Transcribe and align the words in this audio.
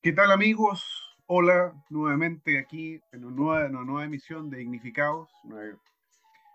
¿Qué 0.00 0.12
tal 0.12 0.30
amigos? 0.30 1.18
Hola, 1.26 1.74
nuevamente 1.90 2.60
aquí 2.60 3.02
en 3.10 3.24
una 3.24 3.68
nueva, 3.68 4.04
emisión 4.04 4.48
de 4.48 4.58
Dignificados. 4.58 5.28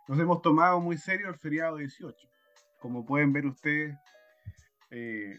Nos 0.07 0.17
hemos 0.17 0.41
tomado 0.41 0.79
muy 0.79 0.97
serio 0.97 1.27
el 1.27 1.35
feriado 1.35 1.75
18. 1.75 2.15
Como 2.79 3.05
pueden 3.05 3.33
ver 3.33 3.45
ustedes, 3.45 3.97
eh, 4.91 5.37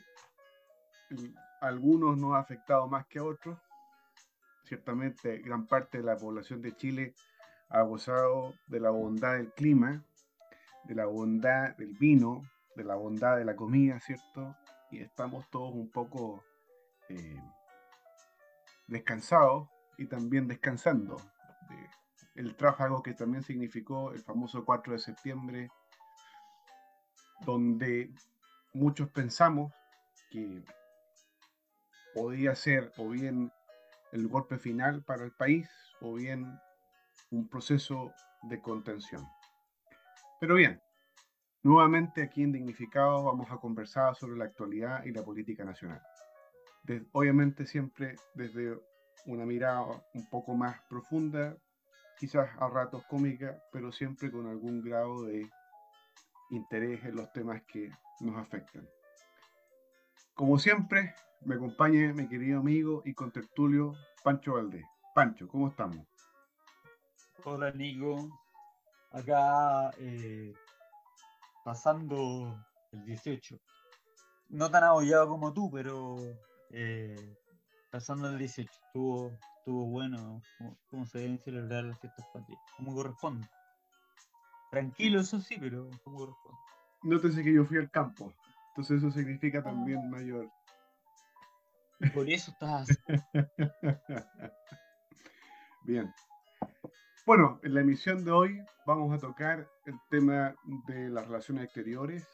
algunos 1.63 2.19
nos 2.19 2.35
ha 2.35 2.41
afectado 2.41 2.87
más 2.89 3.07
que 3.07 3.21
a 3.21 3.25
otros. 3.25 3.59
Ciertamente, 4.65 5.39
gran 5.39 5.67
parte 5.67 5.97
de 5.97 6.05
la 6.05 6.19
población 6.19 6.61
de 6.61 6.77
Chile 6.77 7.15
ha 7.71 7.81
gozado 7.81 8.53
de 8.67 8.81
la 8.81 8.91
bondad 8.91 9.39
del 9.39 9.51
clima, 9.55 10.05
de 10.85 10.95
la 10.95 11.07
bondad 11.07 11.75
del 11.79 11.95
vino, 11.95 12.43
de 12.77 12.85
la 12.85 12.97
bondad 12.97 13.39
de 13.39 13.47
la 13.47 13.57
comida, 13.57 13.99
¿cierto? 13.99 14.55
Y 14.91 14.99
estamos 14.99 15.49
todos 15.49 15.73
un 15.73 15.91
poco 15.91 16.45
eh, 17.09 17.41
descansados 18.87 19.69
y 19.99 20.07
también 20.07 20.49
descansando. 20.49 21.17
el 22.35 22.57
tráfago 22.57 23.01
que 23.01 23.15
también 23.15 23.45
significó 23.45 24.13
el 24.13 24.21
famoso 24.21 24.65
4 24.65 24.95
de 24.95 24.99
septiembre, 24.99 25.71
donde 27.47 28.13
muchos 28.73 29.09
pensamos 29.11 29.73
que 30.31 30.65
podía 32.13 32.55
ser 32.57 32.93
o 32.97 33.09
bien 33.09 33.53
el 34.13 34.29
golpe 34.29 34.59
final 34.59 35.05
para 35.05 35.25
el 35.25 35.33
país 35.33 35.69
o 36.01 36.15
bien 36.15 36.59
un 37.31 37.49
proceso 37.49 38.13
de 38.43 38.61
contención. 38.61 39.27
Pero 40.41 40.55
bien, 40.55 40.81
nuevamente 41.63 42.23
aquí 42.23 42.43
en 42.43 42.53
Dignificado 42.53 43.25
vamos 43.25 43.51
a 43.51 43.57
conversar 43.57 44.15
sobre 44.15 44.37
la 44.37 44.45
actualidad 44.45 45.05
y 45.05 45.13
la 45.13 45.23
política 45.23 45.65
nacional. 45.65 46.03
Obviamente 47.13 47.67
siempre 47.67 48.17
desde 48.35 48.79
una 49.27 49.47
mirada 49.47 49.85
un 50.15 50.29
poco 50.29 50.55
más 50.55 50.81
profunda, 50.89 51.57
quizás 52.19 52.49
a 52.59 52.69
ratos 52.69 53.05
cómica, 53.07 53.59
pero 53.73 53.91
siempre 53.93 54.31
con 54.31 54.47
algún 54.47 54.83
grado 54.83 55.25
de 55.25 55.49
interés 56.51 57.05
en 57.05 57.17
los 57.17 57.33
temas 57.33 57.63
que 57.63 57.91
nos 58.21 58.37
afectan. 58.37 58.87
Como 60.35 60.59
siempre, 60.59 61.15
me 61.43 61.55
acompaña 61.55 62.13
mi 62.13 62.29
querido 62.29 62.61
amigo 62.61 63.03
y 63.05 63.15
contertulio 63.15 63.95
Pancho 64.23 64.55
Valdés. 64.55 64.85
Pancho, 65.15 65.49
¿cómo 65.49 65.69
estamos? 65.69 66.07
Hola, 67.45 67.71
Nico. 67.71 68.29
Acá 69.11 69.91
eh, 69.99 70.53
pasando 71.65 72.59
el 72.93 73.05
18. 73.05 73.61
No 74.49 74.71
tan 74.71 74.85
abollado 74.85 75.29
como 75.29 75.53
tú, 75.53 75.71
pero 75.71 76.17
eh, 76.77 77.37
pasando 77.91 78.29
el 78.29 78.39
18. 78.39 78.69
Estuvo, 78.87 79.39
estuvo 79.59 79.87
bueno 79.87 80.43
cómo, 80.91 81.07
se 81.07 81.19
deben 81.19 81.39
celebrar 81.39 81.85
las 81.85 82.01
fiestas 82.01 82.27
patrias, 82.33 82.61
como 82.77 82.95
corresponde. 82.95 83.47
Tranquilo, 84.73 85.21
eso 85.21 85.41
sí, 85.41 85.57
pero 85.61 85.89
como 86.03 86.19
corresponde. 86.19 86.59
Nótese 87.05 87.45
que 87.45 87.53
yo 87.53 87.65
fui 87.65 87.79
al 87.79 87.91
campo, 87.91 88.33
entonces 88.71 88.99
eso 88.99 89.11
significa 89.13 89.63
también 89.63 90.01
ah. 90.01 90.09
mayor. 90.11 90.51
Por 92.13 92.29
eso 92.29 92.51
estás. 92.53 92.89
Bien. 95.85 96.13
Bueno, 97.25 97.61
en 97.63 97.75
la 97.75 97.81
emisión 97.83 98.25
de 98.25 98.33
hoy 98.33 98.65
vamos 98.85 99.15
a 99.15 99.19
tocar 99.19 99.69
el 99.87 99.95
tema 100.11 100.57
de 100.87 101.09
las 101.09 101.27
relaciones 101.27 101.65
exteriores, 101.65 102.27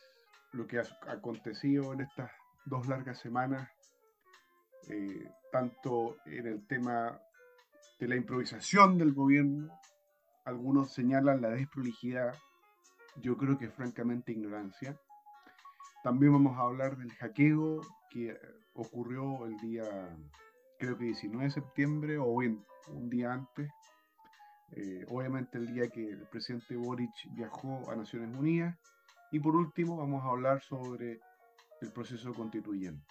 lo 0.53 0.67
que 0.67 0.79
ha 0.79 0.85
acontecido 1.09 1.93
en 1.93 2.01
estas 2.01 2.31
dos 2.65 2.89
largas 2.89 3.19
semanas, 3.19 3.69
eh, 4.89 5.31
tanto 5.53 6.17
en 6.27 6.47
el 6.47 6.67
tema 6.67 7.21
de 7.99 8.09
la 8.09 8.17
improvisación 8.17 8.99
del 8.99 9.13
gobierno, 9.13 9.71
algunos 10.45 10.93
señalan 10.93 11.43
la 11.43 11.51
desprolijidad, 11.51 12.35
yo 13.17 13.37
creo 13.37 13.59
que 13.59 13.69
francamente 13.69 14.33
ignorancia. 14.33 14.99
También 16.03 16.33
vamos 16.33 16.57
a 16.57 16.63
hablar 16.63 16.97
del 16.97 17.13
hackeo 17.13 17.81
que 18.11 18.37
ocurrió 18.75 19.47
el 19.47 19.57
día, 19.59 19.85
creo 20.79 20.97
que 20.97 21.05
19 21.05 21.45
de 21.45 21.51
septiembre 21.51 22.19
o 22.19 22.39
bien 22.39 22.65
un 22.89 23.11
día 23.11 23.33
antes. 23.33 23.71
Eh, 24.73 25.05
obviamente 25.09 25.59
el 25.59 25.67
día 25.73 25.89
que 25.89 26.11
el 26.11 26.27
presidente 26.29 26.77
Boric 26.77 27.11
viajó 27.35 27.91
a 27.91 27.97
Naciones 27.97 28.35
Unidas. 28.37 28.77
Y 29.33 29.41
por 29.41 29.55
último 29.55 29.97
vamos 29.97 30.25
a 30.25 30.31
hablar 30.31 30.63
sobre 30.63 31.21
el 31.81 31.93
proceso 31.93 32.33
constituyente. 32.35 33.07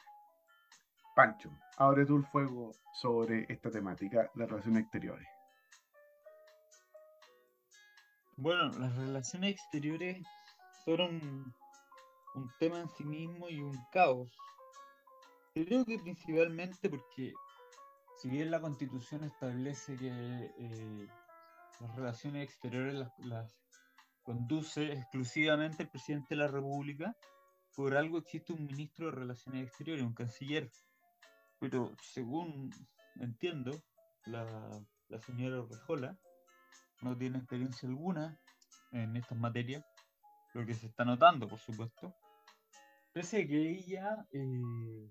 Pancho, 1.20 1.52
abre 1.76 2.06
tú 2.06 2.16
el 2.16 2.24
fuego 2.24 2.72
sobre 2.94 3.46
esta 3.50 3.70
temática 3.70 4.32
de 4.36 4.46
relaciones 4.46 4.84
exteriores. 4.84 5.28
Bueno, 8.38 8.70
las 8.80 8.96
relaciones 8.96 9.52
exteriores 9.52 10.26
fueron 10.86 11.54
un 12.36 12.50
tema 12.58 12.80
en 12.80 12.88
sí 12.92 13.04
mismo 13.04 13.50
y 13.50 13.60
un 13.60 13.78
caos. 13.92 14.32
Creo 15.54 15.84
que 15.84 16.00
principalmente 16.00 16.90
porque 16.90 17.34
si 18.16 18.30
bien 18.30 18.50
la 18.50 18.62
constitución 18.62 19.26
establece 19.26 19.98
que 19.98 20.08
eh, 20.08 21.08
las 21.82 21.96
relaciones 21.98 22.46
exteriores 22.46 22.94
las, 22.94 23.12
las, 23.20 23.60
conduce 24.24 24.94
exclusivamente 24.94 25.84
el 25.84 25.90
presidente 25.90 26.28
de 26.30 26.38
la 26.38 26.48
República, 26.48 27.14
por 27.76 27.98
algo 27.98 28.20
existe 28.20 28.54
un 28.54 28.66
ministro 28.66 29.08
de 29.08 29.18
Relaciones 29.18 29.68
Exteriores, 29.68 30.06
un 30.06 30.14
canciller. 30.14 30.72
Pero 31.60 31.92
según 32.02 32.70
entiendo, 33.20 33.72
la, 34.26 34.46
la 35.10 35.20
señora 35.20 35.66
Rejola 35.70 36.18
no 37.02 37.18
tiene 37.18 37.38
experiencia 37.38 37.88
alguna 37.88 38.40
en 38.92 39.16
estas 39.16 39.38
materias, 39.38 39.86
lo 40.54 40.66
que 40.66 40.74
se 40.74 40.88
está 40.88 41.06
notando, 41.06 41.48
por 41.48 41.60
supuesto. 41.60 42.16
Pese 43.14 43.48
que 43.48 43.72
ella 43.72 44.28
eh, 44.32 45.10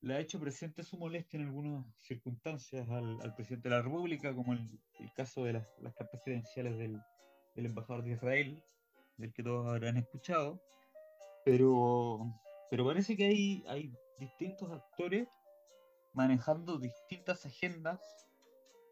le 0.00 0.14
ha 0.14 0.20
hecho 0.20 0.38
presente 0.40 0.82
su 0.82 0.96
molestia 0.96 1.38
en 1.38 1.46
algunas 1.46 1.84
circunstancias 2.00 2.88
al, 2.88 3.20
al 3.22 3.34
presidente 3.34 3.68
de 3.68 3.74
la 3.74 3.82
República, 3.82 4.34
como 4.34 4.52
el, 4.52 4.80
el 5.00 5.12
caso 5.14 5.44
de 5.44 5.54
las, 5.54 5.68
las 5.80 5.94
cartas 5.94 6.20
credenciales 6.24 6.76
del, 6.78 7.00
del, 7.54 7.66
embajador 7.66 8.04
de 8.04 8.12
Israel, 8.12 8.62
del 9.16 9.32
que 9.32 9.42
todos 9.42 9.66
habrán 9.66 9.96
escuchado. 9.96 10.60
Pero, 11.44 12.20
pero 12.70 12.84
parece 12.84 13.16
que 13.16 13.26
hay, 13.26 13.64
hay 13.68 13.92
distintos 14.18 14.70
actores 14.70 15.28
manejando 16.16 16.78
distintas 16.78 17.44
agendas 17.46 18.00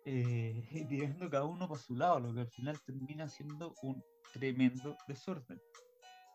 eh, 0.04 0.68
y 0.70 0.84
tirando 0.86 1.28
cada 1.28 1.44
uno 1.44 1.66
para 1.66 1.80
su 1.80 1.96
lado, 1.96 2.20
lo 2.20 2.34
que 2.34 2.40
al 2.40 2.50
final 2.50 2.80
termina 2.82 3.28
siendo 3.28 3.74
un 3.82 4.04
tremendo 4.32 4.96
desorden. 5.08 5.60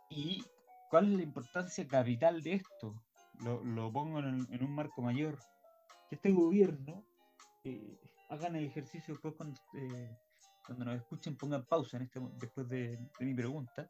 ¿Y 0.10 0.44
cuál 0.90 1.12
es 1.12 1.18
la 1.18 1.24
importancia 1.24 1.88
capital 1.88 2.42
de 2.42 2.56
esto? 2.56 2.96
Lo, 3.44 3.64
lo 3.64 3.92
pongo 3.94 4.20
en, 4.20 4.64
un 4.64 4.76
marco 4.76 5.02
mayor. 5.02 5.38
Que 6.10 6.16
este 6.16 6.32
gobierno 6.32 7.06
eh, 7.64 8.00
hagan 8.30 8.56
el 8.56 8.66
ejercicio 8.66 9.14
después 9.14 9.36
cuando, 9.36 9.62
eh, 9.76 10.18
cuando 10.66 10.86
nos 10.86 10.96
escuchen, 10.96 11.38
pongan 11.38 11.66
pausa 11.66 11.98
en 11.98 12.04
este, 12.04 12.20
después 12.40 12.68
de, 12.68 12.98
de 12.98 13.26
mi 13.26 13.36
pregunta 13.36 13.88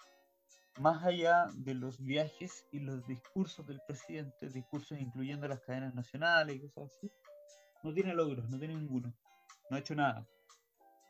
más 0.80 1.04
allá 1.04 1.48
de 1.56 1.74
los 1.74 2.02
viajes 2.02 2.66
y 2.72 2.80
los 2.80 3.06
discursos 3.06 3.68
del 3.68 3.82
presidente, 3.86 4.50
discursos 4.50 4.98
incluyendo 4.98 5.48
las 5.48 5.60
cadenas 5.60 5.94
nacionales 5.94 6.56
y 6.56 6.60
cosas 6.62 6.96
así, 6.96 7.12
no 7.84 7.94
tiene 7.94 8.14
logros, 8.14 8.50
no 8.50 8.58
tiene 8.58 8.76
ninguno, 8.76 9.14
no 9.70 9.76
ha 9.76 9.80
hecho 9.80 9.94
nada. 9.94 10.26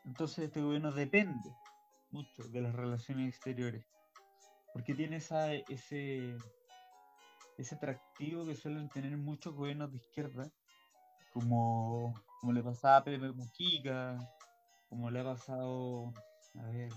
Entonces 0.04 0.46
este 0.46 0.60
gobierno 0.60 0.90
depende 0.90 1.54
mucho 2.10 2.42
de 2.48 2.60
las 2.60 2.74
relaciones 2.74 3.28
exteriores, 3.28 3.84
porque 4.72 4.94
tiene 4.94 5.16
esa, 5.16 5.52
ese, 5.54 6.36
ese 7.56 7.74
atractivo 7.76 8.44
que 8.44 8.56
suelen 8.56 8.88
tener 8.88 9.16
muchos 9.16 9.54
gobiernos 9.54 9.92
de 9.92 9.98
izquierda, 9.98 10.50
como, 11.32 12.12
como 12.40 12.52
le 12.52 12.62
pasaba 12.62 12.96
a 12.96 13.04
Pepe 13.04 13.30
Mujica, 13.30 14.18
como 14.88 15.10
le 15.12 15.20
ha 15.20 15.24
pasado, 15.24 16.12
a 16.58 16.66
ver, 16.72 16.92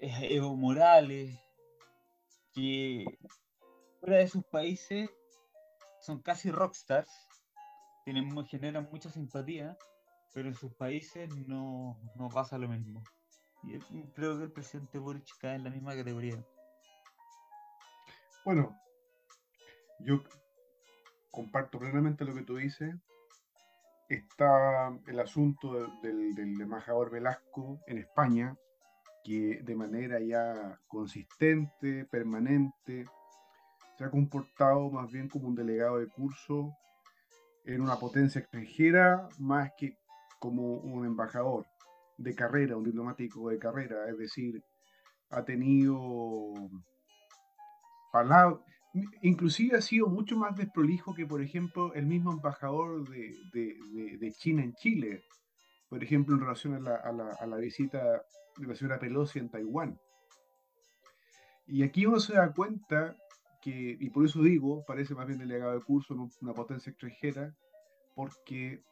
Evo 0.00 0.56
Morales, 0.56 1.38
que 2.54 3.04
fuera 4.00 4.18
de 4.18 4.28
sus 4.28 4.44
países 4.44 5.10
son 6.00 6.22
casi 6.22 6.50
rockstars, 6.50 7.10
tienen, 8.04 8.46
generan 8.46 8.88
mucha 8.90 9.10
simpatía, 9.10 9.76
pero 10.32 10.48
en 10.48 10.54
sus 10.54 10.72
países 10.74 11.28
no, 11.46 12.00
no 12.16 12.28
pasa 12.28 12.56
lo 12.56 12.68
mismo. 12.68 13.02
Y 13.62 13.78
creo 14.14 14.38
que 14.38 14.44
el 14.44 14.52
presidente 14.52 14.98
Boric 14.98 15.36
cae 15.38 15.56
en 15.56 15.64
la 15.64 15.70
misma 15.70 15.94
categoría. 15.94 16.42
Bueno, 18.44 18.74
yo 19.98 20.22
comparto 21.30 21.78
plenamente 21.78 22.24
lo 22.24 22.34
que 22.34 22.42
tú 22.42 22.56
dices. 22.56 22.94
Está 24.08 24.98
el 25.06 25.20
asunto 25.20 25.74
del, 26.02 26.34
del 26.34 26.60
embajador 26.60 27.10
Velasco 27.10 27.80
en 27.86 27.98
España, 27.98 28.56
que 29.24 29.60
de 29.62 29.76
manera 29.76 30.20
ya 30.20 30.78
consistente, 30.88 32.04
permanente, 32.06 33.04
se 33.96 34.04
ha 34.04 34.10
comportado 34.10 34.90
más 34.90 35.10
bien 35.10 35.28
como 35.28 35.48
un 35.48 35.54
delegado 35.54 35.98
de 35.98 36.08
curso 36.08 36.74
en 37.64 37.82
una 37.82 37.96
potencia 37.96 38.40
extranjera 38.40 39.28
más 39.38 39.70
que 39.76 39.96
como 40.38 40.76
un 40.78 41.04
embajador 41.04 41.66
de 42.16 42.34
carrera, 42.34 42.76
un 42.76 42.84
diplomático 42.84 43.50
de 43.50 43.58
carrera, 43.58 44.08
es 44.08 44.18
decir, 44.18 44.62
ha 45.30 45.44
tenido 45.44 46.54
palabras, 48.12 48.60
inclusive 49.22 49.76
ha 49.76 49.82
sido 49.82 50.08
mucho 50.08 50.36
más 50.36 50.56
desprolijo 50.56 51.14
que, 51.14 51.26
por 51.26 51.42
ejemplo, 51.42 51.92
el 51.94 52.06
mismo 52.06 52.32
embajador 52.32 53.08
de, 53.08 54.32
China 54.38 54.62
en 54.62 54.74
Chile, 54.74 55.22
por 55.88 56.02
ejemplo, 56.02 56.34
en 56.34 56.40
relación 56.40 56.74
a 56.74 56.80
la, 56.80 56.96
a 57.38 57.46
la 57.46 57.56
visita 57.56 58.02
de 58.02 58.20
la 58.66 58.74
señora 58.74 58.98
Pelosi 58.98 59.38
en 59.38 59.50
Taiwán. 59.50 59.98
Y 61.66 61.82
aquí 61.82 62.06
uno 62.06 62.18
se 62.18 62.34
da 62.34 62.52
cuenta 62.52 63.16
que, 63.62 63.96
y 63.98 64.10
por 64.10 64.24
eso 64.24 64.42
digo, 64.42 64.84
parece 64.84 65.14
más 65.14 65.26
bien 65.26 65.38
delegado 65.38 65.72
de 65.72 65.84
curso 65.84 66.14
en 66.14 66.28
una 66.40 66.54
potencia 66.54 66.90
extranjera, 66.90 67.54
porque 68.14 68.82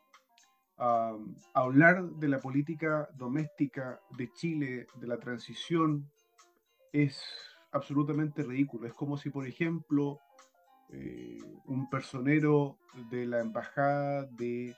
hablar 1.55 2.05
de 2.05 2.29
la 2.29 2.39
política 2.39 3.09
doméstica 3.15 4.01
de 4.17 4.31
Chile, 4.33 4.87
de 4.95 5.07
la 5.09 5.19
transición, 5.19 6.09
es 6.93 7.21
absolutamente 7.73 8.43
ridículo. 8.43 8.87
Es 8.87 8.95
como 8.95 9.17
si, 9.17 9.31
por 9.31 9.47
ejemplo, 9.47 10.21
eh, 10.91 11.39
un 11.67 11.91
personero 11.91 12.79
de 13.11 13.27
la 13.27 13.41
embajada 13.41 14.25
de 14.27 14.75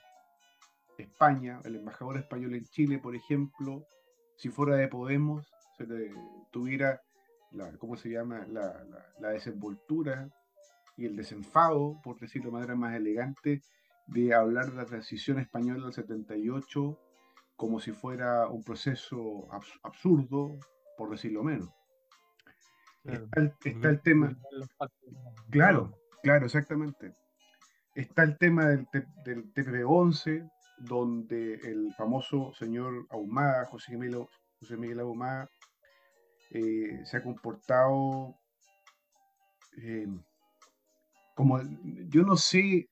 España, 0.97 1.61
el 1.63 1.75
embajador 1.75 2.17
español 2.17 2.55
en 2.55 2.65
Chile, 2.65 2.99
por 2.99 3.15
ejemplo, 3.15 3.85
si 4.41 4.49
fuera 4.49 4.75
de 4.75 4.87
Podemos, 4.87 5.53
se 5.77 5.85
tuviera 6.49 6.99
la, 7.51 7.77
¿cómo 7.77 7.95
se 7.95 8.09
llama? 8.09 8.43
La, 8.47 8.83
la, 9.19 9.29
desenvoltura 9.29 10.31
y 10.97 11.05
el 11.05 11.15
desenfado, 11.15 12.01
por 12.03 12.19
decirlo 12.19 12.47
de 12.47 12.53
manera 12.53 12.75
más 12.75 12.95
elegante, 12.95 13.61
de 14.07 14.33
hablar 14.33 14.71
de 14.71 14.77
la 14.77 14.85
transición 14.85 15.37
española 15.37 15.83
del 15.83 15.93
78 15.93 16.97
como 17.55 17.79
si 17.79 17.91
fuera 17.91 18.47
un 18.47 18.63
proceso 18.63 19.47
absurdo, 19.83 20.57
por 20.97 21.11
decirlo 21.11 21.43
menos. 21.43 21.69
está, 23.03 23.41
el, 23.89 24.01
tema. 24.01 24.35
Claro, 25.51 25.99
claro, 26.23 26.47
exactamente. 26.47 27.13
Está 27.93 28.23
el 28.23 28.39
tema 28.39 28.65
del, 28.69 28.87
del 29.23 29.53
TPP-11, 29.53 30.49
donde 30.83 31.55
el 31.55 31.93
famoso 31.95 32.53
señor 32.53 33.07
Ahumada, 33.09 33.65
José 33.65 33.97
Miguel, 33.97 34.25
José 34.59 34.77
Miguel 34.77 34.99
Ahumada, 34.99 35.49
eh, 36.51 37.05
se 37.05 37.17
ha 37.17 37.23
comportado 37.23 38.35
eh, 39.77 40.07
como, 41.35 41.59
yo 42.09 42.23
no 42.23 42.35
sé, 42.35 42.89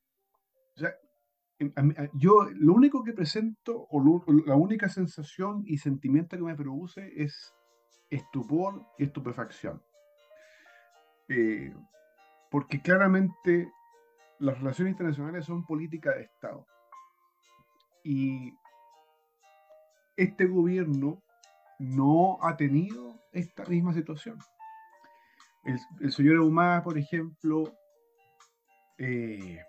yo 2.14 2.48
lo 2.54 2.74
único 2.74 3.04
que 3.04 3.14
presento, 3.14 3.86
o 3.90 4.24
la 4.46 4.56
única 4.56 4.88
sensación 4.88 5.64
y 5.66 5.78
sentimiento 5.78 6.38
que 6.38 6.44
me 6.44 6.56
produce 6.56 7.12
es 7.22 7.54
estupor 8.10 8.86
y 8.98 9.04
estupefacción. 9.04 9.82
Eh, 11.28 11.74
porque 12.50 12.82
claramente 12.82 13.72
las 14.40 14.58
relaciones 14.58 14.94
internacionales 14.94 15.46
son 15.46 15.66
política 15.66 16.12
de 16.16 16.24
Estado. 16.24 16.66
Y 18.04 18.54
este 20.16 20.46
gobierno 20.46 21.22
no 21.80 22.38
ha 22.42 22.58
tenido 22.58 23.20
esta 23.32 23.66
misma 23.66 23.94
situación. 23.94 24.38
El, 25.64 26.12
señor 26.12 26.36
Eumá, 26.36 26.82
por 26.84 26.98
ejemplo, 26.98 27.74
eh, 28.98 29.60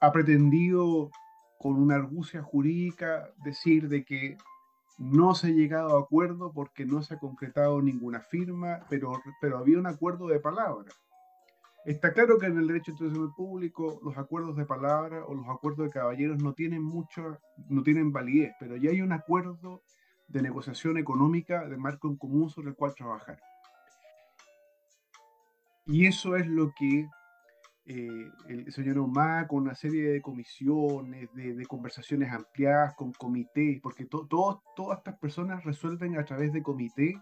ha 0.00 0.12
pretendido 0.12 1.10
con 1.58 1.74
una 1.76 1.96
argucia 1.96 2.42
jurídica 2.42 3.30
decir 3.44 3.88
de 3.88 4.04
que 4.04 4.38
no 4.98 5.34
se 5.34 5.48
ha 5.48 5.50
llegado 5.50 5.96
a 5.96 6.00
acuerdo 6.00 6.52
porque 6.52 6.84
no 6.84 7.02
se 7.02 7.14
ha 7.14 7.18
concretado 7.18 7.80
ninguna 7.82 8.20
firma, 8.20 8.80
pero, 8.88 9.12
pero 9.40 9.58
había 9.58 9.78
un 9.78 9.86
acuerdo 9.86 10.28
de 10.28 10.40
palabra. 10.40 10.90
Está 11.88 12.12
claro 12.12 12.36
que 12.38 12.44
en 12.44 12.58
el 12.58 12.66
derecho 12.66 12.90
internacional 12.90 13.32
público 13.34 13.98
los 14.04 14.18
acuerdos 14.18 14.54
de 14.56 14.66
palabra 14.66 15.24
o 15.24 15.34
los 15.34 15.48
acuerdos 15.48 15.86
de 15.86 15.90
caballeros 15.90 16.36
no 16.42 16.52
tienen 16.52 16.82
mucho, 16.82 17.38
no 17.70 17.82
tienen 17.82 18.12
validez, 18.12 18.52
pero 18.60 18.76
ya 18.76 18.90
hay 18.90 19.00
un 19.00 19.12
acuerdo 19.12 19.82
de 20.26 20.42
negociación 20.42 20.98
económica 20.98 21.66
de 21.66 21.78
marco 21.78 22.06
en 22.08 22.18
común 22.18 22.50
sobre 22.50 22.68
el 22.68 22.76
cual 22.76 22.94
trabajar. 22.94 23.38
Y 25.86 26.04
eso 26.04 26.36
es 26.36 26.46
lo 26.46 26.74
que 26.78 27.08
eh, 27.86 28.30
el 28.48 28.70
señor 28.70 28.98
Omar, 28.98 29.46
con 29.46 29.62
una 29.62 29.74
serie 29.74 30.10
de 30.10 30.20
comisiones, 30.20 31.30
de, 31.32 31.64
conversaciones 31.64 32.30
ampliadas 32.30 32.94
con 32.96 33.12
comités, 33.12 33.80
porque 33.80 34.04
todas 34.04 34.58
estas 34.98 35.18
personas 35.18 35.64
resuelven 35.64 36.18
a 36.18 36.24
través 36.26 36.52
de 36.52 36.62
comité 36.62 37.18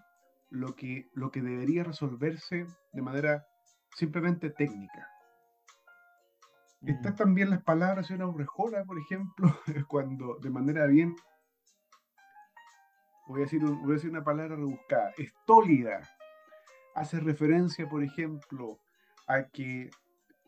lo 0.50 0.74
que, 0.74 1.06
lo 1.14 1.30
que 1.30 1.40
debería 1.40 1.84
resolverse 1.84 2.66
de 2.92 3.02
manera 3.02 3.46
simplemente 3.96 4.50
técnica. 4.50 5.08
Están 6.82 7.16
también 7.16 7.50
las 7.50 7.62
palabras 7.62 8.08
de 8.08 8.14
una 8.14 8.28
Urrejola, 8.28 8.84
por 8.84 8.98
ejemplo, 8.98 9.48
cuando 9.88 10.36
de 10.40 10.50
manera 10.50 10.86
bien 10.86 11.16
voy 13.26 13.40
a 13.40 13.44
decir, 13.44 13.62
voy 13.64 13.90
a 13.90 13.94
decir 13.94 14.10
una 14.10 14.22
palabra 14.22 14.54
rebuscada, 14.54 15.12
estólida, 15.16 16.00
hace 16.94 17.18
referencia, 17.20 17.88
por 17.88 18.04
ejemplo, 18.04 18.78
a 19.26 19.44
que, 19.44 19.90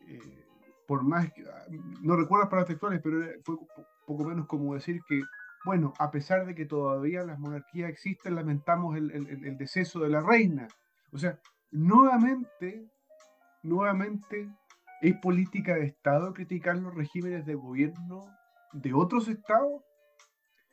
eh, 0.07 0.47
por 0.87 1.03
más, 1.03 1.33
que, 1.33 1.43
ah, 1.43 1.65
no 2.01 2.15
recuerdo 2.15 2.43
las 2.43 2.49
palabras 2.49 2.67
textuales, 2.67 3.01
pero 3.03 3.19
fue 3.43 3.57
poco 4.05 4.23
menos 4.23 4.45
como 4.47 4.75
decir 4.75 5.01
que, 5.07 5.21
bueno, 5.65 5.93
a 5.97 6.09
pesar 6.11 6.45
de 6.45 6.55
que 6.55 6.65
todavía 6.65 7.23
las 7.23 7.39
monarquías 7.39 7.89
existen, 7.89 8.35
lamentamos 8.35 8.95
el, 8.95 9.11
el 9.11 9.57
deceso 9.57 9.99
de 9.99 10.09
la 10.09 10.21
reina. 10.21 10.67
O 11.11 11.17
sea, 11.17 11.37
nuevamente, 11.71 12.87
nuevamente 13.63 14.49
es 15.01 15.15
política 15.17 15.75
de 15.75 15.85
Estado 15.85 16.33
criticar 16.33 16.77
los 16.77 16.93
regímenes 16.93 17.45
de 17.45 17.55
gobierno 17.55 18.21
de 18.73 18.93
otros 18.93 19.27
estados 19.27 19.81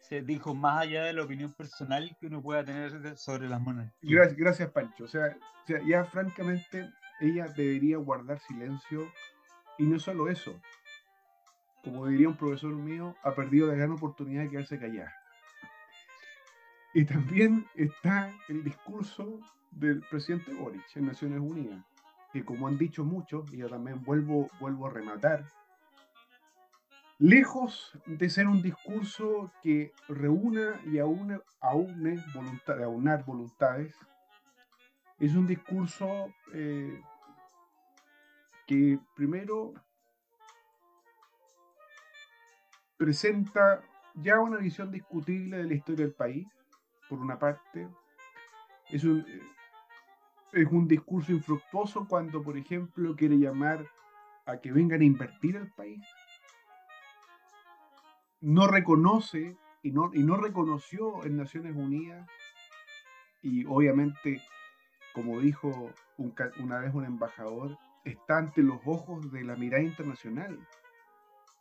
se 0.08 0.22
dijo 0.22 0.54
más 0.54 0.82
allá 0.82 1.04
de 1.04 1.12
la 1.12 1.24
opinión 1.24 1.52
personal 1.52 2.16
que 2.20 2.26
uno 2.26 2.40
pueda 2.40 2.64
tener 2.64 3.16
sobre 3.16 3.48
las 3.48 3.60
monarquías. 3.60 4.00
Gracias, 4.02 4.36
gracias 4.36 4.70
Pancho. 4.70 5.04
O 5.04 5.08
sea, 5.08 5.36
ya 5.86 6.04
francamente 6.04 6.88
ella 7.20 7.48
debería 7.56 7.96
guardar 7.98 8.38
silencio 8.38 9.10
y 9.78 9.84
no 9.84 9.98
solo 9.98 10.28
eso. 10.28 10.60
Como 11.82 12.06
diría 12.06 12.28
un 12.28 12.36
profesor 12.36 12.72
mío, 12.72 13.16
ha 13.22 13.34
perdido 13.34 13.66
la 13.66 13.74
gran 13.74 13.92
oportunidad 13.92 14.44
de 14.44 14.50
quedarse 14.50 14.78
callada. 14.78 15.12
Y 16.94 17.04
también 17.04 17.66
está 17.74 18.32
el 18.48 18.62
discurso 18.62 19.40
del 19.72 20.00
presidente 20.08 20.54
Boric 20.54 20.84
en 20.94 21.06
Naciones 21.06 21.40
Unidas, 21.40 21.84
que 22.36 22.44
como 22.44 22.68
han 22.68 22.76
dicho 22.76 23.02
muchos, 23.02 23.50
y 23.52 23.58
yo 23.58 23.68
también 23.70 24.02
vuelvo, 24.02 24.50
vuelvo 24.60 24.86
a 24.86 24.90
rematar, 24.90 25.50
lejos 27.18 27.98
de 28.04 28.28
ser 28.28 28.46
un 28.46 28.60
discurso 28.60 29.50
que 29.62 29.92
reúna 30.06 30.78
y 30.84 30.98
aúne, 30.98 31.40
voluntad, 32.34 32.82
aunar 32.82 33.24
voluntades, 33.24 33.96
es 35.18 35.34
un 35.34 35.46
discurso 35.46 36.26
eh, 36.52 37.00
que 38.66 38.98
primero 39.14 39.72
presenta 42.98 43.82
ya 44.14 44.40
una 44.40 44.58
visión 44.58 44.90
discutible 44.90 45.56
de 45.56 45.64
la 45.64 45.74
historia 45.74 46.04
del 46.04 46.14
país, 46.14 46.46
por 47.08 47.18
una 47.18 47.38
parte. 47.38 47.88
Es 48.90 49.04
un, 49.04 49.24
es 50.52 50.66
un 50.70 50.88
discurso 50.88 51.32
infructuoso 51.32 52.06
cuando, 52.08 52.42
por 52.42 52.56
ejemplo, 52.56 53.14
quiere 53.16 53.38
llamar 53.38 53.86
a 54.46 54.58
que 54.58 54.72
vengan 54.72 55.00
a 55.00 55.04
invertir 55.04 55.56
el 55.56 55.70
país 55.72 56.02
no 58.40 58.66
reconoce 58.66 59.56
y 59.82 59.90
no, 59.90 60.10
y 60.12 60.22
no 60.22 60.36
reconoció 60.36 61.24
en 61.24 61.36
Naciones 61.36 61.74
Unidas 61.74 62.28
y 63.42 63.64
obviamente, 63.66 64.40
como 65.14 65.40
dijo 65.40 65.92
una 66.58 66.78
vez 66.78 66.94
un 66.94 67.04
embajador, 67.04 67.76
está 68.04 68.38
ante 68.38 68.62
los 68.62 68.80
ojos 68.84 69.32
de 69.32 69.44
la 69.44 69.56
mirada 69.56 69.82
internacional. 69.82 70.58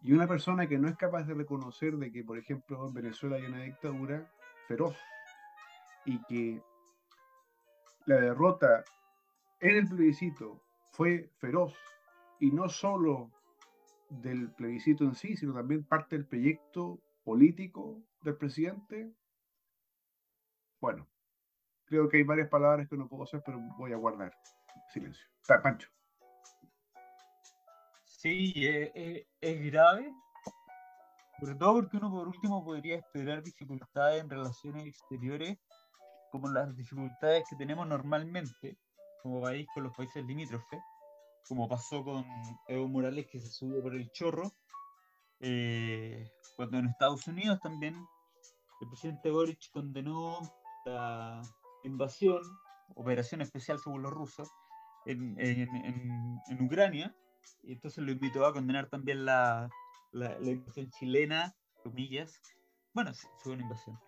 Y 0.02 0.14
una 0.14 0.28
persona 0.28 0.68
que 0.68 0.78
no 0.78 0.88
es 0.88 0.96
capaz 0.96 1.24
de 1.24 1.34
reconocer 1.34 1.96
de 1.98 2.12
que, 2.12 2.24
por 2.24 2.38
ejemplo, 2.38 2.88
en 2.88 2.94
Venezuela 2.94 3.38
hay 3.38 3.46
una 3.46 3.64
dictadura 3.64 4.32
feroz 4.68 4.96
y 6.06 6.22
que 6.26 6.62
la 8.06 8.18
derrota 8.18 8.84
en 9.60 9.78
el 9.78 9.88
plebiscito 9.88 10.62
fue 10.92 11.30
feroz 11.40 11.76
y 12.40 12.52
no 12.52 12.70
solo 12.70 13.32
del 14.10 14.52
plebiscito 14.52 15.04
en 15.04 15.16
sí, 15.16 15.36
sino 15.36 15.54
también 15.54 15.84
parte 15.84 16.16
del 16.16 16.26
proyecto 16.26 17.00
político 17.24 18.02
del 18.22 18.38
presidente. 18.38 19.12
Bueno, 20.80 21.08
creo 21.86 22.08
que 22.08 22.18
hay 22.18 22.24
varias 22.24 22.50
palabras 22.50 22.88
que 22.88 22.98
no 22.98 23.08
puedo 23.08 23.24
hacer, 23.24 23.42
pero 23.46 23.60
voy 23.78 23.94
a 23.94 23.98
guardar 23.98 24.34
silencio. 24.90 25.26
Está, 25.42 25.62
Pancho. 25.62 25.90
Sí, 28.06 28.54
eh, 28.56 28.92
eh, 28.96 29.28
es, 29.40 29.72
grave 29.72 30.12
Sobre 31.40 31.56
todo 31.56 31.74
porque 31.76 31.98
uno 31.98 32.10
por 32.10 32.28
último 32.28 32.64
podría 32.64 32.98
esperar 32.98 33.44
dificultades 33.44 34.24
en 34.24 34.30
relaciones 34.30 34.88
exteriores 34.88 35.60
como 36.32 36.50
las 36.50 36.76
dificultades 36.76 37.46
que 37.50 37.56
tenemos 37.56 37.88
normalmente 37.88 38.78
como 39.22 39.42
país 39.42 39.68
con 39.74 39.84
los 39.84 39.96
países 39.96 40.24
limítrofes, 40.26 40.80
como 41.48 41.68
pasó 41.68 42.04
con 42.04 42.26
Evo 42.68 42.88
Morales 42.88 43.28
que 43.32 43.40
se 43.40 43.50
subió 43.50 43.82
por 43.82 43.96
el 43.96 44.12
chorro, 44.12 44.52
eh, 45.40 46.32
cuando 46.56 46.78
en 46.78 46.88
Estados 46.88 47.28
Unidos 47.28 47.60
también 47.62 47.96
el 48.82 48.88
presidente 48.88 49.32
Boric 49.32 49.72
condenó 49.72 50.40
la 50.86 51.42
invasión, 51.84 52.42
operación 52.96 53.42
especial 53.42 53.80
según 53.80 54.04
los 54.04 54.12
rusos, 54.12 54.50
en, 55.06 55.40
en, 55.40 55.70
en, 56.50 56.62
Ucrania, 56.62 57.16
y 57.64 57.74
entonces 57.74 58.04
lo 58.04 58.12
invitó 58.12 58.46
a 58.46 58.54
condenar 58.54 58.90
también 58.90 59.26
la, 59.26 59.70
la, 60.12 60.40
invasión 60.40 60.90
chilena, 60.90 61.56
comillas. 61.84 62.40
Bueno, 62.94 63.14
sí, 63.14 63.28
fue 63.38 63.54
una 63.54 63.64
invasión. 63.64 64.00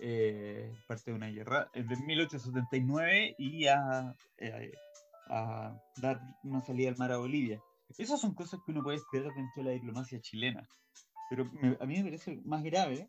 Eh, 0.00 0.72
parte 0.86 1.10
de 1.10 1.16
una 1.16 1.28
guerra, 1.28 1.70
de 1.74 1.96
1879 1.96 3.34
y 3.38 3.66
a, 3.66 4.14
eh, 4.38 4.72
a, 5.28 5.74
dar 5.96 6.20
una 6.42 6.60
salida 6.60 6.90
al 6.90 6.96
mar 6.96 7.12
a 7.12 7.18
Bolivia. 7.18 7.60
Esas 7.96 8.20
son 8.20 8.34
cosas 8.34 8.60
que 8.64 8.72
uno 8.72 8.82
puede 8.82 8.98
esperar 8.98 9.32
dentro 9.34 9.62
de 9.62 9.64
la 9.64 9.70
diplomacia 9.70 10.20
chilena. 10.20 10.68
Pero 11.30 11.44
a 11.80 11.86
mí 11.86 11.96
me 11.96 12.04
parece 12.04 12.40
más 12.44 12.62
grave 12.62 13.08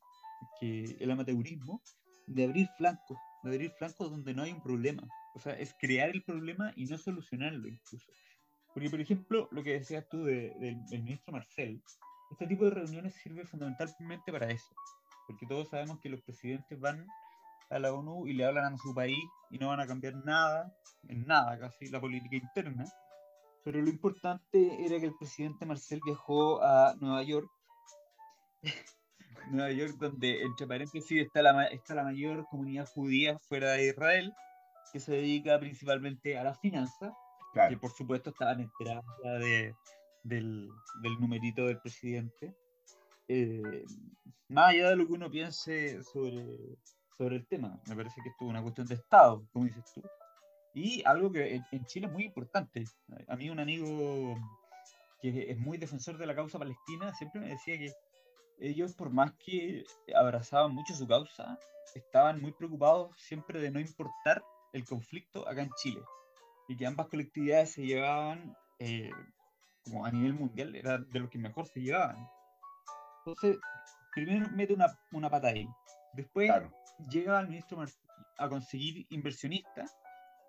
que 0.60 0.98
el 1.00 1.12
amateurismo 1.12 1.82
de 2.28 2.46
abrir 2.46 2.68
flancos, 2.78 3.18
de 3.44 3.50
abrir 3.50 3.72
flancos 3.72 4.12
donde 4.12 4.34
no 4.34 4.44
hay 4.44 4.52
un 4.52 4.62
problema. 4.62 5.04
O 5.36 5.40
sea, 5.40 5.54
es 5.54 5.76
crear 5.80 6.10
el 6.10 6.24
problema 6.24 6.74
y 6.76 6.86
no 6.86 6.98
solucionarlo 6.98 7.68
incluso. 7.68 8.12
Porque, 8.74 8.90
por 8.90 9.02
ejemplo, 9.02 9.50
lo 9.52 9.64
que 9.64 9.74
decías 9.74 10.08
tú 10.10 10.24
del 10.24 10.78
ministro 10.90 11.34
Marcel, 11.34 11.82
este 12.32 12.48
tipo 12.48 12.66
de 12.66 12.72
reuniones 12.72 13.16
sirve 13.16 13.46
fundamentalmente 13.46 14.32
para 14.32 14.50
eso. 14.50 14.76
Porque 15.28 15.46
todos 15.46 15.70
sabemos 15.70 16.00
que 16.00 16.10
los 16.10 16.22
presidentes 16.22 16.80
van 16.80 17.06
a 17.70 17.80
la 17.80 17.94
ONU 17.94 18.28
y 18.28 18.34
le 18.34 18.46
hablan 18.46 18.74
a 18.74 18.78
su 18.78 18.94
país 18.94 19.24
y 19.52 19.58
no 19.58 19.68
van 19.68 19.82
a 19.82 19.88
cambiar 19.88 20.16
nada, 20.26 20.74
en 21.10 21.26
nada 21.26 21.60
casi, 21.60 21.90
la 21.90 22.00
política 22.00 22.38
interna. 22.38 22.86
Pero 23.64 23.82
lo 23.82 23.90
importante 23.90 24.86
era 24.86 25.00
que 25.00 25.08
el 25.08 25.16
presidente 25.16 25.66
Marcel 25.66 26.00
viajó 26.06 26.64
a 26.64 26.96
Nueva 27.00 27.24
York 27.24 27.50
Nueva 29.52 29.72
York, 29.72 29.96
donde 30.00 30.44
entre 30.44 30.68
paréntesis 30.68 31.22
está 31.22 31.42
la, 31.42 31.66
está 31.68 31.96
la 31.96 32.04
mayor 32.04 32.46
comunidad 32.50 32.88
judía 32.88 33.38
fuera 33.40 33.72
de 33.72 33.88
Israel, 33.90 34.34
que 34.92 35.00
se 35.00 35.14
dedica 35.14 35.60
principalmente 35.60 36.38
a 36.38 36.44
las 36.44 36.60
finanzas, 36.60 37.14
que 37.70 37.78
por 37.78 37.92
supuesto 37.92 38.30
estaban 38.30 38.62
enteradas 38.62 39.06
de, 39.40 39.74
del, 40.24 40.70
del, 41.02 41.20
numerito 41.20 41.66
del 41.66 41.80
presidente. 41.80 42.54
Eh, 43.28 43.86
más 44.50 44.70
allá 44.70 44.90
de 44.90 44.96
lo 44.96 45.08
que 45.08 45.14
uno 45.14 45.30
piense 45.30 46.02
sobre, 46.04 46.78
sobre 47.18 47.38
el 47.38 47.48
tema, 47.48 47.80
me 47.88 47.96
parece 47.96 48.22
que 48.22 48.30
esto 48.30 48.46
es 48.46 48.50
una 48.50 48.62
cuestión 48.62 48.88
de 48.88 48.96
Estado, 48.96 49.46
como 49.52 49.66
dices 49.66 49.84
tú. 49.94 50.02
Y 50.74 51.04
algo 51.06 51.32
que 51.32 51.56
en, 51.56 51.66
en 51.72 51.86
Chile 51.86 52.08
es 52.08 52.14
muy 52.14 52.26
importante. 52.26 52.84
A 53.28 53.36
mí 53.36 53.50
un 53.50 53.60
amigo 53.60 54.36
que 55.22 55.52
es 55.52 55.58
muy 55.58 55.78
defensor 55.78 56.18
de 56.18 56.26
la 56.26 56.36
causa 56.36 56.60
palestina 56.60 57.14
siempre 57.16 57.42
me 57.42 57.50
decía 57.50 57.78
que 57.78 57.92
ellos, 58.60 58.94
por 58.94 59.10
más 59.10 59.34
que 59.34 59.84
abrazaban 60.16 60.74
mucho 60.74 60.96
su 60.96 61.08
causa, 61.08 61.60
estaban 61.96 62.42
muy 62.42 62.52
preocupados 62.52 63.16
siempre 63.18 63.60
de 63.60 63.72
no 63.72 63.80
importar 63.80 64.44
el 64.74 64.86
conflicto 64.86 65.48
acá 65.48 65.62
en 65.62 65.72
Chile 65.82 66.02
y 66.68 66.76
que 66.76 66.86
ambas 66.86 67.08
colectividades 67.08 67.72
se 67.72 67.86
llevaban 67.86 68.56
eh, 68.80 69.12
como 69.84 70.06
a 70.06 70.12
nivel 70.12 70.34
mundial, 70.34 70.76
era 70.76 70.98
de 70.98 71.20
los 71.20 71.30
que 71.30 71.38
mejor 71.38 71.66
se 71.68 71.82
llevaban. 71.82 72.28
Entonces, 73.28 73.60
primero 74.14 74.48
mete 74.52 74.74
una, 74.74 74.88
una 75.12 75.30
pata 75.30 75.50
ahí, 75.50 75.68
después 76.14 76.50
llega 77.10 77.42
el 77.42 77.50
ministro 77.50 77.84
a 78.38 78.48
conseguir 78.48 79.06
inversionistas 79.10 79.98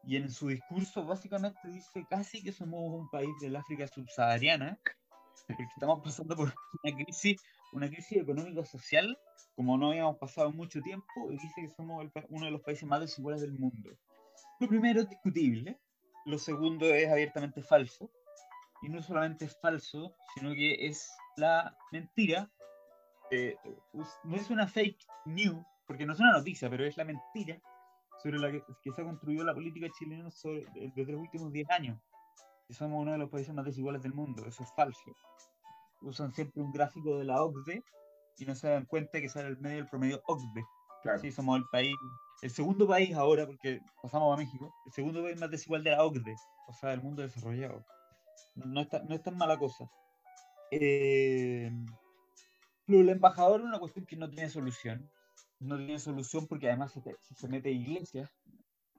y 0.05 0.15
en 0.15 0.31
su 0.31 0.47
discurso 0.47 1.05
básicamente 1.05 1.59
dice 1.67 2.07
casi 2.09 2.41
que 2.41 2.53
somos 2.53 2.81
un 2.81 3.11
país 3.11 3.31
del 3.41 3.57
África 3.57 3.89
subsahariana, 3.89 4.79
porque 5.49 5.65
estamos 5.65 6.01
pasando 6.05 6.37
por 6.37 6.55
una 6.85 7.05
crisis 7.05 7.43
una 7.73 7.89
crisis 7.89 8.19
económico-social 8.19 9.19
como 9.57 9.77
no 9.77 9.91
habíamos 9.91 10.17
pasado 10.19 10.53
mucho 10.53 10.81
tiempo 10.81 11.33
y 11.33 11.33
dice 11.33 11.63
que 11.63 11.71
somos 11.71 12.07
uno 12.29 12.45
de 12.45 12.53
los 12.53 12.61
países 12.61 12.89
más 12.89 13.01
desiguales 13.01 13.41
del 13.41 13.59
mundo. 13.59 13.91
Lo 14.61 14.69
primero 14.69 15.01
es 15.01 15.09
discutible, 15.09 15.81
lo 16.27 16.39
segundo 16.39 16.87
es 16.87 17.11
abiertamente 17.11 17.61
falso, 17.61 18.09
y 18.83 18.89
no 18.89 19.03
solamente 19.03 19.47
es 19.47 19.57
falso, 19.61 20.15
sino 20.35 20.55
que 20.55 20.87
es 20.87 21.11
la 21.37 21.77
mentira, 21.91 22.51
eh, 23.31 23.57
no 24.25 24.37
es 24.37 24.51
una 24.51 24.67
fake 24.67 25.07
news, 25.27 25.65
porque 25.87 26.07
no 26.07 26.13
es 26.13 26.21
una 26.21 26.33
noticia, 26.33 26.69
pero 26.69 26.85
es 26.85 26.97
la 26.97 27.05
mentira 27.05 27.61
sobre 28.23 28.39
la 28.39 28.51
que, 28.51 28.63
se 28.95 29.01
ha 29.01 29.05
construido 29.05 29.45
la 29.45 29.55
política 29.55 29.87
chilena 29.97 30.29
desde 30.95 31.13
los 31.13 31.21
últimos 31.21 31.53
10 31.53 31.71
años. 31.71 31.99
Que 32.67 32.75
somos 32.75 33.01
uno 33.01 33.13
de 33.13 33.19
los 33.19 33.31
países 33.31 33.55
más 33.55 33.65
desiguales 33.65 34.03
del 34.03 34.13
mundo, 34.13 34.45
eso 34.47 34.63
es 34.63 34.73
falso 34.75 35.15
usan 36.03 36.33
siempre 36.33 36.63
un 36.63 36.73
gráfico 36.73 37.19
de 37.19 37.25
la 37.25 37.43
OCDE 37.43 37.83
y 38.39 38.45
no 38.45 38.55
se 38.55 38.69
dan 38.69 38.85
cuenta 38.87 39.21
que 39.21 39.29
sale 39.29 39.49
el 39.49 39.59
medio 39.59 39.79
del 39.79 39.89
promedio 39.89 40.23
OCDE. 40.27 40.65
Claro. 41.03 41.19
Sí, 41.19 41.33
somos 41.33 41.59
el 41.59 41.65
país, 41.71 41.97
el 42.43 42.51
segundo 42.51 42.87
país 42.87 43.15
ahora, 43.15 43.47
porque 43.47 43.81
pasamos 44.03 44.35
a 44.35 44.37
México, 44.37 44.73
el 44.87 44.93
segundo 44.93 45.23
país 45.23 45.39
más 45.39 45.51
desigual 45.51 45.83
de 45.85 45.91
la 45.93 46.05
OCDE, 46.05 46.37
o 46.69 46.73
sea, 46.73 46.91
del 46.91 47.03
mundo 47.03 47.23
desarrollado. 47.23 47.85
No, 48.55 48.81
está, 48.81 49.03
no 49.05 49.15
es 49.15 49.23
tan 49.23 49.37
mala 49.37 49.59
cosa. 49.59 49.89
Eh, 50.71 51.71
el 52.89 53.09
embajador 53.09 53.61
es 53.61 53.67
una 53.67 53.79
cuestión 53.79 54.07
que 54.07 54.17
no 54.17 54.31
tiene 54.31 54.49
solución. 54.49 55.11
No 55.61 55.77
tiene 55.77 55.99
solución 55.99 56.47
porque 56.47 56.69
además 56.69 56.93
se, 56.93 57.03
se 57.35 57.49
mete 57.49 57.71
iglesias, 57.71 58.31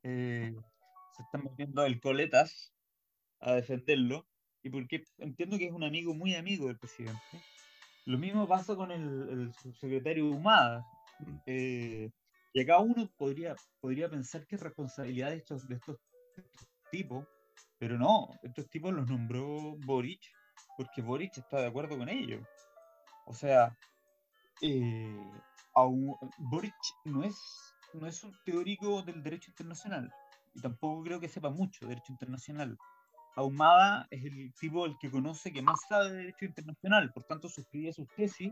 eh, 0.04 0.54
se 1.16 1.24
están 1.24 1.44
metiendo 1.44 1.84
el 1.86 2.00
coletas 2.02 2.74
a 3.40 3.54
defenderlo 3.54 4.28
y 4.62 4.70
porque 4.70 5.04
entiendo 5.20 5.58
que 5.58 5.68
es 5.68 5.72
un 5.72 5.84
amigo 5.84 6.14
muy 6.14 6.36
amigo 6.36 6.68
del 6.68 6.78
presidente. 6.78 7.22
Lo 8.06 8.18
mismo 8.18 8.48
pasa 8.48 8.76
con 8.76 8.92
el, 8.92 9.30
el 9.30 9.54
subsecretario 9.54 10.28
Humada. 10.30 10.86
Eh, 11.46 12.10
y 12.54 12.62
acá 12.62 12.80
uno 12.80 13.10
podría, 13.18 13.56
podría 13.80 14.10
pensar 14.10 14.46
que 14.48 14.56
es 14.56 14.62
responsabilidad 14.62 15.30
de 15.30 15.38
estos, 15.38 15.68
de 15.68 15.76
estos, 15.76 15.98
tipos, 16.92 17.28
pero 17.78 17.98
no, 18.00 18.30
estos 18.42 18.68
tipos 18.70 18.92
los 18.92 19.08
nombró 19.08 19.76
Boric, 19.86 20.22
porque 20.76 21.02
Boric 21.02 21.38
está 21.38 21.62
de 21.62 21.68
acuerdo 21.68 21.98
con 21.98 22.10
ellos. 22.10 22.42
O 23.30 23.34
sea, 23.34 23.78
eh, 24.64 25.32
Boric 26.40 26.74
no 27.06 27.24
es, 27.24 27.38
no 27.94 28.08
es 28.08 28.24
un 28.24 28.36
teórico 28.44 29.04
del 29.04 29.22
derecho 29.22 29.52
internacional, 29.52 30.12
y 30.56 30.62
tampoco 30.62 31.04
creo 31.04 31.20
que 31.20 31.30
sepa 31.30 31.52
mucho 31.52 31.86
de 31.86 31.90
derecho 31.90 32.12
internacional. 32.12 32.76
Ahumada 33.36 34.08
es 34.10 34.26
el 34.26 34.52
tipo 34.60 34.88
el 34.88 34.98
que 34.98 35.12
conoce 35.12 35.54
que 35.54 35.62
más 35.62 35.80
sabe 35.88 36.10
de 36.10 36.18
derecho 36.18 36.46
internacional, 36.46 37.14
por 37.14 37.24
tanto 37.26 37.48
suscribe 37.48 37.94
sus 37.94 38.08
tesis 38.16 38.52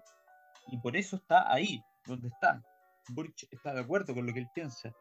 y 0.67 0.77
por 0.77 0.95
eso 0.95 1.15
está 1.15 1.51
ahí, 1.51 1.83
donde 2.05 2.27
está. 2.27 2.61
Boric 3.09 3.47
está 3.49 3.73
de 3.73 3.81
acuerdo 3.81 4.13
con 4.13 4.27
lo 4.27 4.33
que 4.33 4.41
él 4.41 4.49
piensa. 4.53 4.93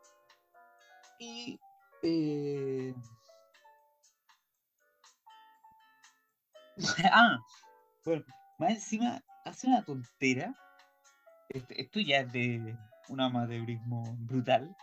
Y 1.18 1.60
eh... 2.02 2.94
ah, 7.12 7.38
bueno, 8.06 8.24
más 8.58 8.70
encima 8.70 9.22
hace 9.46 9.68
una 9.68 9.84
tontera. 9.84 10.54
Este, 11.48 11.80
esto 11.80 12.00
ya 12.00 12.20
es 12.20 12.32
de 12.32 12.76
un 13.08 13.20
amateurismo 13.20 14.16
brutal. 14.18 14.76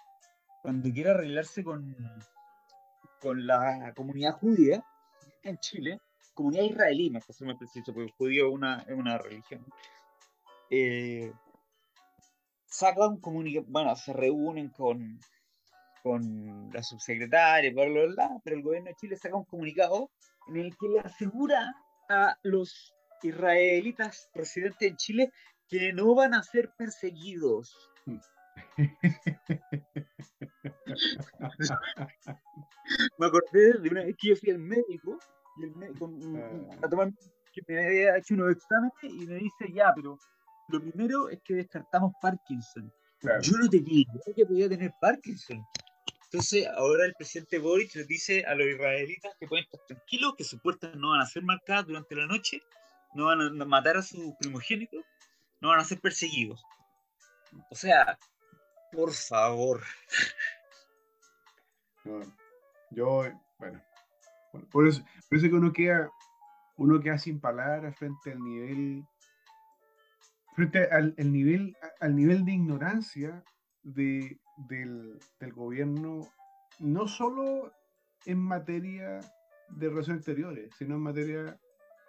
Cuando 0.61 0.89
quiere 0.91 1.11
arreglarse 1.11 1.63
con, 1.63 1.95
con 3.21 3.45
la 3.45 3.93
comunidad 3.95 4.33
judía, 4.33 4.83
en 5.43 5.57
Chile, 5.57 5.99
comunidad 6.33 6.63
israelí, 6.63 7.09
más 7.09 7.25
preciso, 7.25 7.93
porque 7.93 8.05
el 8.05 8.11
judío 8.11 8.47
es 8.47 8.53
una, 8.53 8.79
es 8.87 8.95
una 8.95 9.17
religión, 9.17 9.65
eh, 10.69 11.33
sacan 12.65 13.17
comunicado, 13.17 13.65
bueno, 13.67 13.93
se 13.97 14.13
reúnen 14.13 14.69
con, 14.69 15.19
con 16.01 16.71
la 16.71 16.81
subsecretaria, 16.81 17.73
bla, 17.73 17.85
bla, 17.85 18.05
bla, 18.05 18.41
pero 18.43 18.55
el 18.55 18.63
gobierno 18.63 18.87
de 18.87 18.95
Chile 18.95 19.17
saca 19.17 19.35
un 19.35 19.43
comunicado 19.43 20.09
en 20.47 20.57
el 20.57 20.77
que 20.77 20.87
le 20.87 21.01
asegura 21.01 21.75
a 22.09 22.37
los 22.43 22.93
israelitas 23.23 24.29
residentes 24.33 24.89
en 24.89 24.97
Chile 24.97 25.31
que 25.67 25.93
no 25.93 26.13
van 26.15 26.33
a 26.33 26.43
ser 26.43 26.71
perseguidos. 26.77 27.91
Me 33.17 33.25
acordé 33.25 33.73
de 33.79 33.89
una 33.89 34.03
vez 34.03 34.15
que 34.19 34.29
yo 34.29 34.35
fui 34.35 34.51
al 34.51 34.59
médico 34.59 35.17
y 35.57 35.63
el 35.63 35.75
médico, 35.75 36.11
ah. 36.35 36.77
a 36.83 36.89
tomar, 36.89 37.11
que 37.53 37.61
me 37.67 37.85
había 37.85 38.17
hecho 38.17 38.33
unos 38.33 38.51
exámenes 38.51 38.93
y 39.03 39.25
me 39.25 39.35
dice, 39.35 39.71
ya, 39.73 39.93
pero 39.95 40.17
lo 40.69 40.81
primero 40.81 41.29
es 41.29 41.39
que 41.43 41.53
descartamos 41.55 42.13
Parkinson. 42.21 42.91
Yo 43.41 43.57
no 43.57 43.69
tenía 43.69 44.01
idea 44.01 44.35
que 44.35 44.45
podía 44.45 44.67
tener 44.67 44.91
Parkinson. 44.99 45.63
Entonces, 46.25 46.67
ahora 46.75 47.05
el 47.05 47.13
presidente 47.13 47.59
Boric 47.59 47.93
les 47.95 48.07
dice 48.07 48.43
a 48.45 48.55
los 48.55 48.67
israelitas 48.67 49.33
que 49.39 49.47
pueden 49.47 49.65
estar 49.65 49.79
tranquilos, 49.87 50.33
que 50.35 50.43
sus 50.43 50.59
puertas 50.61 50.95
no 50.95 51.11
van 51.11 51.21
a 51.21 51.25
ser 51.27 51.43
marcadas 51.43 51.85
durante 51.85 52.15
la 52.15 52.25
noche, 52.25 52.59
no 53.13 53.25
van 53.25 53.61
a 53.61 53.65
matar 53.65 53.97
a 53.97 54.01
su 54.01 54.35
primogénito, 54.39 54.97
no 55.61 55.69
van 55.69 55.79
a 55.79 55.85
ser 55.85 55.99
perseguidos. 55.99 56.63
O 57.69 57.75
sea, 57.75 58.17
por 58.91 59.11
favor. 59.11 59.81
yo, 62.91 63.23
bueno, 63.57 63.81
por 64.71 64.87
eso, 64.87 65.03
por 65.29 65.37
eso 65.37 65.47
que 65.47 65.55
uno 65.55 65.73
queda, 65.73 66.11
uno 66.77 66.99
queda 66.99 67.17
sin 67.17 67.39
palabras 67.39 67.95
frente 67.97 68.31
al 68.31 68.39
nivel, 68.39 69.05
frente 70.55 70.89
al 70.91 71.15
nivel, 71.17 71.75
al 71.99 72.15
nivel 72.15 72.45
de 72.45 72.51
ignorancia 72.51 73.43
de, 73.83 74.39
del, 74.57 75.19
del 75.39 75.53
gobierno, 75.53 76.27
no 76.79 77.07
solo 77.07 77.71
en 78.25 78.39
materia 78.39 79.19
de 79.69 79.89
relaciones 79.89 80.19
exteriores, 80.19 80.73
sino 80.77 80.95
en 80.95 81.01
materia 81.01 81.59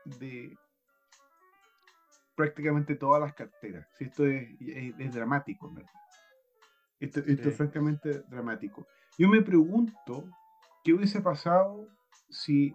de 0.05 0.57
prácticamente 2.35 2.97
todas 2.97 3.21
las 3.21 3.35
carteras. 3.35 3.87
esto 4.01 4.27
es, 4.27 4.49
es, 4.61 5.13
dramático, 5.13 5.73
¿verdad? 5.73 5.91
Esto, 7.01 7.21
esto 7.21 7.49
es 7.49 7.57
francamente 7.57 8.23
dramático. 8.29 8.87
Yo 9.19 9.29
me 9.29 9.43
pregunto 9.43 10.25
qué 10.83 10.93
hubiese 10.93 11.21
pasado 11.21 11.89
si 12.29 12.75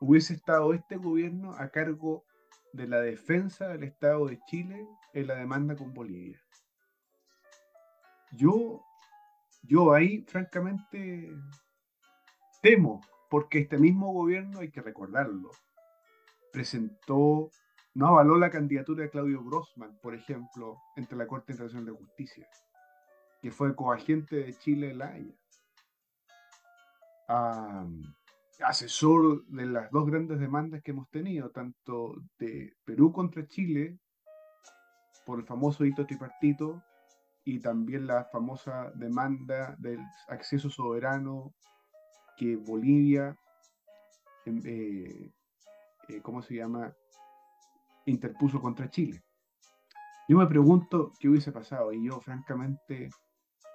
hubiese 0.00 0.34
estado 0.34 0.74
este 0.74 0.96
gobierno 0.96 1.54
a 1.54 1.68
cargo 1.68 2.24
de 2.72 2.88
la 2.88 3.00
defensa 3.00 3.68
del 3.68 3.84
Estado 3.84 4.26
de 4.26 4.40
Chile 4.46 4.86
en 5.12 5.26
la 5.28 5.36
demanda 5.36 5.76
con 5.76 5.94
Bolivia. 5.94 6.40
Yo, 8.32 8.84
yo 9.62 9.94
ahí, 9.94 10.24
francamente, 10.26 11.32
temo, 12.60 13.00
porque 13.30 13.60
este 13.60 13.78
mismo 13.78 14.12
gobierno, 14.12 14.58
hay 14.58 14.70
que 14.70 14.82
recordarlo, 14.82 15.50
presentó, 16.52 17.50
no 17.94 18.08
avaló 18.08 18.36
la 18.36 18.50
candidatura 18.50 19.04
de 19.04 19.10
Claudio 19.10 19.42
Grossman, 19.44 19.98
por 20.02 20.14
ejemplo, 20.14 20.78
entre 20.96 21.16
la 21.16 21.26
Corte 21.26 21.52
Internacional 21.52 21.86
de 21.86 21.92
Justicia, 21.92 22.48
que 23.40 23.52
fue 23.52 23.76
coagente 23.76 24.36
de 24.36 24.58
Chile 24.58 24.90
en 24.90 24.98
la 24.98 25.08
Haya. 25.08 25.34
asesor 28.60 29.44
de 29.46 29.66
las 29.66 29.90
dos 29.90 30.06
grandes 30.06 30.38
demandas 30.38 30.82
que 30.82 30.90
hemos 30.90 31.08
tenido, 31.10 31.50
tanto 31.50 32.14
de 32.38 32.74
Perú 32.84 33.12
contra 33.12 33.46
Chile, 33.46 33.98
por 35.24 35.38
el 35.38 35.46
famoso 35.46 35.84
hito 35.84 36.04
tripartito, 36.06 36.82
y 37.44 37.60
también 37.60 38.06
la 38.06 38.24
famosa 38.24 38.90
demanda 38.94 39.76
del 39.78 40.00
acceso 40.28 40.70
soberano 40.70 41.54
que 42.36 42.56
Bolivia, 42.56 43.36
em, 44.46 44.60
eh, 44.64 45.32
eh, 46.08 46.20
¿cómo 46.22 46.42
se 46.42 46.56
llama?, 46.56 46.94
interpuso 48.06 48.60
contra 48.60 48.90
Chile. 48.90 49.22
Yo 50.28 50.38
me 50.38 50.46
pregunto 50.46 51.12
qué 51.18 51.28
hubiese 51.28 51.52
pasado 51.52 51.92
y 51.92 52.06
yo 52.06 52.20
francamente 52.20 53.10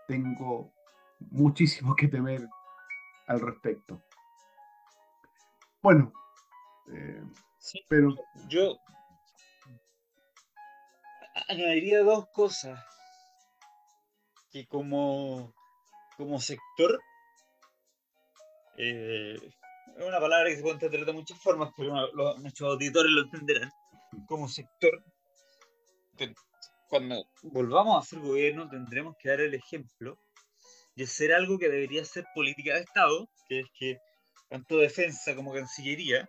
tengo 0.08 0.74
muchísimo 1.20 1.96
que 1.96 2.08
temer 2.08 2.48
al 3.28 3.40
respecto. 3.40 4.02
Bueno, 5.82 6.12
eh, 6.92 7.24
pero... 7.88 8.16
Yo 8.48 8.78
añadiría 11.48 12.04
dos 12.04 12.28
cosas 12.34 12.84
que 14.52 14.66
como, 14.68 15.54
como 16.18 16.40
sector, 16.40 17.00
eh, 18.78 19.36
es 19.98 20.06
una 20.06 20.20
palabra 20.20 20.50
que 20.50 20.56
se 20.56 20.62
puede 20.62 20.76
entender 20.76 21.06
de 21.06 21.14
muchas 21.14 21.40
formas, 21.40 21.72
pero 21.78 21.94
nuestros 22.40 22.74
auditores 22.74 23.12
lo 23.12 23.22
entenderán. 23.22 23.72
Como 24.28 24.48
sector, 24.48 25.04
cuando 26.90 27.26
volvamos 27.44 27.96
a 27.96 28.00
hacer 28.00 28.20
gobierno, 28.20 28.68
tendremos 28.70 29.16
que 29.20 29.30
dar 29.30 29.42
el 29.42 29.54
ejemplo 29.54 30.18
y 30.96 31.04
hacer 31.04 31.34
algo 31.34 31.58
que 31.60 31.70
debería 31.70 32.04
ser 32.04 32.26
política 32.34 32.76
de 32.76 32.82
Estado, 32.82 33.30
que 33.48 33.60
es 33.62 33.68
que 33.78 33.98
tanto 34.50 34.78
defensa 34.78 35.36
como 35.36 35.54
cancillería, 35.54 36.28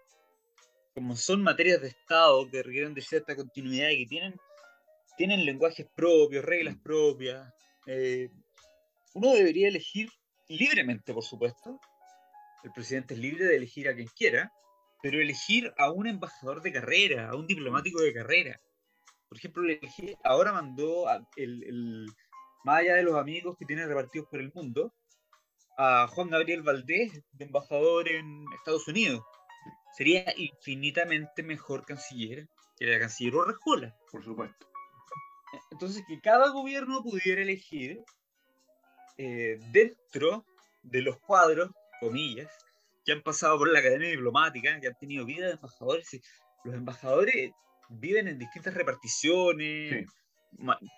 como 0.95 1.17
son 1.17 1.43
materias 1.43 1.81
de 1.81 1.89
Estado 1.89 2.49
que 2.51 2.63
requieren 2.63 2.95
de 2.95 3.01
cierta 3.01 3.35
continuidad 3.35 3.89
y 3.89 4.05
que 4.05 4.09
tienen, 4.09 4.35
tienen 5.17 5.45
lenguajes 5.45 5.87
propios, 5.97 6.45
reglas 6.45 6.77
propias, 6.83 7.53
eh, 7.87 8.29
uno 9.15 9.33
debería 9.33 9.69
elegir 9.69 10.11
libremente, 10.49 11.13
por 11.15 11.25
supuesto. 11.25 11.81
El 12.63 12.73
presidente 12.73 13.15
es 13.15 13.21
libre 13.21 13.47
de 13.47 13.57
elegir 13.57 13.89
a 13.89 13.95
quien 13.95 14.09
quiera, 14.09 14.53
pero 15.03 15.21
elegir 15.21 15.73
a 15.79 15.91
un 15.91 16.07
embajador 16.07 16.63
de 16.63 16.73
carrera, 16.73 17.31
a 17.31 17.37
un 17.37 17.47
diplomático 17.47 18.01
de 18.03 18.13
carrera. 18.13 18.61
Por 19.29 19.39
ejemplo, 19.39 19.63
ahora 20.25 20.53
mandó 20.53 21.07
el, 21.37 21.63
el, 21.65 22.07
más 22.65 22.81
allá 22.81 22.95
de 22.95 23.03
los 23.03 23.17
amigos 23.17 23.57
que 23.59 23.65
tiene 23.65 23.87
repartidos 23.87 24.29
por 24.29 24.41
el 24.41 24.53
mundo, 24.55 24.93
a 25.79 26.09
Juan 26.09 26.29
Gabriel 26.29 26.63
Valdés, 26.63 27.23
de 27.33 27.45
embajador 27.45 28.09
en 28.09 28.45
Estados 28.59 28.87
Unidos. 28.89 29.23
Sería 29.97 30.25
infinitamente 30.37 31.43
mejor 31.43 31.85
canciller 31.85 32.49
que 32.77 32.87
la 32.87 32.99
canciller 32.99 33.35
Urrejola. 33.35 33.97
Por 34.11 34.25
supuesto. 34.25 34.67
Entonces, 35.71 36.03
que 36.07 36.21
cada 36.21 36.51
gobierno 36.51 37.03
pudiera 37.03 37.43
elegir 37.43 38.03
eh, 39.17 39.59
dentro 39.73 40.45
de 40.83 41.03
los 41.03 41.19
cuadros, 41.19 41.71
comillas, 42.01 42.51
que 43.11 43.15
han 43.15 43.23
pasado 43.23 43.59
por 43.59 43.73
la 43.73 43.81
academia 43.81 44.09
diplomática, 44.09 44.79
que 44.81 44.87
han 44.87 44.99
tenido 44.99 45.27
vida 45.27 45.47
de 45.47 45.55
embajadores. 45.55 46.21
Los 46.63 46.75
embajadores 46.77 47.51
viven 47.89 48.29
en 48.29 48.39
distintas 48.39 48.73
reparticiones, 48.73 50.07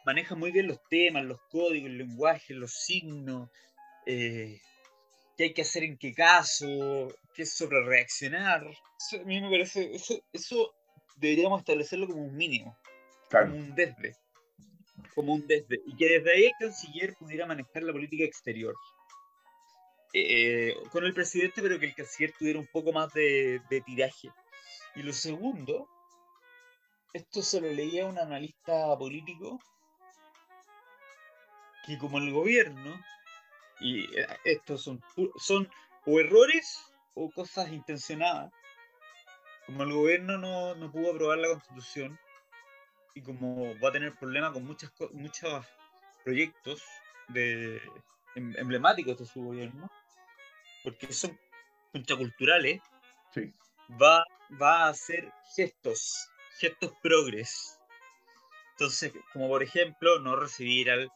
manejan 0.05 0.39
muy 0.39 0.53
bien 0.53 0.67
los 0.67 0.79
temas, 0.91 1.25
los 1.25 1.39
códigos, 1.51 1.89
el 1.89 1.97
lenguaje, 1.97 2.53
los 2.53 2.71
signos, 2.71 3.49
eh, 4.05 4.61
qué 5.39 5.45
hay 5.45 5.55
que 5.55 5.63
hacer 5.63 5.85
en 5.85 5.97
qué 5.97 6.13
caso, 6.13 6.69
qué 7.35 7.45
es 7.45 7.57
sobre 7.57 7.83
reaccionar. 7.83 8.63
a 8.63 9.25
mí 9.25 9.41
me 9.41 9.49
parece, 9.49 9.95
eso, 9.95 10.23
eso 10.35 10.71
deberíamos 11.17 11.61
establecerlo 11.61 12.09
como 12.09 12.25
un 12.25 12.37
mínimo, 12.37 12.77
como 13.31 13.55
un 13.55 13.75
desde 13.75 14.17
como 15.15 15.33
un 15.33 15.47
desde, 15.47 15.81
y 15.87 15.97
que 15.97 16.19
desde 16.19 16.33
ahí 16.33 16.45
el 16.45 16.53
canciller 16.59 17.15
pudiera 17.19 17.47
manejar 17.47 17.83
la 17.83 17.93
política 17.93 18.25
exterior. 18.25 18.75
Eh, 20.15 20.77
con 20.91 21.05
el 21.05 21.15
presidente, 21.15 21.63
pero 21.63 21.79
que 21.79 21.87
el 21.87 21.95
canciller 21.95 22.33
tuviera 22.39 22.59
un 22.59 22.67
poco 22.67 22.93
más 22.93 23.13
de, 23.15 23.63
tiraje. 23.87 24.31
Y 24.95 25.03
lo 25.03 25.13
segundo, 25.13 25.89
esto 27.15 27.41
se 27.43 27.61
lo 27.61 27.69
leía 27.73 28.05
a 28.05 28.09
un 28.09 28.19
analista 28.19 28.97
político 28.99 29.59
que 31.87 31.99
como 31.99 32.19
el 32.19 32.31
gobierno, 32.31 33.01
y 33.81 34.05
eh, 34.17 34.27
estos 34.45 34.83
son, 34.83 35.03
son 35.37 35.69
o 36.05 36.21
errores 36.21 36.85
o 37.15 37.31
cosas 37.31 37.73
intencionadas, 37.73 38.53
como 39.67 39.83
el 39.83 39.93
gobierno 39.93 40.37
no, 40.39 40.75
no 40.75 40.93
pudo 40.93 41.13
aprobar 41.13 41.39
la 41.39 41.49
constitución, 41.49 42.19
y 43.15 43.23
como 43.23 43.79
va 43.81 43.89
a 43.89 43.93
tener 43.93 44.15
problemas 44.15 44.53
con 44.53 44.65
muchas, 44.65 44.93
muchos 45.13 45.67
proyectos 46.25 46.83
de, 47.29 47.77
em, 48.35 48.55
emblemáticos 48.57 49.19
de 49.19 49.27
su 49.27 49.43
gobierno, 49.43 49.91
porque 50.83 51.13
son 51.13 51.39
contraculturales, 51.93 52.81
sí. 53.33 53.53
va, 54.01 54.25
va 54.61 54.85
a 54.85 54.89
hacer 54.89 55.33
gestos, 55.55 56.29
gestos 56.59 56.93
progres. 57.03 57.79
Entonces, 58.73 59.13
como 59.33 59.49
por 59.49 59.63
ejemplo, 59.63 60.19
no 60.21 60.37
recibir 60.37 60.91
al 60.91 61.11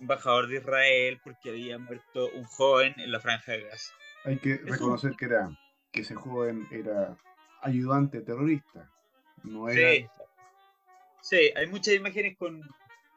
embajador 0.00 0.48
de 0.48 0.56
Israel 0.56 1.20
porque 1.22 1.50
había 1.50 1.78
muerto 1.78 2.28
un 2.34 2.44
joven 2.44 2.94
en 2.98 3.12
la 3.12 3.20
franja 3.20 3.52
de 3.52 3.62
Gaza. 3.62 3.94
Hay 4.24 4.38
que 4.38 4.56
reconocer 4.58 5.12
que 5.16 5.26
era 5.26 5.56
que 5.92 6.02
ese 6.02 6.14
joven 6.14 6.66
era 6.70 7.16
ayudante 7.62 8.20
terrorista, 8.20 8.90
no 9.44 9.68
era 9.68 10.08
Sí, 11.22 11.50
hay 11.56 11.66
muchas 11.66 11.94
imágenes 11.94 12.36
con, 12.36 12.62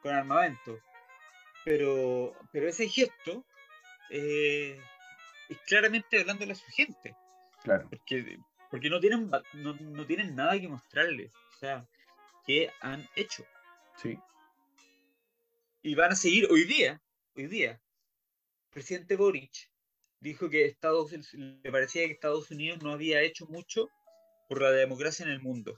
armamento, 0.02 0.80
pero, 1.64 2.32
pero 2.50 2.68
ese 2.68 2.88
gesto 2.88 3.44
eh, 4.10 4.80
es 5.50 5.58
claramente 5.66 6.20
hablando 6.20 6.50
a 6.50 6.54
su 6.54 6.66
gente. 6.66 7.14
Claro. 7.62 7.88
Porque, 7.90 8.38
porque 8.70 8.88
no, 8.88 9.00
tienen, 9.00 9.30
no, 9.54 10.06
tienen 10.06 10.34
nada 10.34 10.58
que 10.58 10.68
mostrarles. 10.68 11.34
O 11.34 11.58
sea, 11.58 11.86
¿qué 12.46 12.70
han 12.80 13.06
hecho? 13.16 13.44
Sí. 13.96 14.16
Y 15.82 15.94
van 15.94 16.12
a 16.12 16.16
seguir 16.16 16.46
hoy 16.50 16.64
día, 16.64 17.02
hoy 17.36 17.48
día. 17.48 17.72
El 17.72 18.70
presidente 18.70 19.16
Boric 19.16 19.70
dijo 20.20 20.48
que 20.48 20.66
Estados 20.66 21.12
le 21.32 21.72
parecía 21.72 22.06
que 22.06 22.12
Estados 22.12 22.50
Unidos 22.50 22.82
no 22.82 22.92
había 22.92 23.20
hecho 23.22 23.46
mucho 23.46 23.88
por 24.48 24.62
la 24.62 24.70
democracia 24.70 25.24
en 25.24 25.32
el 25.32 25.40
mundo. 25.40 25.76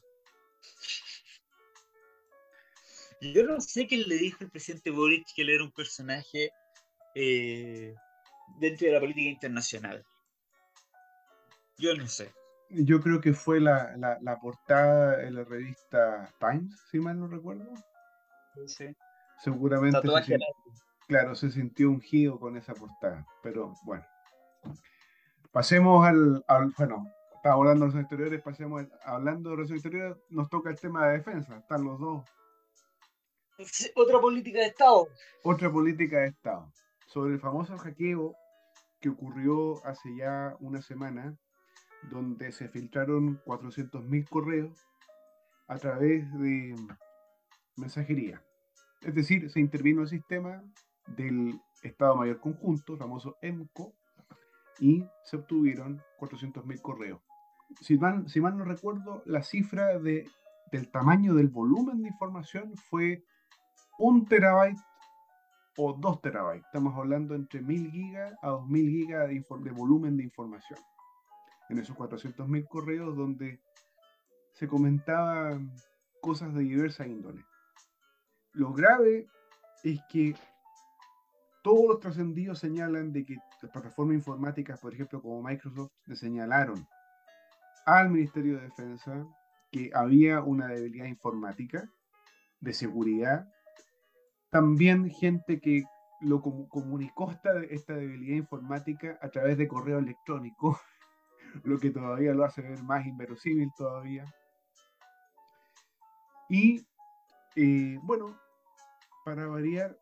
Yo 3.22 3.44
no 3.44 3.60
sé 3.60 3.86
qué 3.86 3.96
le 3.98 4.16
dijo 4.16 4.38
el 4.44 4.50
presidente 4.50 4.90
Boric 4.90 5.26
que 5.34 5.42
él 5.42 5.50
era 5.50 5.64
un 5.64 5.72
personaje 5.72 6.50
eh, 7.14 7.94
dentro 8.58 8.86
de 8.86 8.92
la 8.92 9.00
política 9.00 9.28
internacional. 9.28 10.04
Yo 11.78 11.94
no 11.96 12.06
sé. 12.06 12.32
Yo 12.70 13.00
creo 13.00 13.20
que 13.20 13.34
fue 13.34 13.60
la, 13.60 14.38
portada 14.40 15.18
de 15.18 15.30
la 15.30 15.44
revista 15.44 16.32
Times, 16.38 16.74
si 16.90 16.98
mal 16.98 17.18
no 17.18 17.28
recuerdo. 17.28 17.68
seguramente 19.42 20.00
se, 20.24 20.38
claro, 21.06 21.34
se 21.34 21.50
sintió 21.50 21.90
ungido 21.90 22.38
con 22.40 22.56
esa 22.56 22.72
portada. 22.72 23.26
Pero 23.42 23.74
bueno, 23.84 24.04
pasemos 25.50 26.06
al, 26.06 26.42
bueno, 26.78 27.06
estaba 27.36 27.56
hablando 27.56 27.86
de 27.86 27.92
los 27.92 28.00
exteriores, 28.00 28.42
pasemos 28.42 28.84
hablando 29.04 29.50
de 29.50 29.56
los 29.58 29.70
exteriores, 29.70 30.16
nos 30.30 30.48
toca 30.48 30.70
el 30.70 30.80
tema 30.80 31.08
de 31.08 31.18
defensa, 31.18 31.58
están 31.58 31.84
los 31.84 32.00
dos. 32.00 32.24
Otra 33.94 34.18
política 34.18 34.60
de 34.60 34.66
Estado. 34.66 35.08
Otra 35.42 35.70
política 35.70 36.20
de 36.20 36.28
Estado. 36.28 36.72
Sobre 37.12 37.34
el 37.34 37.40
famoso 37.40 37.76
hackeo 37.76 38.34
que 38.98 39.10
ocurrió 39.10 39.84
hace 39.84 40.16
ya 40.16 40.56
una 40.60 40.80
semana, 40.80 41.36
donde 42.10 42.52
se 42.52 42.68
filtraron 42.68 43.38
400.000 43.44 44.28
correos 44.30 44.86
a 45.68 45.76
través 45.76 46.32
de 46.38 46.74
mensajería. 47.76 48.42
Es 49.02 49.14
decir, 49.14 49.50
se 49.50 49.60
intervino 49.60 50.00
el 50.00 50.08
sistema 50.08 50.64
del 51.06 51.60
Estado 51.82 52.16
Mayor 52.16 52.40
Conjunto, 52.40 52.96
famoso 52.96 53.36
EMCO, 53.42 53.92
y 54.80 55.04
se 55.24 55.36
obtuvieron 55.36 56.00
400.000 56.18 56.80
correos. 56.80 57.20
Si 57.82 57.98
mal, 57.98 58.26
si 58.30 58.40
no 58.40 58.64
recuerdo, 58.64 59.22
la 59.26 59.42
cifra 59.42 59.98
de, 59.98 60.30
del 60.70 60.90
tamaño 60.90 61.34
del 61.34 61.48
volumen 61.48 62.00
de 62.00 62.08
información 62.08 62.74
fue 62.88 63.22
un 63.98 64.24
terabyte 64.24 64.80
o 65.76 65.92
2 65.92 66.20
terabytes. 66.20 66.66
Estamos 66.66 66.96
hablando 66.96 67.34
entre 67.34 67.60
1000 67.60 67.90
gigas 67.90 68.34
a 68.42 68.48
2000 68.50 68.90
gigas 68.90 69.28
de, 69.28 69.34
de 69.34 69.70
volumen 69.70 70.16
de 70.16 70.24
información. 70.24 70.78
En 71.68 71.78
esos 71.78 71.96
400.000 71.96 72.68
correos 72.68 73.16
donde 73.16 73.60
se 74.52 74.68
comentaban 74.68 75.72
cosas 76.20 76.54
de 76.54 76.60
diversa 76.60 77.06
índole. 77.06 77.44
Lo 78.52 78.72
grave 78.72 79.26
es 79.82 80.00
que 80.10 80.34
todos 81.62 81.86
los 81.88 82.00
trascendidos 82.00 82.58
señalan 82.58 83.12
de 83.12 83.24
que 83.24 83.36
las 83.62 83.70
plataformas 83.72 84.16
informáticas, 84.16 84.78
por 84.80 84.92
ejemplo, 84.92 85.22
como 85.22 85.42
Microsoft, 85.42 85.92
le 86.06 86.16
señalaron 86.16 86.86
al 87.86 88.10
Ministerio 88.10 88.56
de 88.56 88.64
Defensa 88.64 89.26
que 89.70 89.90
había 89.94 90.42
una 90.42 90.68
debilidad 90.68 91.06
informática 91.06 91.88
de 92.60 92.72
seguridad 92.72 93.48
también 94.52 95.10
gente 95.10 95.58
que 95.60 95.82
lo 96.20 96.40
comunicó 96.40 97.32
esta, 97.32 97.94
debilidad 97.94 98.36
informática 98.36 99.18
a 99.22 99.30
través 99.30 99.56
de 99.56 99.66
correo 99.66 99.98
electrónico, 99.98 100.78
lo 101.64 101.78
que 101.80 101.90
todavía 101.90 102.34
lo 102.34 102.44
hace 102.44 102.60
ver 102.60 102.82
más 102.82 103.06
inverosímil 103.06 103.70
todavía. 103.76 104.26
Y 106.50 106.86
eh, 107.56 107.98
bueno, 108.02 108.38
para 109.24 109.46
variar, 109.46 109.98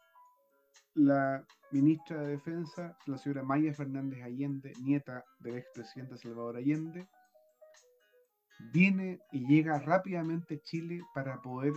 la 0.95 1.47
ministra 1.71 2.21
de 2.21 2.33
Defensa, 2.33 2.99
la 3.07 3.19
señora 3.19 3.45
Maya 3.45 3.73
Fernández 3.73 4.21
Allende, 4.25 4.73
nieta 4.83 5.25
del 5.39 5.59
expresidente 5.59 6.19
Salvador 6.19 6.57
Allende, 6.57 7.09
viene 8.73 9.21
y 9.31 9.47
llega 9.47 9.79
rápidamente 9.79 10.57
a 10.57 10.63
Chile 10.63 11.03
para 11.15 11.41
poder 11.41 11.73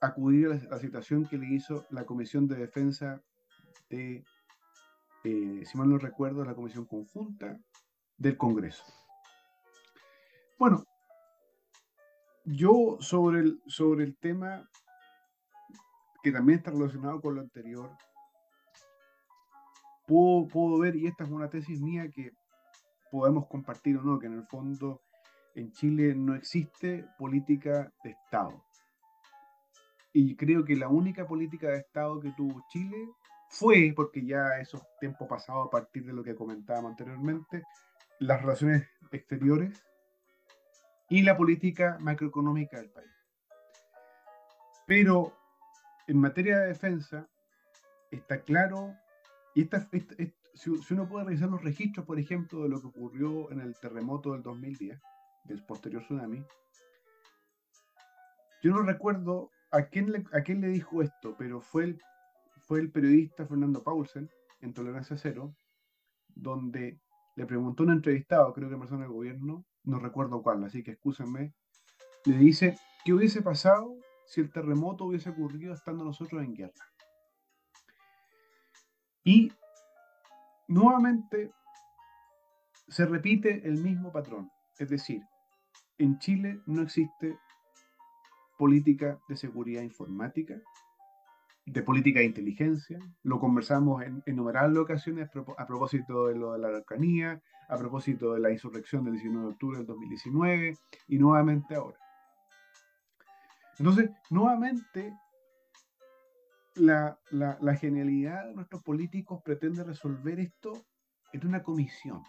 acudir 0.00 0.46
a 0.46 0.54
la, 0.54 0.78
situación 0.78 1.26
que 1.26 1.38
le 1.38 1.46
hizo 1.54 1.86
la 1.90 2.04
Comisión 2.04 2.46
de 2.48 2.56
Defensa 2.56 3.22
de, 3.90 4.24
eh, 5.24 5.62
si 5.64 5.78
mal 5.78 5.90
no 5.90 5.98
recuerdo, 5.98 6.44
la 6.44 6.54
Comisión 6.54 6.86
Conjunta 6.86 7.58
del 8.16 8.36
Congreso. 8.36 8.84
Bueno, 10.58 10.84
yo 12.44 12.96
sobre 13.00 13.40
el, 13.40 13.62
sobre 13.66 14.04
el 14.04 14.16
tema 14.16 14.68
que 16.22 16.32
también 16.32 16.58
está 16.58 16.70
relacionado 16.70 17.20
con 17.20 17.34
lo 17.34 17.40
anterior, 17.40 17.90
puedo, 20.06 20.48
puedo 20.48 20.78
ver, 20.78 20.96
y 20.96 21.06
esta 21.06 21.24
es 21.24 21.30
una 21.30 21.48
tesis 21.48 21.80
mía 21.80 22.10
que 22.10 22.32
podemos 23.10 23.46
compartir 23.48 23.96
o 23.98 24.02
no, 24.02 24.18
que 24.18 24.26
en 24.26 24.34
el 24.34 24.46
fondo 24.46 25.00
en 25.54 25.72
Chile 25.72 26.14
no 26.14 26.34
existe 26.34 27.06
política 27.18 27.92
de 28.04 28.10
Estado. 28.10 28.62
Y 30.12 30.36
creo 30.36 30.64
que 30.64 30.76
la 30.76 30.88
única 30.88 31.26
política 31.26 31.68
de 31.68 31.78
Estado 31.78 32.20
que 32.20 32.32
tuvo 32.36 32.64
Chile 32.68 33.08
fue, 33.48 33.92
porque 33.94 34.24
ya 34.24 34.58
esos 34.60 34.82
tiempos 35.00 35.28
pasados 35.28 35.66
a 35.66 35.70
partir 35.70 36.04
de 36.04 36.12
lo 36.12 36.22
que 36.22 36.34
comentábamos 36.34 36.92
anteriormente, 36.92 37.64
las 38.20 38.40
relaciones 38.40 38.88
exteriores 39.10 39.84
y 41.08 41.22
la 41.22 41.36
política 41.36 41.98
macroeconómica 42.00 42.76
del 42.78 42.90
país. 42.90 43.10
Pero 44.86 45.36
en 46.06 46.18
materia 46.18 46.58
de 46.58 46.68
defensa 46.68 47.28
está 48.10 48.42
claro, 48.42 48.94
y 49.54 49.62
esta, 49.62 49.88
si, 50.54 50.70
uno 50.90 51.08
puede 51.08 51.26
revisar 51.26 51.48
los 51.48 51.62
registros, 51.62 52.06
por 52.06 52.18
ejemplo, 52.18 52.62
de 52.62 52.68
lo 52.68 52.80
que 52.80 52.88
ocurrió 52.88 53.50
en 53.50 53.60
el 53.60 53.76
terremoto 53.78 54.32
del 54.32 54.42
2010, 54.42 55.00
del 55.44 55.64
posterior 55.64 56.02
tsunami, 56.02 56.44
yo 58.62 58.72
no 58.72 58.82
recuerdo 58.82 59.50
a 59.70 59.82
quién 59.86 60.10
le, 60.10 60.68
dijo 60.68 61.02
esto, 61.02 61.36
pero 61.38 61.60
fue 61.60 61.84
el, 61.84 62.02
fue 62.66 62.80
el 62.80 62.90
periodista 62.90 63.46
Fernando 63.46 63.82
Paulsen, 63.82 64.28
en 64.60 64.74
Tolerancia 64.74 65.16
Cero, 65.16 65.54
donde 66.28 67.00
le 67.36 67.46
preguntó 67.46 67.82
a 67.82 67.86
un 67.86 67.92
entrevistado, 67.92 68.52
creo 68.52 68.68
que 68.68 68.76
persona 68.76 69.02
del 69.02 69.12
gobierno, 69.12 69.64
no 69.84 69.98
recuerdo 69.98 70.42
cuál, 70.42 70.62
así 70.64 70.82
que 70.82 70.92
excúsenme, 70.92 71.54
le 72.26 72.36
dice, 72.36 72.76
¿qué 73.04 73.14
hubiese 73.14 73.42
pasado 73.42 73.96
si 74.26 74.40
el 74.40 74.52
terremoto 74.52 75.06
hubiese 75.06 75.30
ocurrido 75.30 75.72
estando 75.72 76.04
nosotros 76.04 76.42
en 76.42 76.54
guerra? 76.54 76.84
Y 79.24 79.52
nuevamente 80.68 81.52
se 82.88 83.06
repite 83.06 83.66
el 83.66 83.82
mismo 83.82 84.12
patrón, 84.12 84.50
es 84.78 84.90
decir, 84.90 85.22
en 85.98 86.18
Chile 86.18 86.60
no 86.66 86.82
existe 86.82 87.38
política 88.60 89.18
de 89.26 89.36
seguridad 89.38 89.80
informática, 89.80 90.60
de 91.64 91.82
política 91.82 92.20
de 92.20 92.26
inteligencia. 92.26 92.98
Lo 93.22 93.40
conversamos 93.40 94.02
en 94.02 94.22
innumerables 94.26 94.76
ocasiones 94.76 95.30
a 95.56 95.66
propósito 95.66 96.26
de 96.26 96.34
lo 96.34 96.52
de 96.52 96.58
la 96.58 96.68
Araucanía, 96.68 97.40
a 97.70 97.78
propósito 97.78 98.34
de 98.34 98.40
la 98.40 98.50
insurrección 98.50 99.04
del 99.04 99.14
19 99.14 99.46
de 99.46 99.52
octubre 99.54 99.78
del 99.78 99.86
2019 99.86 100.76
y 101.08 101.18
nuevamente 101.18 101.74
ahora. 101.74 101.98
Entonces, 103.78 104.10
nuevamente, 104.28 105.16
la, 106.74 107.18
la 107.30 107.74
genialidad 107.76 108.46
de 108.46 108.54
nuestros 108.56 108.82
políticos 108.82 109.40
pretende 109.42 109.82
resolver 109.84 110.38
esto 110.38 110.72
en 111.32 111.46
una 111.46 111.62
comisión. 111.62 112.22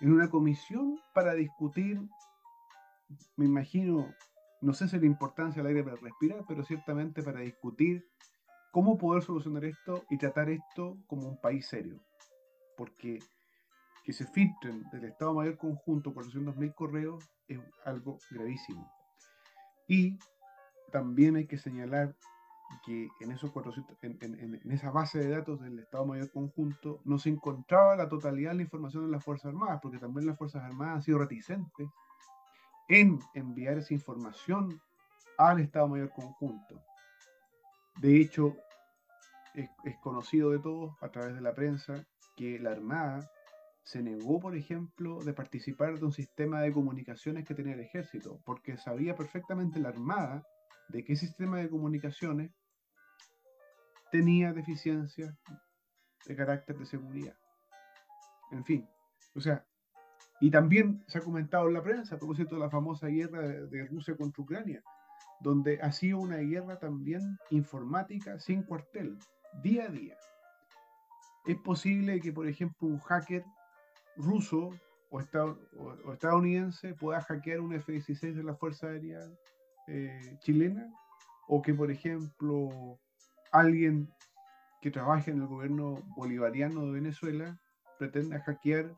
En 0.00 0.12
una 0.12 0.28
comisión 0.28 0.98
para 1.14 1.34
discutir, 1.34 2.00
me 3.36 3.44
imagino, 3.44 4.12
no 4.66 4.72
sé 4.72 4.88
si 4.88 4.98
la 4.98 5.06
importancia 5.06 5.62
del 5.62 5.68
aire 5.68 5.84
para 5.84 5.96
respirar, 5.96 6.44
pero 6.48 6.64
ciertamente 6.64 7.22
para 7.22 7.38
discutir 7.38 8.04
cómo 8.72 8.98
poder 8.98 9.22
solucionar 9.22 9.64
esto 9.64 10.04
y 10.10 10.18
tratar 10.18 10.50
esto 10.50 10.98
como 11.06 11.28
un 11.28 11.40
país 11.40 11.68
serio. 11.68 12.02
Porque 12.76 13.20
que 14.04 14.12
se 14.12 14.26
filtren 14.26 14.82
del 14.90 15.04
Estado 15.04 15.34
Mayor 15.34 15.56
Conjunto 15.56 16.12
400.000 16.12 16.74
correos 16.74 17.24
es 17.46 17.60
algo 17.84 18.18
gravísimo. 18.28 18.90
Y 19.86 20.18
también 20.90 21.36
hay 21.36 21.46
que 21.46 21.58
señalar 21.58 22.16
que 22.84 23.08
en, 23.20 23.30
esos 23.30 23.52
400, 23.52 23.96
en, 24.02 24.72
esa 24.72 24.90
base 24.90 25.20
de 25.20 25.28
datos 25.28 25.60
del 25.60 25.78
Estado 25.78 26.06
Mayor 26.06 26.32
Conjunto 26.32 27.00
no 27.04 27.18
se 27.18 27.28
encontraba 27.28 27.94
la 27.94 28.08
totalidad 28.08 28.50
de 28.50 28.56
la 28.56 28.62
información 28.62 29.06
de 29.06 29.12
las 29.12 29.24
Fuerzas 29.24 29.46
Armadas, 29.46 29.78
porque 29.80 29.98
también 29.98 30.26
las 30.26 30.36
Fuerzas 30.36 30.64
Armadas 30.64 30.96
han 30.96 31.02
sido 31.02 31.18
reticentes 31.18 31.88
en 32.88 33.18
enviar 33.34 33.78
esa 33.78 33.94
información 33.94 34.80
al 35.38 35.60
Estado 35.60 35.88
Mayor 35.88 36.10
Conjunto. 36.10 36.82
De 38.00 38.20
hecho, 38.20 38.56
es, 39.54 39.96
conocido 40.02 40.50
de 40.50 40.58
todos 40.58 40.94
a 41.00 41.08
través 41.10 41.34
de 41.34 41.40
la 41.40 41.54
prensa 41.54 42.06
que 42.36 42.58
la 42.58 42.70
Armada 42.70 43.30
se 43.82 44.02
negó, 44.02 44.40
por 44.40 44.56
ejemplo, 44.56 45.22
de 45.22 45.32
participar 45.32 45.98
de 45.98 46.04
un 46.04 46.12
sistema 46.12 46.60
de 46.60 46.72
comunicaciones 46.72 47.44
que 47.44 47.54
tenía 47.54 47.74
el 47.74 47.80
ejército, 47.80 48.40
porque 48.44 48.76
sabía 48.76 49.14
perfectamente 49.14 49.80
la 49.80 49.88
Armada 49.88 50.44
de 50.88 51.04
que 51.04 51.14
ese 51.14 51.26
sistema 51.26 51.58
de 51.58 51.70
comunicaciones 51.70 52.50
tenía 54.10 54.52
deficiencias 54.52 55.34
de 56.26 56.36
carácter 56.36 56.76
de 56.76 56.86
seguridad. 56.86 57.36
En 58.50 58.64
fin, 58.64 58.88
o 59.34 59.40
sea, 59.40 59.64
y 60.40 60.50
también 60.50 61.02
se 61.06 61.18
ha 61.18 61.22
comentado 61.22 61.68
en 61.68 61.74
la 61.74 61.82
prensa 61.82 62.14
a 62.14 62.18
propósito 62.18 62.56
de 62.56 62.60
la 62.60 62.70
famosa 62.70 63.06
guerra 63.08 63.40
de, 63.42 63.86
Rusia 63.86 64.16
contra 64.16 64.42
Ucrania, 64.42 64.82
donde 65.40 65.80
ha 65.80 65.92
sido 65.92 66.18
una 66.18 66.36
guerra 66.38 66.78
también 66.78 67.38
informática 67.50 68.38
sin 68.38 68.62
cuartel, 68.62 69.18
día 69.62 69.84
a 69.84 69.88
día. 69.88 70.16
Es 71.46 71.56
posible 71.58 72.20
que, 72.20 72.32
por 72.32 72.48
ejemplo, 72.48 72.88
un 72.88 72.98
hacker 72.98 73.44
ruso 74.16 74.70
o, 75.10 75.20
estadounidense 76.12 76.94
pueda 76.94 77.22
hackear 77.22 77.60
un 77.60 77.72
F-16 77.74 78.34
de 78.34 78.42
la 78.42 78.56
Fuerza 78.56 78.88
Aérea 78.88 79.20
eh, 79.86 80.36
chilena. 80.40 80.86
o 81.48 81.62
que, 81.62 81.72
por 81.72 81.90
ejemplo, 81.90 82.98
alguien 83.52 84.12
que 84.82 84.90
trabaje 84.90 85.30
en 85.30 85.40
el 85.40 85.46
gobierno 85.46 86.02
bolivariano 86.16 86.86
de 86.86 86.92
Venezuela 86.92 87.58
pretenda 87.98 88.40
hackear 88.40 88.94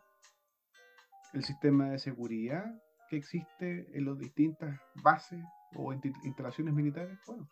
el 1.32 1.44
sistema 1.44 1.90
de 1.90 1.98
seguridad 1.98 2.64
que 3.08 3.16
existe 3.16 3.86
en 3.92 4.04
las 4.04 4.18
distintas 4.18 4.78
bases 5.02 5.42
o 5.74 5.92
instalaciones 5.92 6.74
militares? 6.74 7.18
Bueno, 7.26 7.48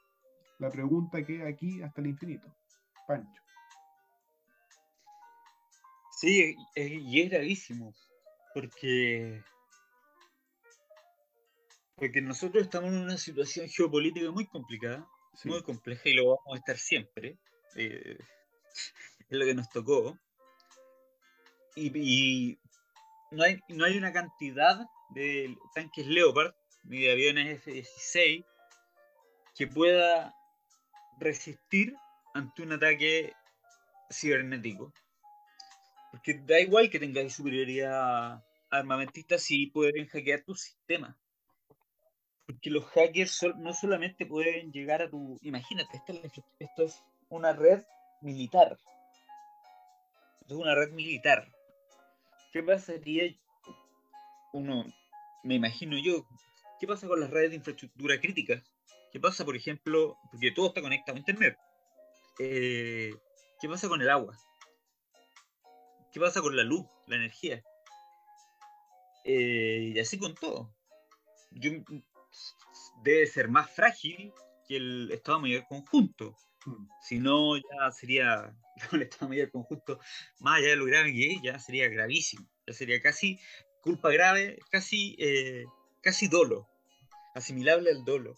la 0.58 0.70
pregunta 0.70 1.24
queda 1.24 1.48
aquí 1.48 1.82
hasta 1.82 2.00
el 2.00 2.08
infinito. 2.08 2.54
Pancho. 3.06 3.42
Sí, 6.18 6.56
y 6.74 7.20
es 7.20 7.30
gravísimo, 7.30 7.94
porque, 8.54 9.42
porque 11.94 12.22
nosotros 12.22 12.62
estamos 12.64 12.90
en 12.90 13.00
una 13.00 13.18
situación 13.18 13.68
geopolítica 13.68 14.30
muy 14.30 14.46
complicada, 14.46 15.06
muy 15.44 15.62
compleja, 15.62 16.08
y 16.08 16.14
lo 16.14 16.28
vamos 16.28 16.54
a 16.54 16.56
estar 16.56 16.78
siempre. 16.78 17.38
Eh, 17.76 18.16
es 19.28 19.38
lo 19.38 19.44
que 19.44 19.54
nos 19.54 19.68
tocó. 19.68 20.18
Y, 21.74 22.58
no, 23.30 23.44
hay, 23.44 23.58
no 23.68 23.84
hay 23.84 23.96
una 23.96 24.12
cantidad 24.12 24.86
de 25.10 25.56
tanques 25.74 26.06
Leopard 26.06 26.54
ni 26.84 27.02
de 27.02 27.12
aviones 27.12 27.66
F-16 27.66 28.44
que 29.56 29.66
pueda 29.66 30.34
resistir 31.18 31.94
ante 32.34 32.62
un 32.62 32.72
ataque 32.72 33.32
cibernético. 34.10 34.92
Porque 36.10 36.34
da 36.34 36.60
igual 36.60 36.90
que 36.90 36.98
tengáis 36.98 37.34
superioridad 37.34 38.42
armamentista 38.70 39.38
si 39.38 39.66
pueden 39.66 40.06
hackear 40.06 40.42
tu 40.42 40.54
sistema. 40.54 41.16
Porque 42.46 42.70
los 42.70 42.84
hackers 42.86 43.44
no 43.56 43.72
solamente 43.74 44.24
pueden 44.24 44.70
llegar 44.72 45.02
a 45.02 45.10
tu... 45.10 45.38
Imagínate, 45.42 46.00
esto 46.60 46.84
es 46.84 47.02
una 47.28 47.52
red 47.52 47.82
militar. 48.20 48.78
Esto 50.40 50.54
es 50.54 50.60
una 50.60 50.74
red 50.74 50.92
militar. 50.92 51.48
¿Qué 52.56 52.62
pasaría? 52.62 53.36
Uno, 54.54 54.86
me 55.44 55.56
imagino 55.56 55.98
yo, 55.98 56.26
¿qué 56.80 56.86
pasa 56.86 57.06
con 57.06 57.20
las 57.20 57.28
redes 57.28 57.50
de 57.50 57.56
infraestructura 57.56 58.18
crítica? 58.18 58.64
¿Qué 59.12 59.20
pasa, 59.20 59.44
por 59.44 59.54
ejemplo, 59.56 60.16
porque 60.30 60.52
todo 60.52 60.68
está 60.68 60.80
conectado 60.80 61.16
a 61.16 61.18
Internet? 61.18 61.58
Eh, 62.38 63.12
¿Qué 63.60 63.68
pasa 63.68 63.90
con 63.90 64.00
el 64.00 64.08
agua? 64.08 64.38
¿Qué 66.10 66.18
pasa 66.18 66.40
con 66.40 66.56
la 66.56 66.62
luz, 66.62 66.86
la 67.08 67.16
energía? 67.16 67.62
Eh, 69.26 69.92
y 69.94 69.98
así 69.98 70.18
con 70.18 70.34
todo. 70.34 70.74
debe 73.02 73.26
ser 73.26 73.48
más 73.48 73.70
frágil 73.70 74.32
que 74.66 74.76
el 74.76 75.10
Estado 75.12 75.40
Mayor 75.40 75.66
Conjunto. 75.68 76.34
Hmm. 76.66 76.86
Si 77.00 77.18
no, 77.18 77.56
ya 77.56 77.90
sería 77.92 78.54
el 78.92 79.02
Estado 79.02 79.30
Mayor 79.30 79.50
Conjunto, 79.50 79.98
más 80.40 80.58
allá 80.58 80.68
de 80.68 80.76
lo 80.76 80.84
grave 80.84 81.12
que 81.12 81.32
es, 81.32 81.42
ya 81.42 81.58
sería 81.58 81.88
gravísimo. 81.88 82.46
Ya 82.66 82.74
sería 82.74 83.00
casi 83.00 83.40
culpa 83.80 84.10
grave, 84.10 84.58
casi, 84.70 85.16
eh, 85.18 85.64
casi 86.02 86.28
dolo, 86.28 86.68
asimilable 87.34 87.90
al 87.90 88.04
dolo. 88.04 88.36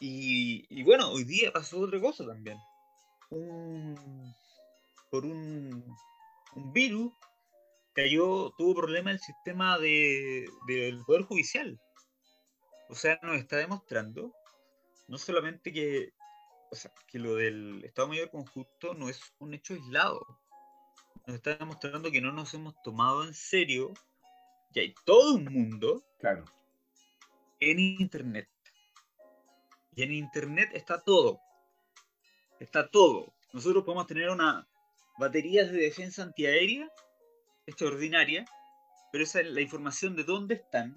Y, 0.00 0.82
bueno, 0.82 1.10
hoy 1.10 1.24
día 1.24 1.52
pasó 1.52 1.80
otra 1.80 2.00
cosa 2.00 2.26
también. 2.26 2.58
por 5.10 5.24
un 5.24 5.96
un 6.56 6.72
virus 6.72 7.12
cayó, 7.94 8.52
tuvo 8.58 8.74
problema 8.74 9.10
el 9.10 9.20
sistema 9.20 9.78
de, 9.78 10.46
del 10.66 11.02
Poder 11.04 11.22
Judicial. 11.22 11.78
O 12.88 12.94
sea, 12.94 13.18
nos 13.22 13.36
está 13.36 13.56
demostrando 13.56 14.32
no 15.08 15.18
solamente 15.18 15.72
que, 15.72 16.10
que 17.06 17.18
lo 17.18 17.36
del 17.36 17.84
Estado 17.84 18.08
Mayor 18.08 18.30
Conjunto 18.30 18.94
no 18.94 19.08
es 19.08 19.20
un 19.38 19.54
hecho 19.54 19.74
aislado, 19.74 20.24
nos 21.26 21.36
está 21.36 21.56
demostrando 21.56 22.10
que 22.10 22.20
no 22.20 22.32
nos 22.32 22.54
hemos 22.54 22.80
tomado 22.82 23.24
en 23.24 23.34
serio 23.34 23.92
que 24.72 24.80
hay 24.80 24.94
todo 25.04 25.34
un 25.34 25.44
mundo 25.44 26.04
claro. 26.18 26.44
en 27.60 27.78
Internet. 27.78 28.48
Y 29.94 30.02
en 30.02 30.12
Internet 30.12 30.70
está 30.74 31.00
todo. 31.02 31.40
Está 32.60 32.90
todo. 32.90 33.34
Nosotros 33.52 33.84
podemos 33.84 34.06
tener 34.06 34.28
una 34.28 34.68
baterías 35.18 35.70
de 35.70 35.78
defensa 35.78 36.22
antiaérea 36.22 36.90
extraordinaria, 37.66 38.44
pero 39.10 39.24
esa 39.24 39.40
es 39.40 39.48
la 39.48 39.60
información 39.60 40.14
de 40.14 40.24
dónde 40.24 40.56
están, 40.56 40.94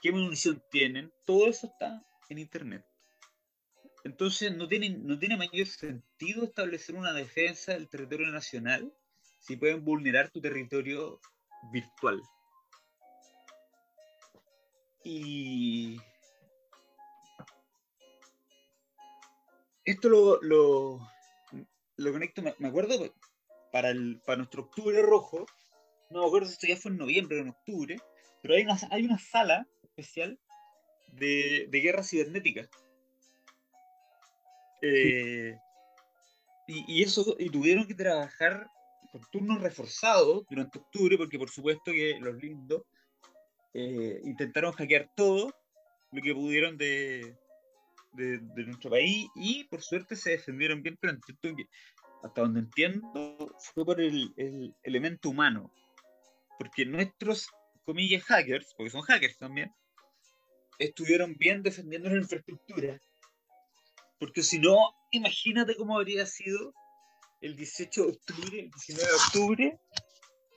qué 0.00 0.12
munición 0.12 0.62
tienen, 0.70 1.12
todo 1.24 1.48
eso 1.48 1.66
está 1.66 2.02
en 2.28 2.38
internet. 2.38 2.86
Entonces 4.04 4.54
no 4.56 4.66
tiene, 4.66 4.90
no 4.90 5.18
tiene 5.18 5.36
mayor 5.36 5.66
sentido 5.66 6.44
establecer 6.44 6.96
una 6.96 7.12
defensa 7.12 7.72
del 7.72 7.88
territorio 7.88 8.26
nacional 8.28 8.92
si 9.38 9.56
pueden 9.56 9.84
vulnerar 9.84 10.30
tu 10.30 10.40
territorio 10.40 11.20
virtual. 11.72 12.20
Y 15.04 15.98
esto 19.84 20.08
lo, 20.08 20.40
lo, 20.42 21.00
lo 21.96 22.12
conecto, 22.12 22.42
me, 22.42 22.68
acuerdo 22.68 23.12
para, 23.72 23.90
el, 23.90 24.20
para 24.24 24.38
nuestro 24.38 24.62
octubre 24.62 25.02
rojo, 25.02 25.46
no 26.10 26.20
me 26.20 26.26
acuerdo 26.26 26.46
si 26.46 26.54
esto 26.54 26.66
ya 26.68 26.76
fue 26.76 26.92
en 26.92 26.98
noviembre 26.98 27.38
o 27.38 27.42
en 27.42 27.48
octubre, 27.48 27.96
pero 28.42 28.54
hay 28.54 28.62
una, 28.62 28.78
hay 28.90 29.04
una 29.04 29.18
sala 29.18 29.66
especial 29.82 30.38
de, 31.12 31.68
guerra 31.70 32.02
cibernética. 32.02 32.68
Eh, 34.82 35.56
y, 36.66 37.02
eso, 37.02 37.36
y 37.38 37.50
tuvieron 37.50 37.86
que 37.86 37.94
trabajar 37.94 38.68
con 39.10 39.20
turnos 39.30 39.60
reforzados 39.60 40.44
durante 40.48 40.78
octubre, 40.78 41.16
porque 41.16 41.38
por 41.38 41.50
supuesto 41.50 41.92
que 41.92 42.18
los 42.20 42.34
lindos 42.36 42.82
eh, 43.74 44.20
intentaron 44.24 44.72
hackear 44.72 45.10
todo 45.14 45.54
lo 46.12 46.22
que 46.22 46.34
pudieron 46.34 46.76
de, 46.76 47.36
de, 48.12 48.64
nuestro 48.64 48.90
país 48.90 49.28
y 49.34 49.64
por 49.64 49.82
suerte 49.82 50.16
se 50.16 50.30
defendieron 50.30 50.82
bien, 50.82 50.96
pero 51.00 51.18
que 51.40 51.66
hasta 52.22 52.40
donde 52.40 52.60
entiendo, 52.60 53.56
fue 53.74 53.84
por 53.84 54.00
el, 54.00 54.32
elemento 54.82 55.30
humano. 55.30 55.72
Porque 56.58 56.86
nuestros, 56.86 57.48
comillas, 57.84 58.22
hackers, 58.24 58.74
porque 58.76 58.90
son 58.90 59.02
hackers 59.02 59.36
también, 59.38 59.72
estuvieron 60.78 61.34
bien 61.36 61.62
defendiendo 61.62 62.08
la 62.08 62.18
infraestructura. 62.18 63.00
Porque 64.22 64.44
si 64.44 64.60
no, 64.60 64.94
imagínate 65.10 65.74
cómo 65.74 65.96
habría 65.96 66.24
sido 66.26 66.72
el 67.40 67.56
18 67.56 68.02
de 68.04 68.08
octubre, 68.08 68.60
el 68.60 68.70
19 68.70 69.08
de 69.08 69.16
octubre, 69.16 69.80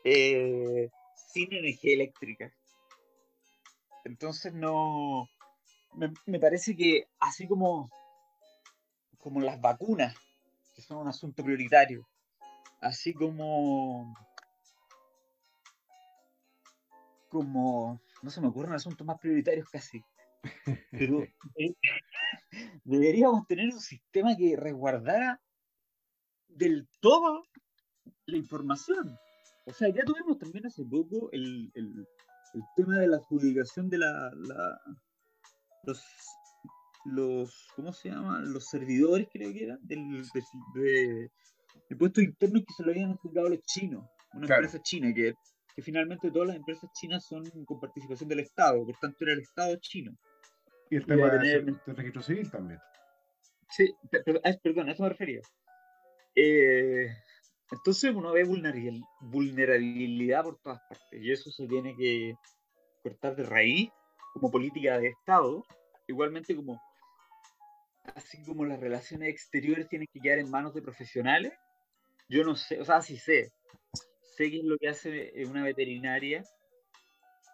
eh, 0.03 0.89
sin 1.33 1.51
energía 1.51 1.95
eléctrica. 1.95 2.53
Entonces 4.03 4.53
no. 4.53 5.27
Me, 5.95 6.13
me, 6.27 6.39
parece 6.39 6.75
que 6.75 7.07
así 7.17 7.47
como, 7.47 7.89
como 9.17 9.41
las 9.41 9.59
vacunas 9.59 10.15
que 10.75 10.83
son 10.83 10.97
un 10.97 11.07
asunto 11.07 11.43
prioritario. 11.43 12.07
Así 12.81 13.15
como. 13.15 14.13
Como. 17.29 17.99
No 18.21 18.29
se 18.29 18.41
me 18.41 18.47
ocurren 18.47 18.73
asuntos 18.73 19.07
más 19.07 19.17
prioritarios 19.17 19.67
casi. 19.69 20.03
Pero 20.91 21.23
eh, 21.23 21.73
deberíamos 22.83 23.45
tener 23.47 23.73
un 23.73 23.79
sistema 23.79 24.35
que 24.35 24.55
resguardara 24.55 25.41
del 26.47 26.87
todo 26.99 27.43
la 28.25 28.37
información. 28.37 29.17
O 29.65 29.73
sea, 29.73 29.89
ya 29.89 30.03
tuvimos 30.03 30.37
también 30.37 30.65
hace 30.67 30.83
poco 30.85 31.29
el, 31.31 31.71
el, 31.73 32.07
el 32.53 32.61
tema 32.75 32.99
de 32.99 33.07
la 33.07 33.17
adjudicación 33.17 33.89
de 33.89 33.97
la, 33.97 34.31
la 34.35 34.79
los 35.83 36.03
los, 37.05 37.67
¿cómo 37.75 37.93
se 37.93 38.09
llama? 38.09 38.39
Los 38.39 38.65
servidores, 38.65 39.27
creo 39.31 39.53
que 39.53 39.63
eran, 39.63 39.79
del, 39.83 40.23
de, 40.73 41.31
de, 41.89 41.95
puestos 41.95 42.23
internos 42.23 42.63
que 42.67 42.73
se 42.73 42.83
lo 42.83 42.91
habían 42.91 43.11
adjudicado 43.11 43.49
los 43.49 43.61
chinos, 43.61 44.05
una 44.33 44.47
empresa 44.47 44.81
china, 44.81 45.13
que, 45.13 45.35
que 45.75 45.81
finalmente 45.81 46.31
todas 46.31 46.47
las 46.49 46.57
empresas 46.57 46.89
chinas 46.93 47.25
son 47.25 47.43
con 47.65 47.79
participación 47.79 48.27
del 48.27 48.39
Estado, 48.39 48.83
por 48.83 48.97
tanto 48.97 49.17
era 49.21 49.33
el 49.33 49.41
Estado 49.41 49.75
chino. 49.79 50.17
Y 50.89 50.97
el 50.97 51.05
tema 51.05 51.29
del 51.29 51.79
registro 51.85 52.21
civil 52.21 52.51
también. 52.51 52.79
Sí, 53.69 53.95
perdón, 54.63 54.89
a 54.89 54.91
eso 54.91 55.03
me 55.03 55.09
refería. 55.09 55.41
Eh, 56.35 57.09
entonces 57.71 58.13
uno 58.13 58.33
ve 58.33 58.43
vulnerabilidad 58.43 60.43
por 60.43 60.59
todas 60.59 60.79
partes 60.87 61.21
y 61.21 61.31
eso 61.31 61.49
se 61.49 61.67
tiene 61.67 61.95
que 61.95 62.35
cortar 63.01 63.35
de 63.35 63.43
raíz 63.43 63.89
como 64.33 64.51
política 64.51 64.99
de 64.99 65.07
Estado, 65.07 65.65
igualmente 66.07 66.55
como 66.55 66.79
así 68.13 68.43
como 68.43 68.65
las 68.65 68.79
relaciones 68.79 69.29
exteriores 69.29 69.87
tienen 69.87 70.07
que 70.11 70.19
quedar 70.19 70.39
en 70.39 70.51
manos 70.51 70.73
de 70.73 70.81
profesionales, 70.81 71.53
yo 72.29 72.43
no 72.43 72.55
sé, 72.55 72.79
o 72.79 72.85
sea, 72.85 73.01
sí 73.01 73.17
sé. 73.17 73.51
Sé 74.37 74.51
qué 74.51 74.57
es 74.57 74.63
lo 74.63 74.77
que 74.77 74.89
hace 74.89 75.31
una 75.47 75.63
veterinaria, 75.63 76.43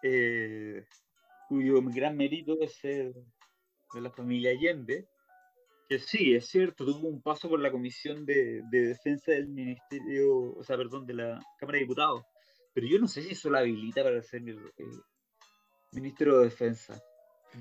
eh, 0.02 0.84
cuyo 1.52 1.82
gran 1.82 2.16
mérito 2.16 2.58
es 2.62 2.76
ser 2.76 3.12
de 3.92 4.00
la 4.00 4.10
familia 4.10 4.52
Allende, 4.52 5.06
Que 5.86 5.98
sí, 5.98 6.34
es 6.34 6.46
cierto, 6.46 6.86
tuvo 6.86 7.08
un 7.08 7.20
paso 7.20 7.46
por 7.46 7.60
la 7.60 7.70
Comisión 7.70 8.24
de, 8.24 8.62
de 8.70 8.86
Defensa 8.86 9.32
del 9.32 9.48
Ministerio, 9.48 10.54
o 10.54 10.62
sea, 10.62 10.78
perdón, 10.78 11.04
de 11.04 11.12
la 11.12 11.40
Cámara 11.58 11.76
de 11.76 11.84
Diputados. 11.84 12.22
Pero 12.72 12.86
yo 12.86 12.98
no 12.98 13.06
sé 13.06 13.22
si 13.22 13.32
eso 13.32 13.50
la 13.50 13.58
habilita 13.58 14.02
para 14.02 14.22
ser 14.22 14.48
eh, 14.48 14.56
ministro 15.92 16.38
de 16.38 16.44
Defensa. 16.44 16.98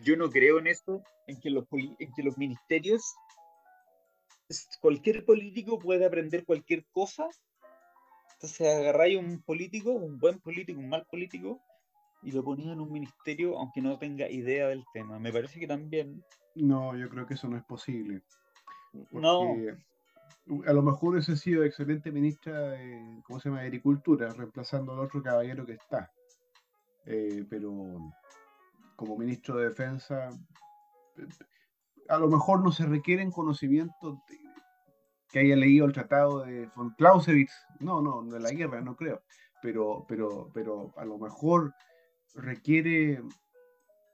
Yo 0.06 0.16
no 0.16 0.30
creo 0.30 0.60
en 0.60 0.68
eso, 0.68 1.04
en 1.28 1.38
que 1.42 1.50
los, 1.50 1.66
en 1.74 2.14
que 2.16 2.24
los 2.24 2.38
ministerios, 2.38 3.04
cualquier 4.80 5.26
político 5.26 5.78
puede 5.80 6.06
aprender 6.06 6.46
cualquier 6.46 6.86
cosa. 6.94 7.28
Entonces 8.36 8.74
agarráis 8.74 9.18
un 9.18 9.42
político, 9.42 9.92
un 9.92 10.18
buen 10.18 10.40
político, 10.40 10.80
un 10.80 10.88
mal 10.88 11.06
político, 11.08 11.62
y 12.24 12.32
lo 12.32 12.44
ponía 12.44 12.74
en 12.74 12.82
un 12.82 12.92
ministerio 12.92 13.58
aunque 13.58 13.82
no 13.82 13.98
tenga 13.98 14.30
idea 14.30 14.68
del 14.68 14.84
tema. 14.94 15.20
Me 15.20 15.32
parece 15.32 15.60
que 15.60 15.68
también... 15.68 16.24
No, 16.56 16.96
yo 16.96 17.10
creo 17.10 17.26
que 17.26 17.36
eso 17.36 17.48
no 17.48 17.58
es 17.58 17.64
posible. 17.64 18.22
No. 19.12 19.56
A 20.68 20.74
lo 20.74 20.82
mejor 20.82 21.18
ese 21.18 21.34
ha 21.34 21.36
sido 21.36 21.64
excelente 21.64 22.12
ministra 22.12 22.72
de, 22.72 23.22
¿cómo 23.26 23.40
se 23.40 23.50
llama?, 23.50 23.62
Agricultura, 23.62 24.34
reemplazando 24.34 24.94
al 24.94 25.00
otro 25.00 25.22
caballero 25.22 25.66
que 25.66 25.74
está. 25.74 26.12
Eh, 27.06 27.46
pero 27.50 27.72
como 28.96 29.18
ministro 29.18 29.58
de 29.58 29.70
Defensa, 29.70 30.30
a 32.10 32.18
lo 32.18 32.28
mejor 32.28 32.64
no 32.64 32.72
se 32.72 32.86
requieren 32.86 33.32
conocimientos 33.32 34.20
que 35.30 35.40
haya 35.40 35.56
leído 35.56 35.86
el 35.86 35.94
tratado 35.94 36.44
de 36.44 36.70
von 36.76 36.92
Clausewitz, 36.92 37.54
no, 37.80 38.02
no, 38.02 38.22
de 38.24 38.40
la 38.40 38.52
guerra, 38.52 38.82
no 38.82 38.96
creo, 38.96 39.24
pero, 39.62 40.06
pero, 40.08 40.50
pero 40.54 40.94
a 40.98 41.06
lo 41.06 41.18
mejor 41.18 41.74
requiere 42.36 43.22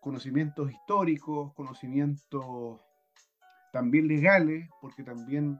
conocimientos 0.02 0.72
históricos, 0.72 1.54
conocimientos 1.54 2.80
también 3.74 4.08
legales, 4.08 4.70
porque 4.82 5.04
también 5.04 5.60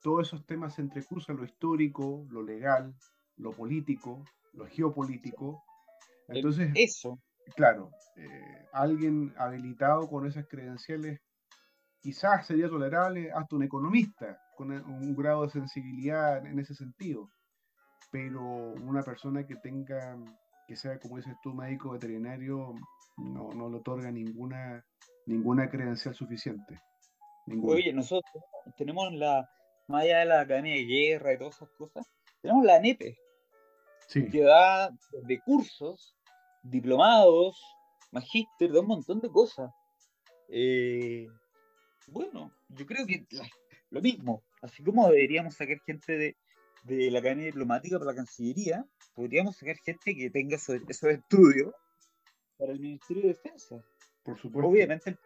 todos 0.00 0.28
esos 0.28 0.44
temas 0.46 0.74
se 0.74 0.82
entrecruzan, 0.82 1.36
lo 1.36 1.44
histórico, 1.44 2.26
lo 2.30 2.42
legal, 2.42 2.94
lo 3.36 3.52
político, 3.52 4.24
lo 4.52 4.66
geopolítico. 4.66 5.62
Entonces, 6.28 6.72
eso. 6.74 7.20
Claro, 7.56 7.90
eh, 8.16 8.66
alguien 8.72 9.34
habilitado 9.36 10.08
con 10.08 10.26
esas 10.26 10.46
credenciales 10.46 11.20
quizás 12.00 12.46
sería 12.46 12.68
tolerable 12.68 13.30
hasta 13.32 13.56
un 13.56 13.62
economista 13.64 14.40
con 14.56 14.70
un 14.70 15.14
grado 15.14 15.42
de 15.42 15.50
sensibilidad 15.50 16.44
en 16.46 16.58
ese 16.58 16.74
sentido, 16.74 17.30
pero 18.10 18.42
una 18.42 19.02
persona 19.02 19.46
que 19.46 19.56
tenga 19.56 20.16
que 20.72 20.76
sea, 20.76 20.98
como 20.98 21.18
dices 21.18 21.34
tú, 21.42 21.52
médico 21.52 21.90
veterinario, 21.90 22.74
no, 23.18 23.50
no 23.50 23.68
le 23.68 23.76
otorga 23.76 24.10
ninguna, 24.10 24.82
ninguna 25.26 25.68
credencial 25.68 26.14
suficiente. 26.14 26.80
Oye, 27.62 27.92
nosotros 27.92 28.42
tenemos 28.78 29.12
la, 29.12 29.46
más 29.88 30.04
allá 30.04 30.20
de 30.20 30.24
la 30.24 30.40
Academia 30.40 30.72
de 30.72 30.86
Guerra 30.86 31.34
y 31.34 31.38
todas 31.38 31.56
esas 31.56 31.68
cosas, 31.76 32.06
tenemos 32.40 32.64
la 32.64 32.76
ANEPE, 32.76 33.18
que 34.08 34.40
da 34.40 34.90
de 35.24 35.40
cursos, 35.40 36.16
diplomados, 36.62 37.60
magíster, 38.10 38.72
da 38.72 38.80
un 38.80 38.86
montón 38.86 39.20
de 39.20 39.28
cosas. 39.28 39.70
Eh, 40.48 41.28
bueno, 42.06 42.50
yo 42.70 42.86
creo 42.86 43.06
que 43.06 43.26
lo 43.90 44.00
mismo, 44.00 44.42
así 44.62 44.82
como 44.82 45.06
deberíamos 45.08 45.54
sacar 45.54 45.78
gente 45.84 46.16
de, 46.16 46.36
de 46.84 47.10
la 47.10 47.18
Academia 47.18 47.44
Diplomática 47.44 47.98
para 47.98 48.12
la 48.12 48.16
Cancillería, 48.16 48.86
podríamos 49.14 49.56
sacar 49.56 49.76
gente 49.84 50.14
que 50.14 50.30
tenga 50.30 50.56
esos, 50.56 50.80
estudios 50.88 51.72
para 52.58 52.72
el 52.72 52.80
Ministerio 52.80 53.22
de 53.22 53.28
Defensa. 53.28 53.82
Por 54.22 54.38
supuesto. 54.38 54.68
Obviamente 54.68 55.18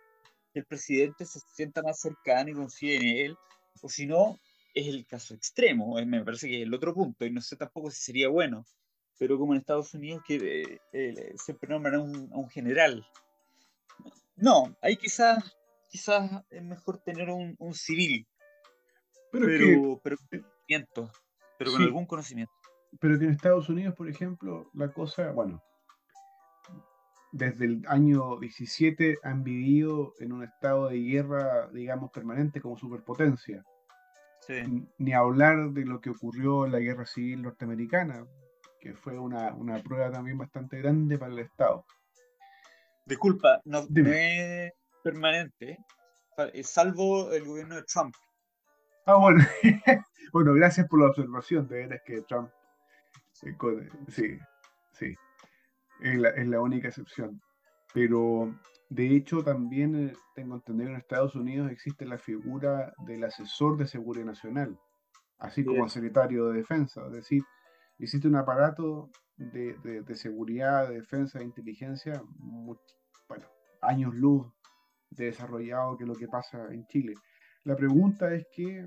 el, 0.55 0.65
presidente 0.65 1.27
se 1.27 1.41
sienta 1.55 1.83
más 1.83 2.01
cercano 2.01 2.51
y 2.51 2.55
confíe 2.55 2.97
en 2.97 3.05
él, 3.27 3.37
o 3.83 3.89
si 3.89 4.07
no, 4.07 4.41
es 4.75 4.87
el 4.89 5.07
caso 5.07 5.35
extremo, 5.35 5.97
me 6.07 6.25
parece 6.25 6.49
que 6.49 6.63
es 6.63 6.67
el 6.67 6.73
otro 6.73 6.95
punto, 6.95 7.27
y 7.27 7.31
no 7.31 7.43
sé 7.43 7.57
tampoco 7.57 7.91
si 7.91 8.01
sería 8.01 8.29
bueno, 8.29 8.65
pero 9.19 9.39
como 9.39 9.53
en 9.53 9.61
Estados 9.61 9.93
Unidos 9.93 10.23
que 10.27 10.37
eh, 10.37 10.81
eh, 10.93 11.35
siempre 11.37 11.69
nombran 11.69 11.95
a 11.97 12.01
un, 12.01 12.49
general. 12.49 13.07
No, 14.37 14.75
ahí 14.81 14.97
quizás 14.97 15.57
quizás 15.91 16.43
es 16.51 16.63
mejor 16.63 16.99
tener 16.99 17.29
un, 17.31 17.75
civil, 17.75 18.27
pero, 19.31 19.47
pero, 19.47 20.01
pero, 20.03 20.17
conocimiento, 20.41 21.13
pero 21.59 21.73
con 21.73 21.83
algún 21.83 22.07
conocimiento 22.07 22.56
pero 23.01 23.19
que 23.19 23.25
en 23.25 23.33
Estados 23.33 23.69
Unidos, 23.69 23.95
por 23.95 24.09
ejemplo, 24.09 24.71
la 24.75 24.89
cosa, 24.93 25.33
bueno, 25.33 25.63
desde 27.33 27.67
el 27.67 27.83
año 27.89 28.39
17 28.39 29.19
han 29.23 29.45
vivido 29.45 30.15
en 30.21 30.33
un 30.33 30.45
estado 30.45 30.89
de 30.89 30.99
guerra, 30.99 31.69
digamos, 31.73 32.11
permanente 32.11 32.61
como 32.61 32.79
superpotencia. 32.79 33.63
Ni 34.99 35.13
hablar 35.13 35.71
de 35.71 35.85
lo 35.85 36.01
que 36.01 36.11
ocurrió 36.11 36.67
en 36.67 36.73
la 36.73 36.79
guerra 36.79 37.05
civil 37.05 37.43
norteamericana, 37.43 38.25
que 38.81 38.95
fue 38.95 39.19
una, 39.19 39.53
prueba 39.83 40.11
también 40.11 40.39
bastante 40.39 40.79
grande 40.79 41.19
para 41.19 41.33
el 41.33 41.41
Estado. 41.41 41.85
Disculpa, 43.05 43.61
no, 43.65 43.87
es 43.91 44.73
permanente, 45.03 45.79
salvo 46.63 47.33
el 47.33 47.45
gobierno 47.45 47.77
de 47.77 47.83
Trump. 47.83 48.15
Ah, 49.05 49.17
bueno, 49.17 49.45
bueno, 50.33 50.55
gracias 50.55 50.89
por 50.89 51.01
la 51.01 51.09
observación, 51.09 51.67
de 51.69 51.77
veras 51.77 52.01
que 52.05 52.23
Trump 52.23 52.51
Sí, 54.09 54.39
sí. 54.93 55.15
Es 56.01 56.47
la, 56.47 56.61
única 56.61 56.89
excepción. 56.89 57.41
Pero 57.93 58.55
de 58.91 59.15
hecho 59.17 59.43
también 59.43 60.09
eh, 60.09 60.13
tengo 60.35 60.57
entendido 60.57 60.91
en 60.91 60.97
Estados 60.97 61.35
Unidos 61.35 61.71
existe 61.71 62.07
la 62.07 62.19
figura 62.19 62.93
del 63.07 63.25
asesor 63.25 63.77
de 63.77 63.87
seguridad 63.87 64.27
nacional, 64.27 64.79
así 65.39 65.65
como 65.65 65.85
el 65.85 65.91
secretario 65.91 66.49
de 66.49 66.59
defensa. 66.59 67.07
Es 67.07 67.13
decir, 67.13 67.43
existe 67.99 68.29
un 68.29 68.37
aparato 68.37 69.11
de, 69.37 70.05
seguridad, 70.15 70.89
de 70.89 70.97
defensa, 70.97 71.39
de 71.39 71.45
inteligencia, 71.45 72.23
bueno, 72.39 73.47
años 73.83 74.15
luz 74.15 74.47
de 75.11 75.27
desarrollado 75.27 75.97
que 75.97 76.07
lo 76.07 76.15
que 76.15 76.29
pasa 76.29 76.73
en 76.73 76.87
Chile. 76.87 77.15
La 77.65 77.77
pregunta 77.77 78.33
es 78.35 78.47
que, 78.53 78.87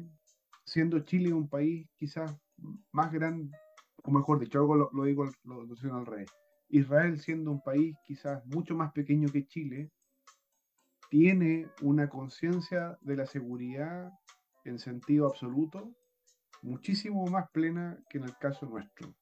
siendo 0.66 1.00
Chile 1.00 1.34
un 1.34 1.50
país 1.50 1.88
quizás 1.98 2.36
más 2.92 3.12
grande, 3.12 3.52
o 4.04 4.12
mejor 4.12 4.40
dicho, 4.40 4.60
algo 4.60 4.76
lo, 4.76 5.04
digo 5.04 5.26
lo, 5.44 5.64
lo 5.64 5.96
al 5.96 6.06
revés. 6.06 6.30
Israel, 6.70 7.20
siendo 7.20 7.52
un 7.52 7.62
país 7.62 7.96
quizás 8.06 8.46
mucho 8.46 8.76
más 8.76 8.92
pequeño 8.92 9.28
que 9.30 9.48
Chile, 9.48 9.92
tiene 11.10 11.68
una 11.82 12.08
conciencia 12.10 12.98
de 13.02 13.16
la 13.16 13.26
seguridad 13.26 14.12
en 14.64 14.78
sentido 14.78 15.26
absoluto 15.26 15.96
muchísimo 16.62 17.26
más 17.28 17.50
plena 17.52 17.98
que 18.10 18.18
en 18.18 18.26
el 18.26 18.38
caso 18.38 18.66
nuestro. 18.66 19.14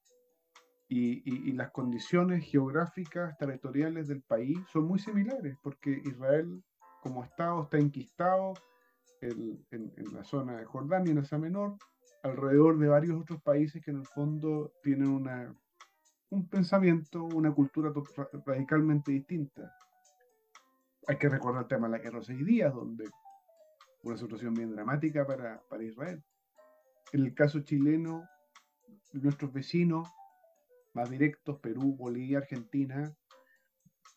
Y, 0.90 1.52
las 1.52 1.72
condiciones 1.72 2.46
geográficas, 2.46 3.38
territoriales 3.38 4.08
del 4.08 4.22
país 4.22 4.58
son 4.72 4.86
muy 4.86 5.00
similares, 5.00 5.58
porque 5.62 6.02
Israel 6.06 6.64
como 7.02 7.24
Estado 7.24 7.64
está 7.64 7.78
enquistado 7.78 8.54
en, 9.22 9.66
en 9.72 10.14
la 10.14 10.24
zona 10.24 10.58
de 10.58 10.66
Jordania, 10.66 11.12
en 11.12 11.18
Asia 11.18 11.38
Menor, 11.38 11.78
alrededor 12.28 12.78
de 12.78 12.88
varios 12.88 13.22
otros 13.22 13.42
países 13.42 13.84
que 13.84 13.92
en 13.92 13.98
el 13.98 14.06
fondo 14.06 14.74
tienen 14.82 15.10
una, 15.10 15.56
un 16.30 16.48
pensamiento, 16.48 17.24
una 17.24 17.54
cultura 17.54 17.92
radicalmente 18.46 19.12
distinta. 19.12 19.74
Hay 21.08 21.18
que 21.18 21.30
recordar 21.30 21.64
el 21.64 21.68
tema 21.68 21.88
de 21.88 21.98
la 21.98 22.04
guerra 22.04 22.20
de 22.20 22.26
seis 22.26 22.46
días, 22.46 22.74
donde 22.74 23.10
una 24.04 24.18
situación 24.18 24.54
bien 24.54 24.72
dramática 24.72 25.26
para, 25.26 25.62
para 25.70 25.84
Israel. 25.84 26.24
En 27.14 27.26
el 27.26 27.34
caso 27.34 27.62
chileno, 27.62 28.24
nuestros 29.14 29.54
vecinos 29.54 30.10
más 30.94 31.10
directos, 31.10 31.60
Perú, 31.60 31.96
Bolivia, 31.96 32.40
Argentina, 32.40 33.16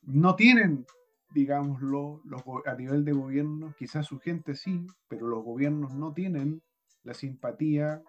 no 0.02 0.34
tienen, 0.34 0.86
digámoslo, 1.34 2.22
los, 2.24 2.42
a 2.66 2.74
nivel 2.74 3.04
de 3.04 3.12
gobierno, 3.12 3.74
quizás 3.78 4.06
su 4.06 4.18
gente 4.18 4.54
sí, 4.54 4.86
pero 5.08 5.28
los 5.28 5.44
gobiernos 5.44 5.94
no 5.94 6.12
tienen 6.12 6.62
la 7.02 7.14
simpatía 7.14 8.02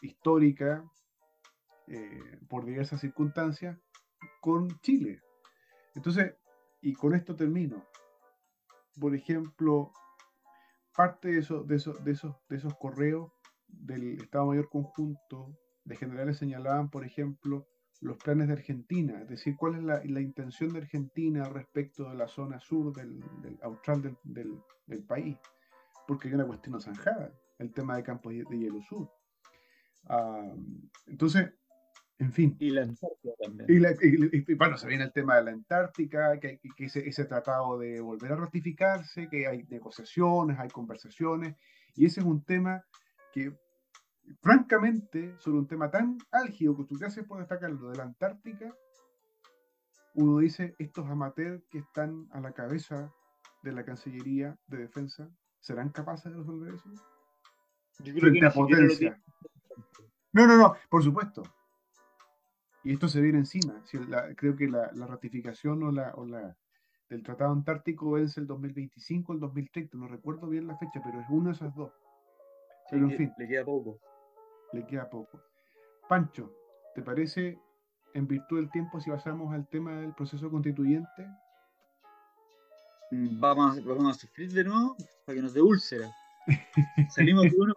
histórica 0.00 0.84
eh, 1.88 2.38
por 2.48 2.64
diversas 2.64 3.00
circunstancias 3.00 3.78
con 4.40 4.68
Chile. 4.80 5.22
Entonces, 5.94 6.34
y 6.80 6.94
con 6.94 7.14
esto 7.14 7.34
termino. 7.34 7.84
Por 9.00 9.14
ejemplo, 9.14 9.92
parte 10.94 11.28
de, 11.28 11.38
eso, 11.38 11.62
de, 11.64 11.76
de, 12.04 12.12
esos, 12.12 12.36
de 12.48 12.56
esos 12.56 12.74
correos 12.76 13.32
del 13.66 14.20
Estado 14.20 14.46
Mayor 14.46 14.68
Conjunto 14.68 15.56
de 15.84 15.96
generales 15.96 16.38
señalaban, 16.38 16.90
por 16.90 17.04
ejemplo, 17.04 17.66
los 18.00 18.18
planes 18.18 18.48
de 18.48 18.54
Argentina, 18.54 19.20
es 19.22 19.28
decir, 19.28 19.56
cuál 19.56 19.76
es 19.76 19.82
la, 19.82 20.20
intención 20.20 20.72
de 20.72 20.80
Argentina 20.80 21.44
respecto 21.44 22.08
de 22.10 22.16
la 22.16 22.28
zona 22.28 22.60
sur 22.60 22.92
del, 22.92 23.22
austral 23.62 24.02
del, 24.02 24.16
del, 24.86 25.02
país, 25.04 25.38
porque 26.06 26.28
hay 26.28 26.34
una 26.34 26.46
cuestión 26.46 26.80
zanjada 26.80 27.32
el 27.58 27.72
tema 27.72 27.96
de 27.96 28.02
campos 28.02 28.32
de 28.32 28.58
hielo 28.58 28.80
sur. 28.82 29.10
Ah, 30.08 30.52
entonces, 31.06 31.52
En 32.18 32.32
fin. 32.32 32.56
Y 32.58 32.70
la 32.70 32.84
Antártida 32.84 33.34
también. 33.42 33.66
Y, 33.70 33.78
la- 33.78 33.90
y- 33.92 34.36
y- 34.38 34.44
y, 34.50 34.54
bueno, 34.54 34.78
se 34.78 34.86
viene 34.88 35.04
el 35.04 35.12
tema 35.12 35.36
de 35.36 35.44
la 35.44 35.50
Antártica, 35.50 36.40
que, 36.40 36.58
que- 36.58 36.70
que 36.74 36.86
ese, 36.86 37.06
ese 37.06 37.26
tratado 37.26 37.78
de 37.78 38.00
volver 38.00 38.32
a 38.32 38.36
ratificarse, 38.36 39.28
que 39.28 39.46
hay 39.46 39.64
negociaciones, 39.64 40.58
hay 40.58 40.70
conversaciones, 40.70 41.56
y 41.94 42.06
ese 42.06 42.20
es 42.20 42.26
un 42.26 42.42
tema 42.42 42.82
que, 43.34 43.52
francamente, 44.40 45.34
sobre 45.40 45.58
un 45.58 45.66
tema 45.68 45.90
tan 45.90 46.16
álgido, 46.32 46.74
que 46.74 46.84
tú 46.84 46.96
gracias 46.98 47.26
por 47.26 47.38
destacar 47.38 47.70
lo 47.70 47.90
de 47.90 47.98
la 47.98 48.04
Antártica, 48.04 48.74
uno 50.14 50.38
dice, 50.38 50.74
estos 50.78 51.04
amateurs 51.10 51.62
que 51.70 51.80
están 51.80 52.26
a 52.32 52.40
la 52.40 52.52
cabeza 52.52 53.12
de 53.62 53.72
la 53.72 53.84
Cancillería 53.84 54.56
de 54.68 54.78
Defensa, 54.78 55.28
¿serán 55.60 55.90
capaces 55.90 56.32
de 56.32 56.38
resolver 56.38 56.72
eso? 56.74 56.90
Yo 57.98 58.12
creo 58.14 58.14
que 58.14 58.20
Frente 58.20 58.40
ni 58.40 58.46
a 58.46 58.50
potencia. 58.50 59.22
No, 60.32 60.46
no, 60.46 60.56
no, 60.56 60.76
por 60.90 61.02
supuesto. 61.02 61.42
Y 62.84 62.92
esto 62.92 63.08
se 63.08 63.20
viene 63.20 63.38
encima. 63.38 63.82
Si 63.84 63.98
la- 63.98 64.34
creo 64.34 64.54
que 64.54 64.68
la, 64.68 64.90
la 64.92 65.06
ratificación 65.06 65.82
o 65.82 65.90
la, 65.90 66.12
o 66.14 66.24
la 66.26 66.56
del 67.08 67.22
Tratado 67.22 67.52
Antártico 67.52 68.12
vence 68.12 68.40
el 68.40 68.46
2025 68.46 69.32
o 69.32 69.34
el 69.34 69.40
2030. 69.40 69.96
No 69.96 70.08
recuerdo 70.08 70.48
bien 70.48 70.66
la 70.66 70.76
fecha, 70.76 71.00
pero 71.02 71.20
es 71.20 71.26
una 71.30 71.50
de 71.50 71.56
esas 71.56 71.74
dos. 71.74 71.90
Sí, 71.90 72.90
Pero 72.90 73.04
en 73.04 73.10
que 73.10 73.16
fin. 73.16 73.34
Le 73.38 73.48
queda 73.48 73.64
poco. 73.64 73.98
Le 74.72 74.86
queda 74.86 75.08
poco. 75.08 75.40
Pancho, 76.08 76.52
¿te 76.94 77.02
parece, 77.02 77.58
en 78.14 78.28
virtud 78.28 78.58
del 78.58 78.70
tiempo, 78.70 79.00
si 79.00 79.10
pasamos 79.10 79.52
al 79.52 79.66
tema 79.68 79.96
del 80.00 80.12
proceso 80.14 80.50
constituyente? 80.50 81.26
Mm, 83.10 83.40
Vamos 83.40 83.84
vamos 83.84 84.16
a 84.16 84.20
sufrir 84.20 84.52
de 84.52 84.64
nuevo 84.64 84.96
para 85.24 85.36
que 85.36 85.42
nos 85.42 85.54
dé 85.54 85.62
úlcera. 85.62 86.08
Salimos 87.10 87.44
de 87.44 87.56
uno 87.58 87.74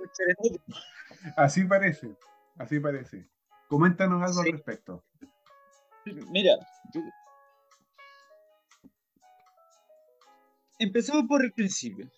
Así 1.36 1.64
parece, 1.66 2.16
así 2.58 2.80
parece. 2.80 3.28
Coméntanos 3.68 4.22
algo 4.22 4.42
Sí. 4.44 4.50
al 4.50 4.54
respecto. 4.54 5.04
Mira, 6.32 6.56
yo- 6.94 7.02
empecemos 10.80 11.26
por 11.28 11.44
el 11.44 11.52
principio. 11.54 12.10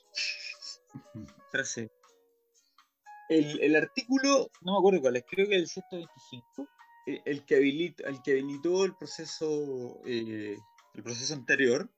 El, 3.29 3.61
el 3.61 3.75
artículo, 3.75 4.49
no 4.61 4.73
me 4.73 4.77
acuerdo 4.79 5.01
cuál 5.01 5.15
es, 5.17 5.23
creo 5.27 5.47
que 5.47 5.55
el 5.55 5.67
125, 5.67 6.67
eh, 7.07 7.21
el 7.25 7.45
que 7.45 7.55
habilita, 7.55 8.07
el 8.09 8.21
que 8.21 8.31
habilitó 8.33 8.83
el 8.85 8.95
proceso, 8.95 10.01
eh, 10.05 10.57
el 10.93 11.03
proceso 11.03 11.33
anterior 11.33 11.89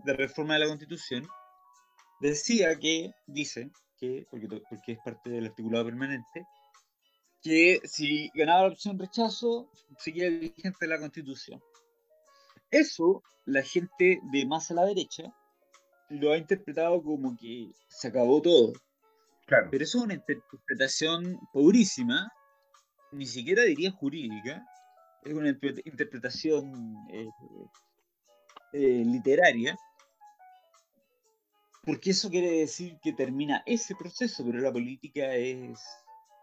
de 0.00 0.12
reforma 0.12 0.54
de 0.54 0.60
la 0.60 0.66
Constitución, 0.66 1.26
decía 2.20 2.78
que, 2.78 3.10
dice 3.26 3.70
que, 4.02 4.26
porque, 4.28 4.48
porque 4.48 4.92
es 4.92 4.98
parte 5.04 5.30
del 5.30 5.46
articulado 5.46 5.84
permanente, 5.84 6.44
que 7.40 7.80
si 7.84 8.30
ganaba 8.34 8.62
la 8.62 8.68
opción 8.72 8.98
rechazo, 8.98 9.70
seguía 9.98 10.28
vigente 10.28 10.88
la 10.88 10.98
Constitución. 10.98 11.60
Eso, 12.70 13.22
la 13.46 13.62
gente 13.62 14.20
de 14.32 14.46
más 14.46 14.70
a 14.70 14.74
la 14.74 14.86
derecha 14.86 15.24
lo 16.08 16.32
ha 16.32 16.36
interpretado 16.36 17.00
como 17.02 17.36
que 17.36 17.70
se 17.88 18.08
acabó 18.08 18.42
todo. 18.42 18.72
Claro, 19.46 19.68
Pero 19.70 19.84
eso 19.84 19.98
es 19.98 20.04
una 20.04 20.14
interpretación 20.14 21.38
pobrísima, 21.52 22.28
ni 23.12 23.26
siquiera 23.26 23.62
diría 23.62 23.92
jurídica, 23.92 24.64
es 25.24 25.32
una 25.32 25.50
interpre- 25.50 25.82
interpretación 25.84 26.72
eh, 27.12 27.28
eh, 28.72 29.04
literaria, 29.04 29.76
porque 31.84 32.10
eso 32.10 32.30
quiere 32.30 32.50
decir 32.50 32.98
que 33.02 33.12
termina 33.12 33.62
ese 33.66 33.94
proceso, 33.94 34.44
pero 34.44 34.60
la 34.60 34.72
política 34.72 35.34
es, 35.34 35.80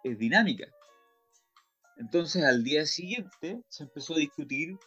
es 0.03 0.17
dinámica. 0.17 0.67
Entonces 1.97 2.43
al 2.43 2.63
día 2.63 2.85
siguiente 2.85 3.61
se 3.69 3.83
empezó 3.83 4.15
a 4.15 4.19
discutir 4.19 4.77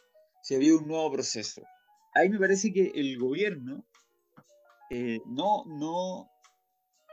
si 0.42 0.54
había 0.54 0.76
un 0.76 0.86
nuevo 0.86 1.12
proceso. 1.12 1.62
Ahí 2.14 2.28
me 2.28 2.38
parece 2.38 2.72
que 2.72 2.92
el 2.94 3.18
gobierno 3.18 3.84
eh, 4.90 5.20
no, 5.26 5.64
no, 5.66 6.30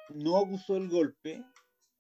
no 0.09 0.37
acusó 0.37 0.77
el 0.77 0.89
golpe 0.89 1.41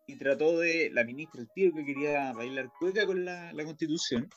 y 0.07 0.17
trató 0.17 0.59
de, 0.59 0.89
la 0.91 1.03
ministra, 1.03 1.41
el 1.41 1.49
tío 1.53 1.73
que 1.73 1.85
quería 1.85 2.33
bailar 2.33 2.71
cueca 2.79 3.05
con 3.05 3.23
la, 3.23 3.53
la 3.53 3.63
constitución, 3.63 4.27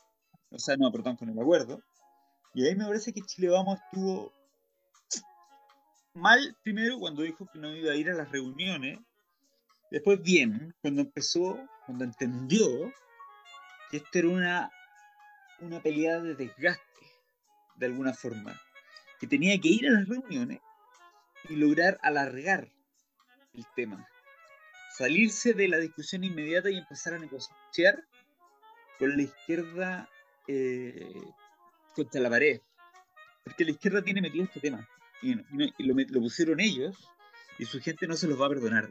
o 0.51 0.59
sea, 0.59 0.77
no, 0.77 0.93
perdón, 0.93 1.17
con 1.17 1.31
el 1.31 1.39
acuerdo, 1.41 1.83
y 2.55 2.67
ahí 2.67 2.77
me 2.77 2.85
parece 2.85 3.13
que 3.13 3.23
Chile 3.23 3.49
Vamos 3.49 3.81
estuvo 3.81 4.33
mal 6.15 6.57
primero 6.63 6.99
cuando 6.99 7.23
dijo 7.23 7.49
que 7.53 7.59
no 7.59 7.75
iba 7.75 7.93
a 7.93 7.97
ir 7.97 8.11
a 8.11 8.15
las 8.15 8.31
reuniones, 8.31 8.99
después 9.91 10.21
bien, 10.23 10.75
cuando 10.81 11.03
empezó, 11.03 11.59
cuando 11.87 12.05
entendió 12.05 12.93
que 13.91 13.99
esto 13.99 14.19
era 14.19 14.29
una, 14.29 14.71
una 15.61 15.81
pelea 15.81 16.21
de 16.21 16.35
desgaste, 16.35 16.83
de 17.77 17.87
alguna 17.87 18.13
forma, 18.13 18.61
que 19.19 19.27
tenía 19.27 19.59
que 19.61 19.69
ir 19.69 19.87
a 19.87 19.93
las 19.93 20.09
reuniones 20.09 20.61
y 21.49 21.57
lograr 21.57 21.99
alargar 22.03 22.69
el 23.55 23.67
tema, 23.75 24.07
salirse 24.97 25.55
de 25.55 25.69
la 25.69 25.79
discusión 25.79 26.25
inmediata 26.25 26.71
y 26.71 26.79
empezar 26.79 27.15
a 27.15 27.19
negociar 27.19 28.05
con 28.99 29.17
la 29.17 29.23
izquierda 29.23 30.09
eh, 30.47 31.23
contra 31.95 32.21
la 32.21 32.31
pared. 32.31 32.61
Porque 33.45 33.65
la 33.65 33.73
izquierda 33.73 34.03
tiene 34.03 34.23
metido 34.23 34.45
este 34.45 34.61
tema. 34.61 34.87
Y, 35.23 35.33
y 35.33 35.75
y 35.79 35.83
lo, 35.85 35.95
lo 35.95 36.21
pusieron 36.21 36.61
ellos 36.61 36.97
y 37.59 37.65
su 37.65 37.81
gente 37.81 38.07
no 38.07 38.15
se 38.17 38.27
los 38.27 38.41
va 38.41 38.47
a 38.47 38.51
perdonar. 38.51 38.91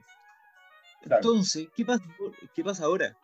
Claro. 1.04 1.22
Entonces, 1.22 1.68
¿qué 1.76 1.84
pasa, 1.86 2.04
¿qué 2.56 2.64
pasa 2.64 2.86
ahora? 2.86 3.18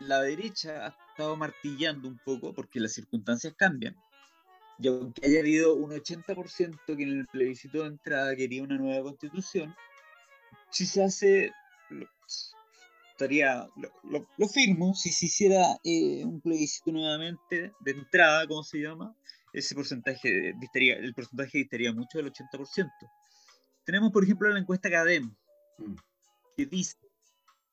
La 0.00 0.20
derecha 0.22 0.86
ha 0.86 0.88
estado 1.10 1.36
martillando 1.36 2.08
un 2.08 2.18
poco 2.24 2.54
porque 2.54 2.80
las 2.80 2.92
circunstancias 2.92 3.54
cambian. 3.56 3.94
Y 4.78 4.88
aunque 4.88 5.26
haya 5.26 5.40
habido 5.40 5.74
un 5.74 5.92
80% 5.92 6.96
que 6.96 7.02
en 7.02 7.20
el 7.20 7.26
plebiscito 7.26 7.82
de 7.82 7.88
entrada 7.88 8.34
quería 8.34 8.62
una 8.62 8.78
nueva 8.78 9.02
constitución, 9.02 9.74
si 10.70 10.86
se 10.86 11.04
hace, 11.04 11.52
lo, 11.90 12.06
estaría, 13.10 13.68
lo, 13.76 13.90
lo- 14.04 14.26
lo 14.38 14.48
firmo, 14.48 14.94
si 14.94 15.10
se 15.10 15.26
hiciera 15.26 15.76
eh, 15.84 16.24
un 16.24 16.40
plebiscito 16.40 16.92
nuevamente 16.92 17.72
de 17.80 17.90
entrada, 17.90 18.46
¿cómo 18.46 18.62
se 18.62 18.78
llama? 18.78 19.14
Ese 19.52 19.74
porcentaje 19.74 20.52
distaría, 20.58 20.94
el 20.96 21.14
porcentaje 21.14 21.58
distaría 21.58 21.92
mucho 21.92 22.18
del 22.18 22.32
80%. 22.32 22.90
Tenemos, 23.84 24.12
por 24.12 24.24
ejemplo, 24.24 24.48
la 24.48 24.60
encuesta 24.60 24.90
CADEM, 24.90 25.34
Mm. 25.78 25.94
que 26.56 26.66
dice 26.66 26.96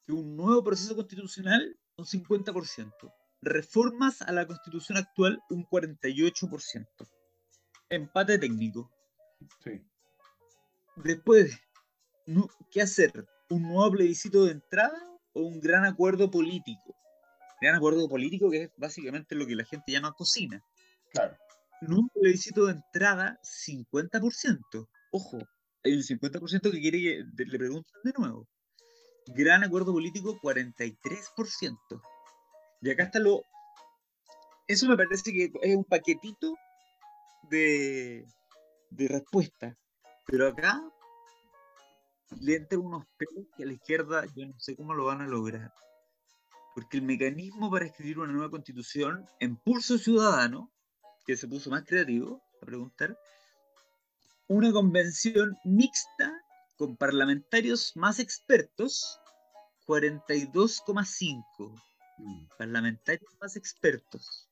que 0.05 0.13
un 0.13 0.35
nuevo 0.37 0.63
proceso 0.63 0.95
constitucional, 0.95 1.77
un 1.97 2.05
50%. 2.05 3.13
Reformas 3.41 4.21
a 4.21 4.31
la 4.31 4.47
constitución 4.47 4.97
actual, 4.97 5.41
un 5.49 5.65
48%. 5.65 7.07
Empate 7.89 8.39
técnico. 8.39 8.91
sí. 9.63 9.81
Después, 10.95 11.55
¿qué 12.71 12.81
hacer? 12.81 13.11
¿Un 13.49 13.61
nuevo 13.63 13.91
plebiscito 13.91 14.45
de 14.45 14.53
entrada 14.53 14.99
o 15.33 15.41
un 15.41 15.59
gran 15.59 15.85
acuerdo 15.85 16.31
político? 16.31 16.95
Gran 17.61 17.75
acuerdo 17.75 18.09
político 18.09 18.49
que 18.49 18.63
es 18.63 18.71
básicamente 18.77 19.35
lo 19.35 19.45
que 19.45 19.55
la 19.55 19.63
gente 19.65 19.91
llama 19.91 20.13
cocina. 20.13 20.63
Claro. 21.11 21.37
Un 21.81 22.09
plebiscito 22.09 22.65
de 22.65 22.73
entrada, 22.73 23.39
50%. 23.43 24.87
Ojo, 25.11 25.37
hay 25.83 25.93
un 25.93 26.01
50% 26.01 26.71
que 26.71 26.81
quiere 26.81 26.99
que 27.35 27.45
le 27.45 27.57
pregunten 27.57 27.95
de 28.03 28.13
nuevo. 28.17 28.47
Gran 29.27 29.63
acuerdo 29.63 29.93
político, 29.93 30.39
43%. 30.41 31.77
Y 32.81 32.89
acá 32.89 33.03
está 33.03 33.19
lo... 33.19 33.41
Eso 34.67 34.87
me 34.87 34.97
parece 34.97 35.31
que 35.31 35.51
es 35.61 35.75
un 35.75 35.85
paquetito 35.85 36.55
de, 37.49 38.25
de 38.89 39.07
respuesta. 39.07 39.77
Pero 40.25 40.47
acá 40.47 40.81
le 42.41 42.55
entran 42.55 42.81
unos 42.81 43.05
pelos 43.17 43.45
que 43.55 43.63
a 43.63 43.65
la 43.65 43.73
izquierda 43.73 44.25
yo 44.35 44.45
no 44.45 44.59
sé 44.59 44.75
cómo 44.75 44.93
lo 44.93 45.05
van 45.05 45.21
a 45.21 45.27
lograr. 45.27 45.73
Porque 46.75 46.97
el 46.97 47.03
mecanismo 47.03 47.71
para 47.71 47.85
escribir 47.85 48.19
una 48.19 48.31
nueva 48.31 48.51
constitución 48.51 49.25
en 49.39 49.55
pulso 49.57 49.97
ciudadano, 49.97 50.71
que 51.27 51.35
se 51.37 51.47
puso 51.47 51.69
más 51.69 51.83
creativo 51.83 52.41
a 52.61 52.65
preguntar, 52.65 53.19
una 54.47 54.71
convención 54.71 55.57
mixta 55.65 56.33
con 56.77 56.95
parlamentarios 56.95 57.91
más 57.95 58.19
expertos, 58.19 59.19
42,5 59.85 61.75
Mm. 62.19 62.47
parlamentarios 62.57 63.29
más 63.41 63.55
expertos. 63.57 64.49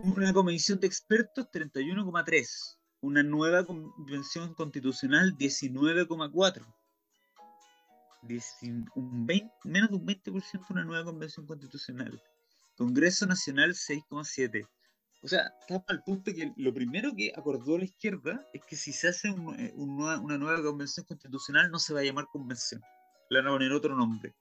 Una 0.00 0.32
comisión 0.34 0.80
de 0.80 0.86
expertos, 0.88 1.48
31,3. 1.50 2.78
Una 3.00 3.22
nueva 3.22 3.64
convención 3.64 4.52
constitucional, 4.54 5.36
19,4. 5.38 6.66
Dieci- 8.22 8.84
un 8.94 9.26
20 9.26 9.50
menos 9.64 9.90
de 9.90 9.96
un 9.96 10.04
20% 10.06 10.66
una 10.70 10.84
nueva 10.84 11.04
convención 11.04 11.46
constitucional. 11.46 12.20
Congreso 12.76 13.26
Nacional, 13.26 13.74
6,7. 13.74 14.66
O 15.24 15.28
sea, 15.28 15.52
estamos 15.60 15.84
al 15.88 16.02
punto 16.02 16.32
que 16.34 16.52
lo 16.56 16.74
primero 16.74 17.12
que 17.16 17.32
acordó 17.36 17.78
la 17.78 17.84
izquierda 17.84 18.44
es 18.52 18.64
que 18.64 18.74
si 18.76 18.92
se 18.92 19.08
hace 19.08 19.30
un- 19.30 19.58
eh, 19.58 19.72
un 19.76 19.96
nueva- 19.96 20.18
una 20.20 20.36
nueva 20.36 20.60
convención 20.62 21.06
constitucional 21.06 21.70
no 21.70 21.78
se 21.78 21.94
va 21.94 22.00
a 22.00 22.02
llamar 22.02 22.26
convención. 22.32 22.82
Le 23.30 23.38
van 23.38 23.48
a 23.48 23.50
poner 23.52 23.72
otro 23.72 23.94
nombre. 23.94 24.34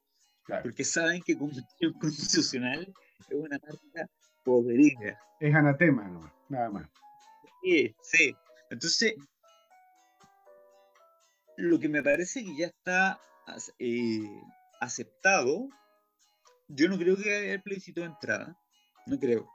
Porque 0.64 0.84
saben 0.84 1.22
que 1.22 1.38
convención 1.38 1.94
constitucional 2.02 2.92
es 3.30 3.36
una 3.36 3.60
marca 3.60 4.10
podrida. 4.44 5.20
Es 5.40 5.54
anatema, 5.54 6.32
nada 6.50 6.70
más. 6.70 6.90
Sí, 7.64 7.96
sí. 8.02 8.36
Entonces, 8.72 9.14
lo 11.58 11.80
que 11.80 11.90
me 11.90 12.02
parece 12.02 12.44
que 12.44 12.56
ya 12.56 12.68
está 12.68 13.20
eh, 13.78 14.42
aceptado, 14.80 15.68
yo 16.70 16.88
no 16.90 16.98
creo 16.98 17.16
que 17.18 17.36
haya 17.36 17.54
el 17.54 17.62
plebiscito 17.62 18.02
de 18.02 18.08
entrada. 18.08 18.58
No 19.06 19.20
creo. 19.20 19.48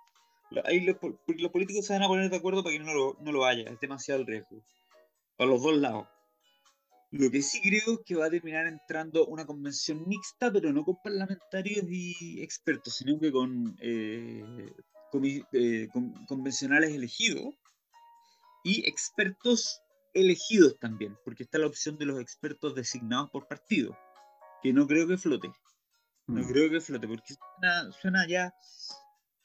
Ahí 0.65 0.81
los, 0.81 0.97
los, 1.27 1.51
políticos 1.51 1.87
se 1.87 1.93
van 1.93 2.05
a 2.05 2.09
poner 2.09 2.31
de 2.31 2.37
acuerdo 2.37 2.63
para 2.63 2.77
que 2.77 2.83
no 2.83 2.95
lo, 2.95 3.17
no 3.21 3.33
lo 3.33 3.45
haya. 3.45 3.69
Es 3.71 3.81
demasiado 3.81 4.21
el 4.21 4.27
riesgo. 4.27 4.63
A 5.39 5.45
los 5.45 5.63
dos 5.63 5.77
lados. 5.77 6.07
Lo 7.11 7.31
que 7.31 7.43
sí 7.43 7.61
creo 7.61 7.95
es 7.95 8.01
que 8.05 8.17
va 8.17 8.27
a 8.27 8.31
terminar 8.31 8.67
entrando 8.67 9.27
una 9.27 9.47
convención 9.47 10.07
mixta, 10.07 10.53
pero 10.53 10.73
no 10.73 10.85
con 10.85 10.97
parlamentarios 11.03 11.87
y 11.89 12.43
expertos, 12.43 12.97
sino 12.97 13.19
que 13.19 13.31
con, 13.31 13.77
eh, 13.81 14.73
eh, 15.53 15.89
con 15.93 16.27
convencionales 16.27 16.93
elegidos 16.93 17.55
y 18.65 18.87
expertos 18.89 19.81
elegidos 20.13 20.79
también, 20.79 21.17
porque 21.25 21.45
está 21.45 21.59
la 21.59 21.69
opción 21.69 21.97
de 21.97 22.07
los 22.07 22.21
expertos 22.21 22.75
designados 22.75 23.31
por 23.31 23.47
partido, 23.47 23.97
que 24.63 24.73
no 24.73 24.87
creo 24.87 25.07
que 25.07 25.17
flote. 25.17 25.53
No 26.27 26.43
mm. 26.43 26.49
creo 26.49 26.71
que 26.71 26.81
flote, 26.81 27.07
porque 27.07 27.35
suena, 28.01 28.27
ya. 28.27 28.53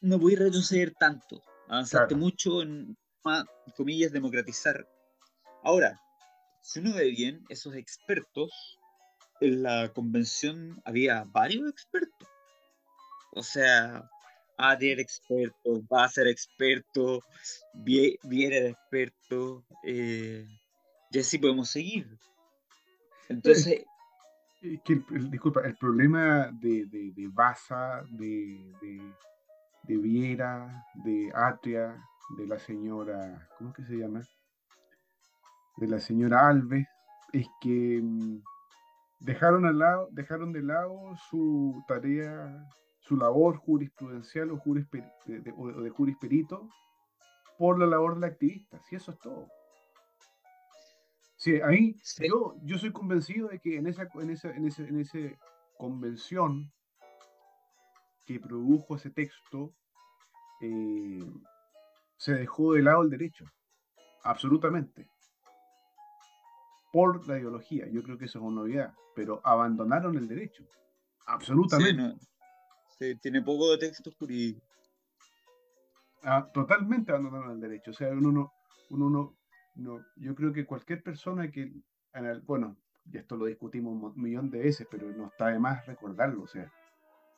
No 0.01 0.17
voy 0.17 0.35
a 0.35 0.39
retroceder 0.39 0.93
tanto. 0.99 1.41
Avanzaste 1.67 2.15
mucho 2.15 2.61
en, 2.61 2.97
comillas, 3.77 4.11
democratizar. 4.11 4.87
Ahora, 5.63 6.01
si 6.61 6.79
uno 6.79 6.95
ve 6.95 7.11
bien, 7.11 7.45
esos 7.49 7.75
expertos, 7.75 8.79
en 9.39 9.63
la 9.63 9.91
convención 9.93 10.81
había 10.85 11.23
varios 11.25 11.69
expertos. 11.69 12.27
O 13.33 13.43
sea, 13.43 14.09
Adi 14.57 14.91
era 14.91 15.01
experto, 15.01 15.81
va 15.91 16.05
a 16.05 16.09
ser 16.09 16.27
experto, 16.27 17.23
Viera 17.73 18.57
era 18.57 18.69
experto, 18.69 19.63
eh, 19.83 20.45
y 21.11 21.19
así 21.19 21.37
podemos 21.37 21.69
seguir. 21.69 22.07
Entonces... 23.29 23.83
disculpa, 24.61 25.61
el 25.65 25.75
problema 25.77 26.51
de, 26.61 26.85
de, 26.85 27.11
de 27.15 27.27
Baza, 27.29 28.03
de, 28.11 28.71
de, 28.81 29.01
de, 29.84 29.97
Viera, 29.97 30.86
de 31.03 31.32
Atria, 31.34 31.95
de 32.38 32.47
la 32.47 32.59
señora, 32.59 33.47
¿cómo 33.57 33.73
que 33.73 33.84
se 33.84 33.97
llama? 33.97 34.21
De 35.77 35.88
la 35.88 35.99
señora 35.99 36.47
Alves, 36.47 36.88
es 37.34 37.47
que 37.61 37.99
mm, 38.01 38.41
dejaron, 39.19 39.65
al 39.65 39.79
lado, 39.79 40.09
dejaron 40.11 40.51
de 40.51 40.61
lado 40.61 41.15
su 41.29 41.84
tarea, 41.88 42.67
su 42.99 43.17
labor 43.17 43.57
jurisprudencial 43.57 44.51
o, 44.51 44.57
jurisper, 44.57 45.11
de, 45.25 45.53
o 45.57 45.67
de 45.82 45.89
jurisperito 45.89 46.69
por 47.57 47.79
la 47.79 47.86
labor 47.86 48.15
del 48.15 48.23
activista, 48.25 48.82
si 48.89 48.95
eso 48.95 49.11
es 49.11 49.19
todo. 49.19 49.47
Sí, 51.41 51.59
ahí 51.61 51.95
Yo, 52.19 52.55
yo 52.61 52.77
soy 52.77 52.91
convencido 52.91 53.47
de 53.47 53.59
que 53.59 53.77
en 53.77 53.88
esa, 53.88 54.07
en 54.13 54.29
esa, 54.29 54.51
en 54.51 54.65
ese, 54.65 54.84
en 54.84 54.99
ese 54.99 55.39
convención 55.75 56.71
que 58.34 58.39
produjo 58.39 58.95
ese 58.95 59.09
texto, 59.09 59.73
eh, 60.61 61.19
se 62.17 62.34
dejó 62.34 62.73
de 62.73 62.84
lado 62.84 63.03
el 63.03 63.09
derecho, 63.09 63.45
absolutamente, 64.23 65.07
por 66.91 67.27
la 67.27 67.39
ideología. 67.39 67.88
Yo 67.89 68.03
creo 68.03 68.17
que 68.17 68.25
eso 68.25 68.39
es 68.39 68.45
una 68.45 68.61
novedad, 68.61 68.93
pero 69.15 69.41
abandonaron 69.43 70.17
el 70.17 70.27
derecho, 70.27 70.63
absolutamente. 71.25 72.19
Sí, 72.99 73.15
tiene 73.15 73.41
poco 73.41 73.71
de 73.71 73.77
texto 73.79 74.11
jurídico. 74.19 74.61
Ah, 76.23 76.47
totalmente 76.53 77.11
abandonaron 77.11 77.51
el 77.51 77.59
derecho, 77.59 77.91
o 77.91 77.93
sea, 77.95 78.09
uno 78.09 78.32
no, 78.32 78.53
uno 78.91 79.09
no, 79.09 79.38
no, 79.75 80.05
yo 80.17 80.36
creo 80.36 80.53
que 80.53 80.67
cualquier 80.67 81.01
persona 81.01 81.49
que, 81.49 81.73
bueno, 82.43 82.77
y 83.05 83.17
esto 83.17 83.36
lo 83.36 83.45
discutimos 83.45 84.13
un 84.15 84.21
millón 84.21 84.51
de 84.51 84.59
veces, 84.59 84.88
pero 84.91 85.09
no 85.11 85.27
está 85.27 85.47
de 85.47 85.57
más 85.57 85.84
recordarlo, 85.88 86.43
o 86.43 86.47
sea, 86.47 86.71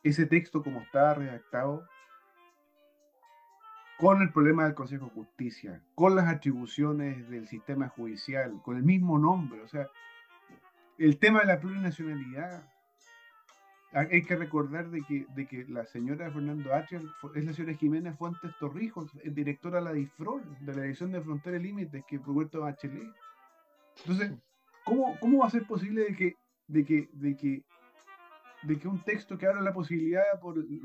ese 0.04 0.26
texto 0.26 0.64
como 0.64 0.82
está 0.82 1.14
redactado, 1.14 1.88
con 3.97 4.22
el 4.22 4.32
problema 4.32 4.66
del 4.66 4.74
Consejo 4.74 5.06
de 5.06 5.12
Justicia, 5.12 5.82
con 5.95 6.16
las 6.16 6.28
atribuciones 6.28 7.30
del 7.30 7.47
sistema 7.47 7.88
judicial, 7.89 8.62
con 8.64 8.76
el 8.76 8.84
mismo 8.84 9.18
nombre, 9.18 9.62
o 9.62 9.68
sea, 9.68 9.88
el 10.97 11.18
tema 11.20 11.39
de 11.39 11.45
la 11.45 11.60
plurinacionalidad, 11.60 12.70
hay 13.93 14.24
que 14.24 14.36
recordar 14.36 14.89
de 14.89 15.04
que, 15.04 15.28
de 15.36 15.45
que 15.45 15.66
la 15.70 15.86
señora 15.86 16.32
Fernando 16.32 16.74
H. 16.74 16.99
es 17.36 17.45
la 17.45 17.54
señora 17.54 17.76
Jiménez 17.76 18.18
Fuentes 18.18 18.51
Torrijos, 18.58 19.12
directora 19.24 19.78
de 19.78 19.86
la 19.86 19.93
DIFROL, 19.93 20.41
de 20.62 20.76
la 20.76 20.82
Dirección 20.82 21.12
de 21.12 21.22
Frontera 21.22 21.58
y 21.58 21.62
Límites, 21.62 22.04
que 22.08 22.18
Roberto 22.18 22.62
Bachelet. 22.62 23.14
Entonces, 23.99 24.34
¿cómo, 24.84 25.16
¿cómo 25.20 25.39
va 25.39 25.47
a 25.47 25.51
ser 25.51 25.68
posible 25.68 26.06
de 26.06 26.16
que, 26.16 26.36
de 26.68 26.84
que, 26.84 27.10
de 27.14 27.38
que, 27.38 27.64
de 28.64 28.80
que 28.80 28.88
un 28.88 28.99
texto 29.03 29.38
que 29.38 29.47
habla 29.47 29.61
la 29.61 29.74
posibilidad 29.74 30.24
por 30.41 30.57
el, 30.57 30.82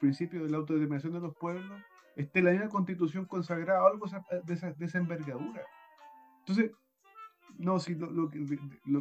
principio 0.00 0.42
de 0.42 0.50
la 0.50 0.58
autodeterminación 0.58 1.12
de 1.12 1.20
los 1.20 1.36
pueblos 1.36 1.80
esté 2.16 2.40
en 2.40 2.44
la 2.46 2.50
misma 2.52 2.68
constitución 2.68 3.24
consagrada 3.26 3.86
algo 3.86 4.06
de 4.44 4.54
esa, 4.54 4.72
de 4.72 4.84
esa 4.84 4.98
envergadura? 4.98 5.62
Entonces, 6.40 6.72
no, 7.58 7.78
si 7.78 7.94
lo, 7.94 8.10
lo, 8.10 8.30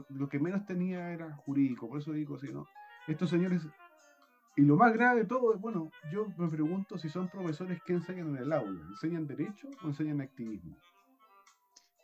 lo, 0.09 0.30
que 0.30 0.39
menos 0.39 0.66
tenía 0.66 1.12
era 1.12 1.34
jurídico, 1.38 1.89
por 1.89 1.99
eso 1.99 2.12
digo, 2.12 2.38
si 2.38 2.51
no, 2.51 2.68
estos 3.07 3.30
señores, 3.30 3.68
y 4.55 4.62
lo 4.62 4.76
más 4.76 4.93
grave 4.93 5.22
de 5.22 5.26
todo, 5.26 5.57
bueno, 5.57 5.89
yo 6.12 6.28
me 6.38 6.49
pregunto 6.49 6.97
si 6.97 7.09
son 7.09 7.30
profesores 7.30 7.82
que 7.84 7.93
enseñan 7.93 8.36
en 8.36 8.43
el 8.43 8.53
aula, 8.53 8.82
¿enseñan 8.89 9.26
derecho 9.26 9.70
o 9.84 9.88
enseñan 9.88 10.22
activismo? 10.22 10.78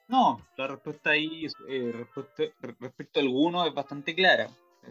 No, 0.08 0.42
la 0.56 0.68
respuesta 0.68 1.12
ahí, 1.12 1.48
eh, 1.68 2.06
respecto 2.80 3.20
a 3.20 3.24
algunos, 3.24 3.68
es 3.68 3.74
bastante 3.74 4.16
clara. 4.16 4.48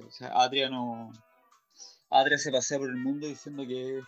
O 0.07 0.11
sea, 0.11 0.29
Adria 0.29 0.69
no. 0.69 1.13
Adria 2.11 2.39
se 2.39 2.53
pasea 2.53 2.79
por 2.79 2.89
el 2.89 2.97
mundo 2.97 3.27
diciendo 3.27 3.67
que 3.67 3.99
es 3.99 4.05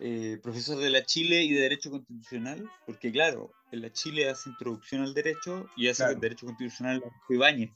eh, 0.00 0.38
profesor 0.42 0.78
de 0.78 0.90
la 0.90 1.04
Chile 1.04 1.42
y 1.42 1.52
de 1.52 1.62
Derecho 1.62 1.90
Constitucional, 1.90 2.70
porque 2.86 3.10
claro, 3.10 3.50
en 3.72 3.82
la 3.82 3.92
Chile 3.92 4.28
hace 4.28 4.50
introducción 4.50 5.02
al 5.02 5.14
derecho 5.14 5.68
y 5.76 5.88
hace 5.88 6.04
el 6.04 6.20
Derecho 6.20 6.46
Constitucional 6.46 7.02
Ibáñez 7.28 7.70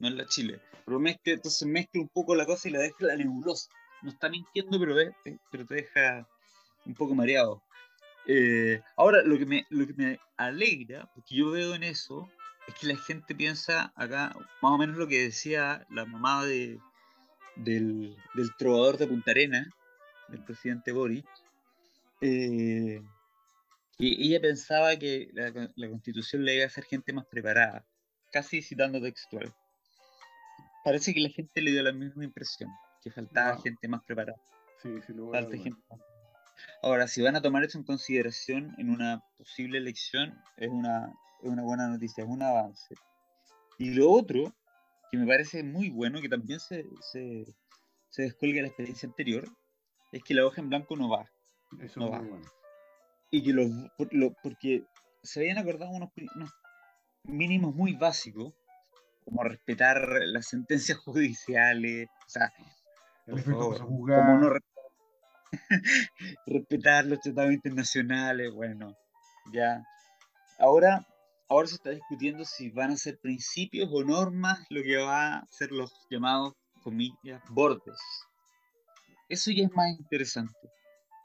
no 0.00 0.08
es 0.08 0.14
la 0.14 0.26
Chile. 0.26 0.60
Pero 0.84 0.98
mezcla, 0.98 1.34
entonces 1.34 1.68
mezcla 1.68 2.00
un 2.00 2.08
poco 2.08 2.34
la 2.34 2.46
cosa 2.46 2.68
y 2.68 2.72
la 2.72 2.80
deja 2.80 2.96
la 3.00 3.16
nebulosa. 3.16 3.70
No 4.02 4.10
está 4.10 4.28
mintiendo, 4.28 4.80
pero, 4.80 4.96
pero 5.50 5.66
te 5.66 5.74
deja 5.74 6.26
un 6.86 6.94
poco 6.94 7.14
mareado. 7.14 7.62
Eh, 8.26 8.80
ahora, 8.96 9.22
lo 9.22 9.38
que, 9.38 9.46
me, 9.46 9.66
lo 9.70 9.86
que 9.86 9.94
me 9.94 10.18
alegra, 10.36 11.08
porque 11.14 11.36
yo 11.36 11.50
veo 11.50 11.74
en 11.74 11.84
eso, 11.84 12.28
es 12.66 12.74
que 12.74 12.86
la 12.86 12.96
gente 12.96 13.34
piensa 13.34 13.92
acá, 13.96 14.34
más 14.62 14.72
o 14.72 14.78
menos 14.78 14.96
lo 14.96 15.08
que 15.08 15.22
decía 15.22 15.86
la 15.90 16.04
mamá 16.04 16.44
de, 16.44 16.78
del, 17.56 18.16
del 18.34 18.56
trovador 18.56 18.98
de 18.98 19.06
Punta 19.06 19.30
Arena, 19.30 19.68
del 20.28 20.44
presidente 20.44 20.92
Boris, 20.92 21.24
eh, 22.20 23.02
y 23.98 24.28
ella 24.28 24.40
pensaba 24.40 24.96
que 24.96 25.30
la, 25.34 25.70
la, 25.74 25.88
constitución 25.88 26.44
le 26.44 26.54
iba 26.54 26.64
a 26.64 26.68
hacer 26.68 26.84
gente 26.84 27.12
más 27.12 27.26
preparada, 27.26 27.84
casi 28.32 28.62
citando 28.62 29.00
textual. 29.00 29.52
Parece 30.84 31.12
que 31.12 31.20
la 31.20 31.28
gente 31.28 31.60
le 31.60 31.72
dio 31.72 31.82
la 31.82 31.92
misma 31.92 32.24
impresión, 32.24 32.70
que 33.02 33.10
faltaba 33.10 33.60
gente 33.60 33.88
más 33.88 34.02
preparada. 34.04 34.40
Sí, 34.82 34.88
sí, 35.06 35.12
lo 35.12 35.30
Falta 35.30 35.56
gente 35.56 35.80
Ahora, 36.82 37.08
si 37.08 37.20
van 37.20 37.36
a 37.36 37.42
tomar 37.42 37.64
eso 37.64 37.78
en 37.78 37.84
consideración 37.84 38.74
en 38.78 38.90
una 38.90 39.22
posible 39.36 39.78
elección, 39.78 40.38
es 40.56 40.70
una, 40.70 41.12
es 41.42 41.48
una 41.48 41.62
buena 41.62 41.88
noticia, 41.88 42.24
es 42.24 42.30
un 42.30 42.42
avance. 42.42 42.94
Y 43.78 43.90
lo 43.94 44.10
otro, 44.10 44.52
que 45.10 45.18
me 45.18 45.26
parece 45.26 45.62
muy 45.62 45.90
bueno, 45.90 46.20
que 46.20 46.28
también 46.28 46.60
se, 46.60 46.84
se, 47.00 47.44
se 48.10 48.22
descuelga 48.22 48.56
de 48.56 48.62
la 48.62 48.68
experiencia 48.68 49.08
anterior, 49.08 49.44
es 50.12 50.22
que 50.22 50.34
la 50.34 50.44
hoja 50.44 50.60
en 50.60 50.68
blanco 50.68 50.96
no 50.96 51.08
va. 51.08 51.30
Eso 51.78 52.00
es 52.00 52.20
muy 52.20 52.28
bueno. 52.28 52.46
Y 53.30 53.42
que 53.42 53.52
los, 53.52 53.70
porque 54.42 54.84
se 55.22 55.40
habían 55.40 55.58
acordado 55.58 55.90
unos, 55.92 56.10
unos 56.34 56.50
mínimos 57.24 57.74
muy 57.74 57.94
básicos 57.94 58.54
como 59.24 59.44
respetar 59.44 60.08
las 60.24 60.46
sentencias 60.46 60.98
judiciales, 61.04 62.08
o 62.26 62.28
sea, 62.28 62.52
como 63.26 64.38
no 64.38 64.50
respetar 66.46 67.06
los 67.06 67.20
tratados 67.20 67.52
internacionales, 67.52 68.52
bueno, 68.52 68.96
ya. 69.52 69.82
Ahora, 70.58 71.06
ahora 71.50 71.66
se 71.66 71.74
está 71.74 71.90
discutiendo 71.90 72.44
si 72.44 72.70
van 72.70 72.92
a 72.92 72.96
ser 72.96 73.18
principios 73.18 73.88
o 73.92 74.04
normas 74.04 74.60
lo 74.70 74.82
que 74.82 74.96
va 74.96 75.38
a 75.38 75.46
ser 75.50 75.72
los 75.72 75.92
llamados, 76.08 76.54
comillas, 76.82 77.42
bordes. 77.50 77.98
Eso 79.28 79.50
ya 79.50 79.64
es 79.64 79.72
más 79.72 79.98
interesante, 79.98 80.58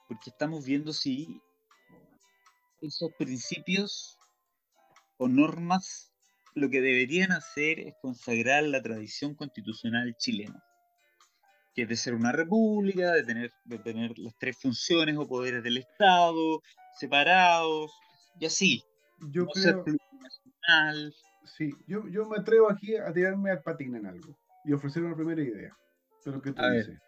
porque 0.08 0.32
estamos 0.32 0.66
viendo 0.66 0.92
si 0.94 1.40
esos 2.82 3.12
principios 3.18 4.18
o 5.18 5.28
normas 5.28 6.12
lo 6.56 6.70
que 6.70 6.82
deberían 6.82 7.32
hacer 7.32 7.80
es 7.80 7.94
consagrar 8.02 8.64
la 8.64 8.82
tradición 8.82 9.36
constitucional 9.36 10.16
chilena. 10.18 10.62
que 11.76 11.82
es 11.82 11.90
de 11.90 11.98
ser 11.98 12.16
una 12.16 12.32
república, 12.32 13.12
de 13.12 13.24
tener, 13.24 13.52
de 13.66 13.80
tener 13.80 14.18
las 14.18 14.34
tres 14.40 14.58
funciones 14.58 15.18
o 15.18 15.28
poderes 15.28 15.62
del 15.62 15.78
Estado 15.78 16.62
separados, 16.98 17.92
y 18.40 18.46
así. 18.46 18.84
Yo 19.32 19.44
no 19.46 19.50
ser 19.54 19.74
creo, 19.74 19.84
plurinacional. 19.84 21.14
sí, 21.46 21.72
yo, 21.88 22.08
yo 22.08 22.28
me 22.28 22.38
atrevo 22.38 22.70
aquí 22.70 22.96
a 22.96 23.12
tirarme 23.14 23.52
al 23.52 23.62
patín 23.62 23.96
en 23.96 24.06
algo 24.06 24.38
y 24.64 24.74
ofrecer 24.74 25.04
una 25.04 25.16
primera 25.16 25.42
idea 25.42 25.76
de 26.26 26.32
lo 26.32 26.42
que 26.42 26.52
tú 26.52 26.62
A 26.62 26.70
ver. 26.70 26.86
dices. 26.86 27.02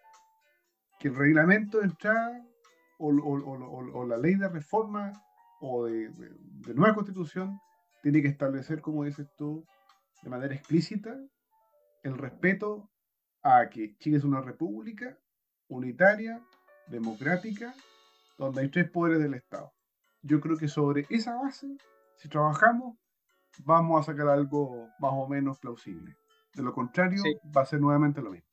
Que 1.00 1.08
el 1.08 1.16
reglamento 1.16 1.78
de 1.78 1.84
entrada 1.86 2.44
o, 2.98 3.08
o- 3.08 3.38
o- 3.38 3.64
o- 3.64 3.98
o 4.00 4.06
la 4.06 4.16
ley 4.16 4.34
de 4.36 4.48
reforma 4.48 5.12
o 5.60 5.86
de, 5.86 6.08
de- 6.10 6.34
de 6.38 6.74
nueva 6.74 6.94
constitución 6.94 7.58
tiene 8.02 8.22
que 8.22 8.28
establecer, 8.28 8.80
como 8.80 9.04
dices 9.04 9.26
tú, 9.36 9.64
de 10.22 10.30
manera 10.30 10.54
explícita 10.54 11.16
el 12.04 12.16
respeto 12.16 12.88
a 13.42 13.68
que 13.68 13.96
Chile 13.98 14.18
es 14.18 14.24
una 14.24 14.40
república 14.40 15.18
unitaria, 15.68 16.40
democrática, 16.88 17.74
donde 18.38 18.62
hay 18.62 18.70
tres 18.70 18.90
poderes 18.90 19.20
del 19.20 19.34
Estado. 19.34 19.72
Yo 20.22 20.40
creo 20.40 20.56
que 20.56 20.68
sobre 20.68 21.06
esa 21.10 21.36
base, 21.36 21.66
si 22.18 22.28
trabajamos, 22.28 22.96
vamos 23.64 24.00
a 24.00 24.12
sacar 24.12 24.28
algo 24.28 24.88
más 24.98 25.12
o 25.14 25.28
menos 25.28 25.58
plausible. 25.58 26.16
De 26.54 26.62
lo 26.62 26.72
contrario, 26.72 27.22
Sí. 27.22 27.34
va 27.56 27.62
a 27.62 27.66
ser 27.66 27.80
nuevamente 27.80 28.20
lo 28.20 28.30
mismo. 28.30 28.48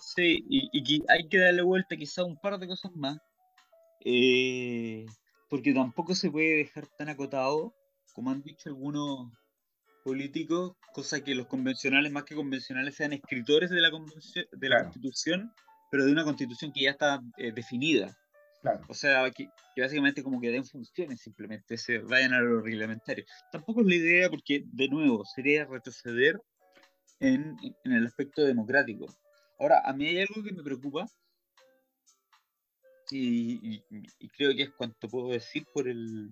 Sí, 0.00 0.44
y, 0.48 1.02
hay 1.08 1.28
que 1.28 1.38
darle 1.38 1.62
vuelta 1.62 1.96
quizá 1.96 2.24
un 2.24 2.36
par 2.36 2.58
de 2.58 2.66
cosas 2.66 2.90
más, 2.94 3.18
eh, 4.04 5.06
porque 5.48 5.72
tampoco 5.72 6.14
se 6.14 6.30
puede 6.30 6.56
dejar 6.56 6.86
tan 6.98 7.08
acotado, 7.08 7.72
como 8.14 8.30
han 8.30 8.42
dicho 8.42 8.68
algunos 8.68 9.30
políticos, 10.02 10.72
cosa 10.92 11.22
que 11.22 11.34
los 11.34 11.46
convencionales, 11.46 12.10
más 12.10 12.24
que 12.24 12.34
convencionales, 12.34 12.96
sean 12.96 13.12
escritores 13.12 13.70
de 13.70 13.80
la, 13.80 13.90
de 13.90 14.68
la 14.68 14.76
Claro. 14.76 14.84
constitución, 14.84 15.52
pero 15.90 16.04
de 16.04 16.12
una 16.12 16.24
constitución 16.24 16.72
que 16.72 16.82
ya 16.82 16.90
está 16.90 17.22
eh, 17.36 17.52
definida. 17.52 18.16
Claro, 18.62 18.80
O 18.88 18.94
sea, 18.94 19.28
que, 19.32 19.48
que 19.74 19.80
básicamente 19.82 20.22
como 20.22 20.40
que 20.40 20.50
den 20.50 20.64
funciones, 20.64 21.20
simplemente 21.20 21.76
se 21.76 21.98
vayan 21.98 22.32
a 22.32 22.40
lo 22.40 22.60
reglamentario. 22.60 23.24
Tampoco 23.50 23.80
es 23.80 23.86
la 23.88 23.94
idea 23.96 24.30
porque, 24.30 24.62
de 24.66 24.88
nuevo, 24.88 25.24
sería 25.24 25.64
retroceder 25.64 26.40
en, 27.18 27.56
en 27.84 27.92
el 27.92 28.06
aspecto 28.06 28.42
democrático. 28.44 29.06
Ahora, 29.58 29.82
a 29.84 29.92
mí 29.92 30.06
hay 30.06 30.20
algo 30.20 30.42
que 30.44 30.52
me 30.52 30.62
preocupa 30.62 31.06
y, 33.10 33.74
y- 33.74 33.84
y 34.20 34.28
creo 34.28 34.54
que 34.54 34.62
es 34.62 34.70
cuanto 34.70 35.08
puedo 35.08 35.28
decir 35.30 35.66
por 35.74 35.88
el... 35.88 36.30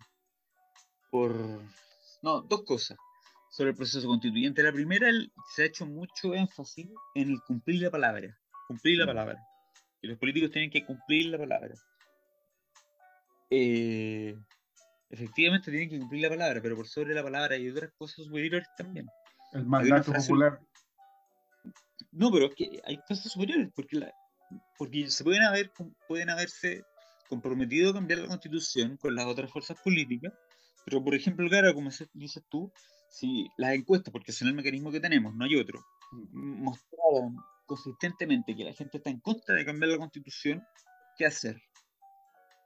por... 1.11 1.35
No, 2.23 2.43
dos 2.43 2.63
cosas 2.65 2.97
sobre 3.51 3.71
el 3.71 3.77
proceso 3.77 4.07
constituyente. 4.07 4.63
La 4.63 4.73
primera, 4.73 5.09
el- 5.09 5.33
se 5.55 5.63
ha 5.63 5.67
hecho 5.67 5.85
mucho 5.85 6.33
énfasis 6.35 6.87
en 7.17 7.31
el 7.31 7.41
cumplir 7.47 7.83
la 7.83 7.91
palabra. 7.91 8.39
Cumplir 8.69 8.99
la 8.99 9.05
Mm. 9.05 9.09
palabra. 9.09 9.39
Y 10.01 10.07
los 10.07 10.19
políticos 10.19 10.51
tienen 10.53 10.71
que 10.71 10.85
cumplir 10.87 11.27
la 11.27 11.39
palabra. 11.39 11.75
Eh, 13.51 14.37
efectivamente 15.11 15.71
tienen 15.71 15.91
que 15.91 15.99
cumplir 15.99 16.23
la 16.23 16.29
palabra, 16.29 16.63
pero 16.63 16.77
por 16.77 16.87
sobre 16.87 17.15
la 17.15 17.23
palabra 17.23 17.57
hay 17.57 17.69
otras 17.69 17.91
cosas 17.99 18.25
superiores 18.25 18.69
también. 18.77 19.07
el 19.53 19.67
mandato 19.67 20.13
popular. 20.13 20.61
No, 22.13 22.31
pero 22.31 22.47
es 22.47 22.55
que 22.55 22.81
hay 22.85 22.99
cosas 23.09 23.33
superiores, 23.33 23.69
porque, 23.75 23.99
la, 23.99 24.13
porque 24.79 25.11
se 25.11 25.25
pueden 25.25 25.43
haber, 25.43 25.71
pueden 26.09 26.31
haberse 26.31 26.85
comprometido 27.29 27.91
a 27.91 27.95
cambiar 27.95 28.21
la 28.21 28.29
constitución 28.29 28.97
con 28.97 29.15
las 29.15 29.27
otras 29.27 29.51
fuerzas 29.51 29.79
políticas, 29.83 30.33
pero 30.85 31.03
por 31.05 31.15
ejemplo, 31.15 31.49
claro, 31.49 31.75
como 31.75 31.91
dices 32.15 32.43
tú, 32.49 32.73
si 33.11 33.49
las 33.57 33.75
encuestas, 33.75 34.13
porque 34.13 34.33
son 34.33 34.49
el 34.49 34.55
mecanismo 34.55 34.91
que 34.91 35.01
tenemos, 35.01 35.35
no 35.35 35.45
hay 35.45 35.57
otro, 35.57 35.85
mostraran 36.33 37.37
consistentemente 37.67 38.57
que 38.57 38.65
la 38.65 38.73
gente 38.73 38.99
está 38.99 39.11
en 39.11 39.21
contra 39.21 39.55
de 39.55 39.65
cambiar 39.65 39.93
la 39.93 39.99
constitución, 39.99 40.63
¿qué 41.17 41.27
hacer? 41.27 41.63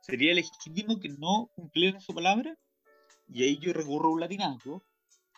¿Sería 0.07 0.35
legítimo 0.35 1.01
que 1.01 1.09
no 1.09 1.51
cumplieran 1.55 2.01
su 2.01 2.15
palabra? 2.15 2.55
Y 3.27 3.43
ahí 3.43 3.59
yo 3.59 3.73
recurro 3.73 4.11
a 4.11 4.13
un 4.13 4.21
latinazgo. 4.21 4.85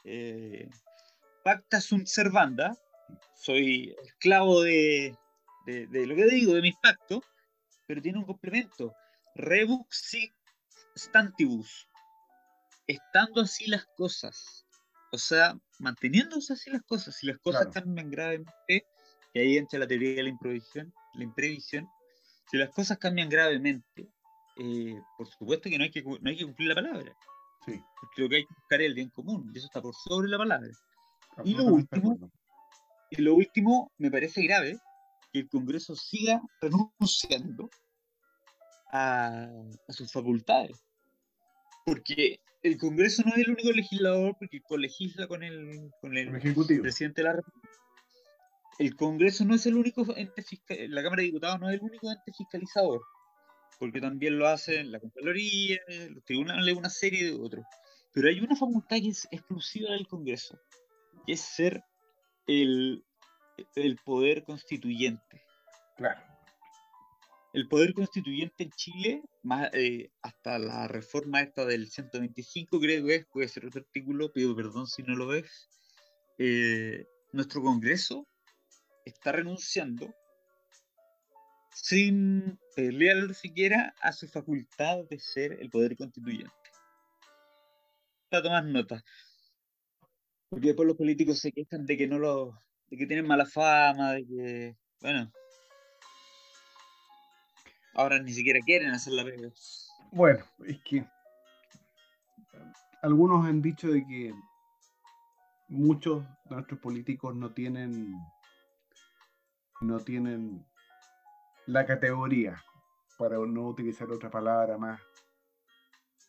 Eh, 0.02 0.68
pacta 1.44 1.80
sunt 1.80 2.06
servanda. 2.08 2.76
Soy 3.36 3.94
esclavo 4.04 4.62
de, 4.62 5.16
de, 5.66 5.86
de 5.86 6.06
lo 6.06 6.16
que 6.16 6.24
digo, 6.26 6.52
de 6.54 6.62
mis 6.62 6.74
pactos, 6.82 7.20
pero 7.86 8.02
tiene 8.02 8.18
un 8.18 8.24
complemento. 8.24 8.92
Rebux 9.36 9.86
sic 9.96 10.34
stantibus. 10.96 11.86
Estando 12.88 13.42
así 13.42 13.68
las 13.68 13.86
cosas. 13.96 14.66
O 15.12 15.18
sea, 15.18 15.56
manteniéndose 15.78 16.54
así 16.54 16.70
las 16.70 16.82
cosas. 16.82 17.14
Si 17.14 17.26
las 17.28 17.38
cosas 17.38 17.68
Claro. 17.68 17.84
cambian 17.84 18.10
gravemente, 18.10 18.84
que 19.32 19.40
ahí 19.40 19.56
entra 19.58 19.78
la 19.78 19.86
teoría 19.86 20.16
de 20.16 20.24
la 20.24 20.28
imprevisión, 20.30 20.92
la 21.14 21.22
imprevisión. 21.22 21.88
Si 22.50 22.56
las 22.56 22.70
cosas 22.70 22.98
cambian 22.98 23.28
gravemente, 23.28 24.08
eh, 24.58 25.00
por 25.16 25.26
supuesto 25.28 25.68
que 25.68 25.78
no 25.78 25.84
hay 25.84 25.90
que, 25.90 26.02
no 26.02 26.18
hay 26.30 26.36
que 26.36 26.44
cumplir 26.44 26.68
la 26.68 26.74
palabra. 26.74 27.16
Sí, 27.64 27.80
Porque 28.00 28.22
lo 28.22 28.28
que 28.28 28.36
hay 28.36 28.46
que 28.46 28.54
buscar 28.54 28.80
es 28.80 28.86
el 28.86 28.94
bien 28.94 29.10
común, 29.10 29.50
y 29.54 29.58
eso 29.58 29.66
está 29.66 29.82
por 29.82 29.94
sobre 29.94 30.28
la 30.28 30.38
palabra. 30.38 30.68
Y 31.44 31.54
lo 31.54 31.64
último. 31.64 32.30
Y 33.10 33.22
lo 33.22 33.34
último, 33.34 33.92
me 33.98 34.10
parece 34.10 34.42
grave 34.42 34.78
que 35.32 35.40
el 35.40 35.48
Congreso 35.48 35.94
siga 35.94 36.40
renunciando 36.60 37.68
a, 38.92 39.46
a 39.88 39.92
sus 39.92 40.10
facultades. 40.12 40.82
Porque 41.84 42.40
el 42.62 42.78
Congreso 42.78 43.22
no 43.24 43.32
es 43.32 43.38
el 43.38 43.50
único 43.50 43.70
legislador, 43.70 44.36
porque 44.38 44.60
colegisla 44.60 45.26
con 45.28 45.42
el, 45.42 45.90
con 46.00 46.16
el 46.16 46.28
El 46.28 46.36
Ejecutivo. 46.36 46.82
presidente 46.82 47.22
de 47.22 47.28
la 47.28 47.34
República. 47.34 47.68
El 48.78 48.96
Congreso 48.96 49.44
no 49.44 49.54
es 49.54 49.66
el 49.66 49.76
único 49.76 50.04
ente 50.16 50.42
fiscal, 50.42 50.78
la 50.90 51.02
Cámara 51.02 51.20
de 51.20 51.26
Diputados 51.26 51.60
no 51.60 51.68
es 51.68 51.76
el 51.76 51.82
único 51.82 52.10
ente 52.10 52.32
fiscalizador, 52.36 53.00
porque 53.78 54.00
también 54.00 54.38
lo 54.38 54.48
hacen 54.48 54.90
la 54.90 55.00
Contraloría, 55.00 55.78
los 56.10 56.24
tribunales, 56.24 56.76
una 56.76 56.90
serie 56.90 57.24
de 57.24 57.34
otros. 57.34 57.64
Pero 58.12 58.28
hay 58.28 58.40
una 58.40 58.56
facultad 58.56 58.96
que 58.96 59.08
es 59.08 59.28
exclusiva 59.30 59.90
del 59.92 60.06
Congreso, 60.06 60.58
que 61.26 61.34
es 61.34 61.40
ser 61.40 61.82
el, 62.46 63.04
el 63.74 63.96
poder 64.04 64.44
constituyente. 64.44 65.42
Claro. 65.96 66.20
El 67.52 67.68
poder 67.68 67.94
constituyente 67.94 68.64
en 68.64 68.70
Chile, 68.70 69.22
más, 69.42 69.70
eh, 69.72 70.10
hasta 70.22 70.58
la 70.58 70.88
reforma 70.88 71.40
esta 71.40 71.64
del 71.64 71.88
125 71.88 72.80
creo 72.80 73.06
que 73.06 73.14
es, 73.14 73.26
puede 73.26 73.48
ser 73.48 73.66
otro 73.66 73.80
artículo, 73.80 74.32
pido 74.32 74.54
perdón 74.54 74.86
si 74.86 75.02
no 75.02 75.14
lo 75.16 75.34
es, 75.34 75.68
eh, 76.38 77.06
nuestro 77.32 77.62
Congreso 77.62 78.26
está 79.06 79.32
renunciando 79.32 80.14
sin 81.82 82.58
pelear 82.74 83.34
siquiera 83.34 83.94
a 84.00 84.10
su 84.12 84.26
facultad 84.28 85.04
de 85.10 85.18
ser 85.18 85.52
el 85.60 85.68
poder 85.68 85.94
constituyente. 85.94 86.50
Para 88.30 88.42
tomar 88.42 88.64
nota. 88.64 89.04
Porque 90.48 90.68
después 90.68 90.86
los 90.86 90.96
políticos 90.96 91.38
se 91.38 91.52
quejan 91.52 91.84
de 91.84 91.98
que 91.98 92.08
no 92.08 92.18
lo, 92.18 92.58
de 92.88 92.96
que 92.96 93.06
tienen 93.06 93.26
mala 93.26 93.44
fama, 93.44 94.12
de 94.12 94.26
que, 94.26 94.76
bueno, 95.02 95.30
ahora 97.94 98.20
ni 98.20 98.32
siquiera 98.32 98.60
quieren 98.64 98.90
hacer 98.90 99.12
la 99.12 99.24
pega. 99.24 99.50
Bueno, 100.12 100.44
es 100.66 100.78
que 100.82 101.06
algunos 103.02 103.44
han 103.44 103.60
dicho 103.60 103.88
de 103.88 104.06
que 104.06 104.32
muchos 105.68 106.24
de 106.46 106.54
nuestros 106.54 106.80
políticos 106.80 107.34
no 107.34 107.52
tienen 107.52 108.14
no 109.82 110.00
tienen 110.00 110.64
la 111.66 111.84
categoría, 111.86 112.62
para 113.18 113.36
no 113.38 113.66
utilizar 113.68 114.10
otra 114.10 114.30
palabra 114.30 114.78
más 114.78 115.00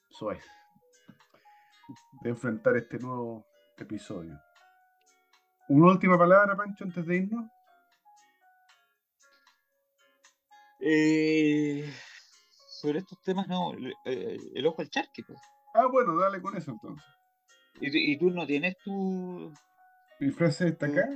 soez, 0.09 0.43
de 2.21 2.29
enfrentar 2.29 2.75
este 2.77 2.97
nuevo 2.99 3.45
episodio. 3.77 4.39
Una 5.69 5.91
última 5.91 6.17
palabra, 6.17 6.55
Pancho, 6.55 6.85
antes 6.85 7.05
de 7.05 7.17
irnos. 7.17 7.45
Eh, 10.79 11.91
sobre 12.69 12.99
estos 12.99 13.21
temas, 13.21 13.47
no, 13.47 13.73
el, 13.73 13.93
eh, 14.05 14.37
el 14.55 14.65
ojo 14.67 14.81
al 14.81 14.89
charque. 14.89 15.23
pues. 15.23 15.39
Ah, 15.73 15.87
bueno, 15.91 16.15
dale 16.17 16.41
con 16.41 16.55
eso 16.55 16.71
entonces. 16.71 17.05
¿Y, 17.81 17.91
tú- 17.91 17.97
y 17.97 18.17
tú 18.17 18.29
no 18.31 18.45
tienes 18.47 18.75
tu, 18.83 19.51
Mi 20.19 20.31
frase 20.31 20.69
está 20.69 20.87
acá. 20.87 21.07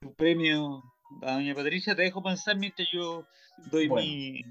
tu 0.00 0.12
premio 0.14 0.82
doña 1.10 1.54
Patricia? 1.54 1.94
Te 1.94 2.02
dejo 2.02 2.22
pensar 2.22 2.56
mientras 2.56 2.88
yo 2.92 3.26
doy 3.70 3.88
Bueno. 3.88 4.06
mi 4.06 4.42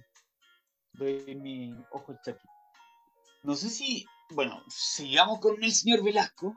doy 0.93 1.35
mi 1.35 1.73
ojo 1.91 2.11
al 2.11 2.21
charque. 2.21 2.47
No 3.43 3.55
sé 3.55 3.69
si, 3.69 4.05
bueno, 4.29 4.63
sigamos 4.69 5.39
con 5.39 5.61
el 5.63 5.71
señor 5.71 6.03
Velasco. 6.03 6.55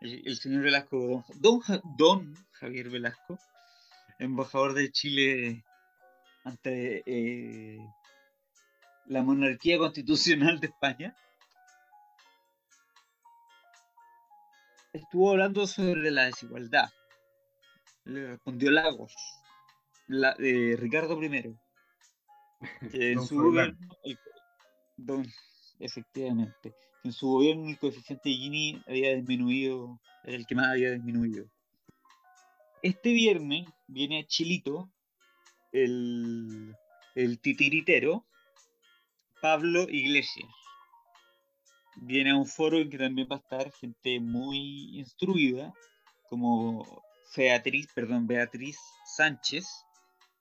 El, 0.00 0.26
el 0.26 0.36
señor 0.36 0.62
Velasco, 0.62 1.24
don, 1.34 1.60
don 1.96 2.34
Javier 2.52 2.88
Velasco, 2.90 3.38
embajador 4.18 4.74
de 4.74 4.90
Chile 4.90 5.64
ante 6.44 7.02
eh, 7.06 7.78
la 9.06 9.22
monarquía 9.22 9.78
constitucional 9.78 10.58
de 10.58 10.68
España. 10.68 11.16
Estuvo 14.92 15.30
hablando 15.30 15.66
sobre 15.66 16.10
la 16.10 16.24
desigualdad. 16.24 16.90
Le 18.04 18.26
respondió 18.26 18.70
Lagos. 18.70 19.14
la, 20.08 20.34
de 20.34 20.76
Ricardo 20.78 21.20
I. 21.22 21.56
Que 22.92 23.12
en 23.12 23.24
su 23.26 23.36
gobierno, 23.36 23.76
el- 24.04 24.18
don- 24.96 25.26
efectivamente, 25.80 26.74
en 27.04 27.12
su 27.12 27.28
gobierno 27.28 27.68
el 27.68 27.78
coeficiente 27.78 28.28
de 28.28 28.34
Gini 28.36 28.82
había 28.86 29.14
disminuido, 29.16 29.98
era 30.24 30.36
el 30.36 30.46
que 30.46 30.54
más 30.54 30.68
había 30.68 30.92
disminuido. 30.92 31.46
Este 32.82 33.12
viernes 33.12 33.66
viene 33.86 34.20
a 34.20 34.26
Chilito 34.26 34.90
el, 35.72 36.74
el 37.14 37.40
titiritero 37.40 38.24
Pablo 39.40 39.88
Iglesias. 39.88 40.48
Viene 41.96 42.30
a 42.30 42.36
un 42.36 42.46
foro 42.46 42.78
en 42.78 42.90
que 42.90 42.98
también 42.98 43.28
va 43.30 43.36
a 43.36 43.38
estar 43.40 43.72
gente 43.72 44.18
muy 44.20 44.98
instruida, 44.98 45.72
como 46.28 47.02
Beatriz, 47.36 47.88
perdón, 47.94 48.26
Beatriz 48.26 48.78
Sánchez, 49.16 49.66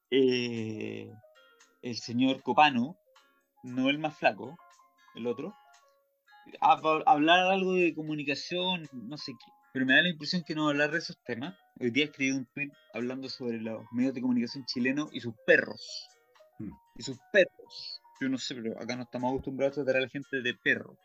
eh, 0.09 1.09
el 1.81 1.95
señor 1.97 2.41
Copano, 2.43 2.97
no 3.63 3.89
el 3.89 3.99
más 3.99 4.17
flaco, 4.17 4.57
el 5.15 5.27
otro, 5.27 5.55
a, 6.59 6.73
a- 6.73 7.03
hablar 7.05 7.39
algo 7.51 7.73
de 7.73 7.93
comunicación, 7.95 8.87
no 8.91 9.17
sé 9.17 9.31
qué, 9.33 9.51
pero 9.73 9.85
me 9.85 9.93
da 9.95 10.01
la 10.01 10.09
impresión 10.09 10.43
que 10.43 10.53
no 10.55 10.63
va 10.63 10.67
a 10.69 10.71
hablar 10.71 10.91
de 10.91 10.97
esos 10.97 11.17
temas. 11.23 11.55
Hoy 11.79 11.91
día 11.91 12.05
escribí 12.05 12.31
un 12.31 12.45
tweet 12.53 12.71
hablando 12.93 13.29
sobre 13.29 13.59
los 13.61 13.83
medios 13.91 14.13
de 14.13 14.21
comunicación 14.21 14.65
chilenos 14.65 15.09
y 15.13 15.21
sus 15.21 15.33
perros. 15.45 16.09
Mm. 16.59 16.71
Y 16.97 17.03
sus 17.03 17.17
perros. 17.31 18.01
Yo 18.19 18.27
no 18.27 18.37
sé, 18.37 18.53
pero 18.55 18.77
acá 18.79 18.95
no 18.97 19.03
estamos 19.03 19.31
acostumbrados 19.31 19.77
a 19.77 19.83
tratar 19.83 20.01
a 20.01 20.03
la 20.05 20.09
gente 20.09 20.41
de 20.41 20.53
perro. 20.55 20.97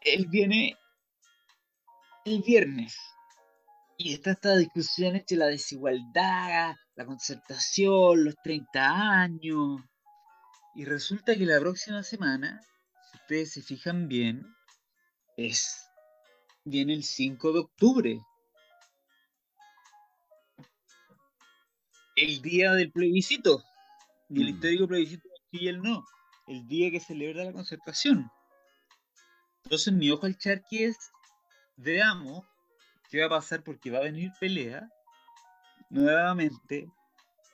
Él 0.00 0.26
viene 0.28 0.76
el 2.24 2.42
viernes 2.42 2.96
y 4.00 4.14
está 4.14 4.30
esta 4.30 4.56
discusión 4.56 5.16
entre 5.16 5.36
la 5.36 5.46
desigualdad, 5.46 6.76
la 6.94 7.04
concertación, 7.04 8.24
los 8.24 8.36
30 8.44 9.20
años. 9.22 9.80
Y 10.76 10.84
resulta 10.84 11.34
que 11.36 11.44
la 11.44 11.58
próxima 11.58 12.04
semana, 12.04 12.60
si 13.10 13.18
ustedes 13.18 13.52
se 13.52 13.62
fijan 13.62 14.06
bien, 14.06 14.46
es. 15.36 15.84
Viene 16.64 16.94
el 16.94 17.02
5 17.02 17.52
de 17.52 17.58
octubre. 17.58 18.20
El 22.14 22.40
día 22.40 22.74
del 22.74 22.92
plebiscito. 22.92 23.64
Y 24.28 24.42
el 24.42 24.52
Mm. 24.52 24.54
histórico 24.54 24.86
plebiscito 24.86 25.28
del 25.28 25.38
sí 25.50 25.64
y 25.64 25.68
el 25.68 25.82
no. 25.82 26.04
El 26.46 26.68
día 26.68 26.90
que 26.92 27.00
celebra 27.00 27.44
la 27.44 27.52
concertación. 27.52 28.30
Entonces 29.64 29.92
mi 29.92 30.08
ojo 30.10 30.26
al 30.26 30.38
charqui 30.38 30.84
es, 30.84 30.96
veamos 31.76 32.46
qué 33.08 33.20
va 33.20 33.26
a 33.26 33.40
pasar 33.40 33.62
porque 33.62 33.90
va 33.90 33.98
a 33.98 34.02
venir 34.02 34.30
pelea 34.38 34.88
nuevamente 35.90 36.86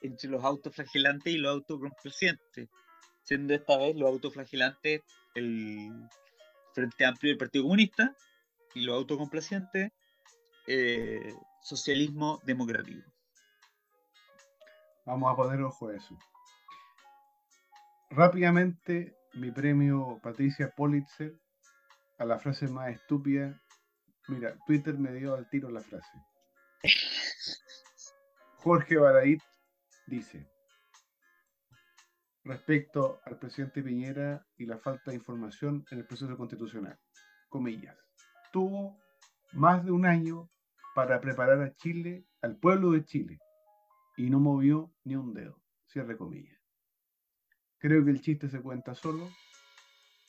entre 0.01 0.29
los 0.29 0.43
autoflagelantes 0.43 1.33
y 1.33 1.37
los 1.37 1.51
autocomplacientes, 1.51 2.69
siendo 3.23 3.53
esta 3.53 3.77
vez 3.77 3.95
los 3.95 4.09
autoflagelantes 4.09 5.01
el 5.33 6.07
Frente 6.73 7.05
Amplio 7.05 7.31
del 7.31 7.37
Partido 7.37 7.63
Comunista 7.63 8.13
y 8.73 8.81
los 8.81 8.95
autocomplacientes 8.95 9.91
eh, 10.67 11.33
socialismo 11.61 12.41
democrático. 12.43 13.09
Vamos 15.05 15.31
a 15.31 15.35
poner 15.35 15.61
ojo 15.61 15.89
a 15.89 15.95
eso. 15.95 16.17
Rápidamente, 18.09 19.15
mi 19.33 19.51
premio 19.51 20.19
Patricia 20.21 20.71
Pulitzer 20.75 21.33
a 22.17 22.25
la 22.25 22.39
frase 22.39 22.67
más 22.67 22.89
estúpida. 22.89 23.61
Mira, 24.27 24.57
Twitter 24.65 24.97
me 24.97 25.13
dio 25.13 25.35
al 25.35 25.47
tiro 25.49 25.69
la 25.69 25.81
frase. 25.81 26.11
Jorge 28.57 28.97
Barait 28.97 29.41
dice, 30.07 30.49
respecto 32.43 33.21
al 33.25 33.37
presidente 33.37 33.83
Piñera 33.83 34.45
y 34.57 34.65
la 34.65 34.79
falta 34.79 35.11
de 35.11 35.17
información 35.17 35.85
en 35.91 35.99
el 35.99 36.05
proceso 36.07 36.35
constitucional, 36.35 36.99
comillas, 37.49 37.97
tuvo 38.51 38.97
más 39.53 39.85
de 39.85 39.91
un 39.91 40.05
año 40.05 40.49
para 40.95 41.21
preparar 41.21 41.61
a 41.61 41.75
Chile, 41.75 42.25
al 42.41 42.57
pueblo 42.57 42.91
de 42.91 43.05
Chile, 43.05 43.39
y 44.17 44.29
no 44.29 44.39
movió 44.39 44.91
ni 45.03 45.15
un 45.15 45.33
dedo, 45.33 45.61
cierre 45.85 46.17
comillas. 46.17 46.59
Creo 47.77 48.03
que 48.03 48.11
el 48.11 48.21
chiste 48.21 48.49
se 48.49 48.61
cuenta 48.61 48.95
solo. 48.95 49.29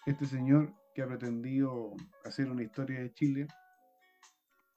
Este 0.05 0.27
señor 0.27 0.75
que 0.95 1.03
ha 1.03 1.07
pretendido 1.07 1.95
hacer 2.25 2.51
una 2.51 2.63
historia 2.63 3.01
de 3.01 3.13
Chile, 3.15 3.47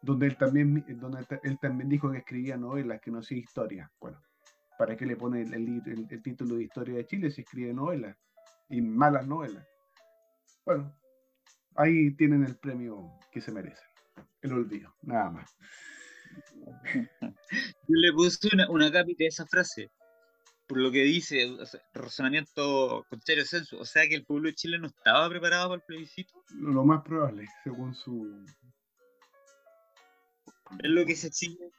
donde 0.02 0.28
él 0.28 0.38
también, 0.38 0.86
donde 1.00 1.26
él 1.44 1.60
también 1.60 1.90
dijo 1.90 2.12
que 2.12 2.20
escribía 2.20 2.58
novelas, 2.58 3.02
que 3.02 3.12
no 3.12 3.20
hacía 3.20 3.38
historia. 3.38 3.92
Bueno, 4.00 4.22
¿para 4.78 4.96
qué 4.96 5.06
le 5.06 5.16
pone 5.16 5.42
el, 5.42 5.54
el- 5.54 6.08
el 6.10 6.22
título 6.24 6.56
de 6.56 6.64
Historia 6.64 6.96
de 6.96 7.06
Chile 7.08 7.32
si 7.32 7.42
escribe 7.42 7.74
novelas? 7.74 8.18
Y 8.70 8.82
malas 8.82 9.28
novelas. 9.28 9.66
Bueno, 10.66 10.96
ahí 11.76 12.12
tienen 12.16 12.44
el 12.44 12.56
premio 12.58 13.12
que 13.32 13.42
se 13.42 13.52
merecen. 13.52 13.88
El 14.42 14.54
olvido, 14.54 14.94
nada 15.02 15.32
más. 15.32 15.58
Yo 17.88 17.96
le 17.96 18.14
puse 18.14 18.50
una, 18.54 18.70
una 18.70 18.92
cápita 18.92 19.24
a 19.24 19.28
esa 19.28 19.46
frase, 19.46 19.90
por 20.68 20.78
lo 20.78 20.92
que 20.92 21.02
dice, 21.04 21.46
o 21.50 21.66
sea, 21.66 21.82
razonamiento 21.94 23.04
contrario 23.10 23.44
sensu, 23.46 23.78
o 23.80 23.86
sea 23.86 24.08
que 24.08 24.16
el 24.16 24.26
pueblo 24.26 24.48
de 24.50 24.56
Chile 24.56 24.78
no 24.80 24.88
estaba 24.88 25.28
preparado 25.30 25.70
para 25.70 25.80
el 25.82 25.86
plebiscito, 25.86 26.34
lo 26.52 26.86
más 26.86 27.02
probable, 27.04 27.46
según 27.64 27.94
su... 27.96 28.46
es 30.78 30.90
lo 30.90 31.06
que 31.06 31.16
se 31.16 31.28
exige. 31.28 31.72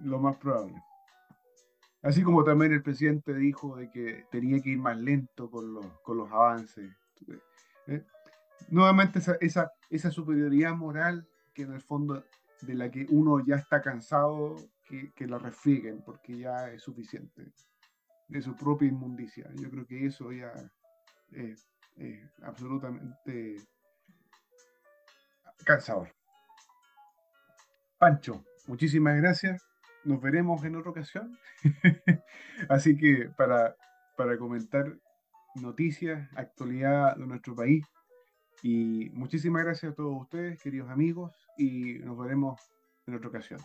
Lo 0.00 0.18
más 0.18 0.36
probable. 0.36 0.82
Así 2.02 2.22
como 2.22 2.44
también 2.44 2.72
el 2.72 2.82
presidente 2.82 3.34
dijo 3.34 3.76
de 3.76 3.90
que 3.90 4.26
tenía 4.30 4.60
que 4.62 4.70
ir 4.70 4.78
más 4.78 4.98
lento 4.98 5.50
con 5.50 5.74
los, 5.74 5.86
con 6.00 6.16
los 6.16 6.30
avances. 6.30 6.90
¿eh? 7.86 8.04
Nuevamente 8.68 9.18
esa, 9.18 9.36
esa, 9.40 9.72
esa 9.90 10.10
superioridad 10.10 10.74
moral 10.74 11.28
que 11.52 11.62
en 11.62 11.74
el 11.74 11.80
fondo 11.82 12.24
de 12.62 12.74
la 12.74 12.90
que 12.90 13.06
uno 13.10 13.44
ya 13.44 13.56
está 13.56 13.82
cansado 13.82 14.56
que, 14.84 15.12
que 15.14 15.26
la 15.26 15.38
refrieguen 15.38 16.02
porque 16.02 16.38
ya 16.38 16.70
es 16.70 16.82
suficiente 16.82 17.52
de 18.28 18.42
su 18.42 18.56
propia 18.56 18.88
inmundicia. 18.88 19.50
Yo 19.56 19.70
creo 19.70 19.86
que 19.86 20.06
eso 20.06 20.32
ya 20.32 20.52
es, 21.32 21.68
es 21.96 22.40
absolutamente 22.42 23.56
cansador. 25.64 26.08
Pancho, 28.00 28.42
muchísimas 28.66 29.14
gracias. 29.18 29.62
Nos 30.04 30.22
veremos 30.22 30.64
en 30.64 30.74
otra 30.74 30.90
ocasión. 30.90 31.36
Así 32.70 32.96
que 32.96 33.28
para, 33.36 33.76
para 34.16 34.38
comentar 34.38 34.96
noticias, 35.56 36.26
actualidad 36.34 37.14
de 37.16 37.26
nuestro 37.26 37.54
país. 37.54 37.84
Y 38.62 39.10
muchísimas 39.10 39.64
gracias 39.64 39.92
a 39.92 39.94
todos 39.94 40.18
ustedes, 40.18 40.58
queridos 40.62 40.88
amigos, 40.88 41.36
y 41.58 41.98
nos 41.98 42.18
veremos 42.18 42.58
en 43.06 43.16
otra 43.16 43.28
ocasión. 43.28 43.60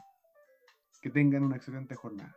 Que 1.02 1.10
tengan 1.10 1.44
una 1.44 1.56
excelente 1.56 1.96
jornada. 1.96 2.36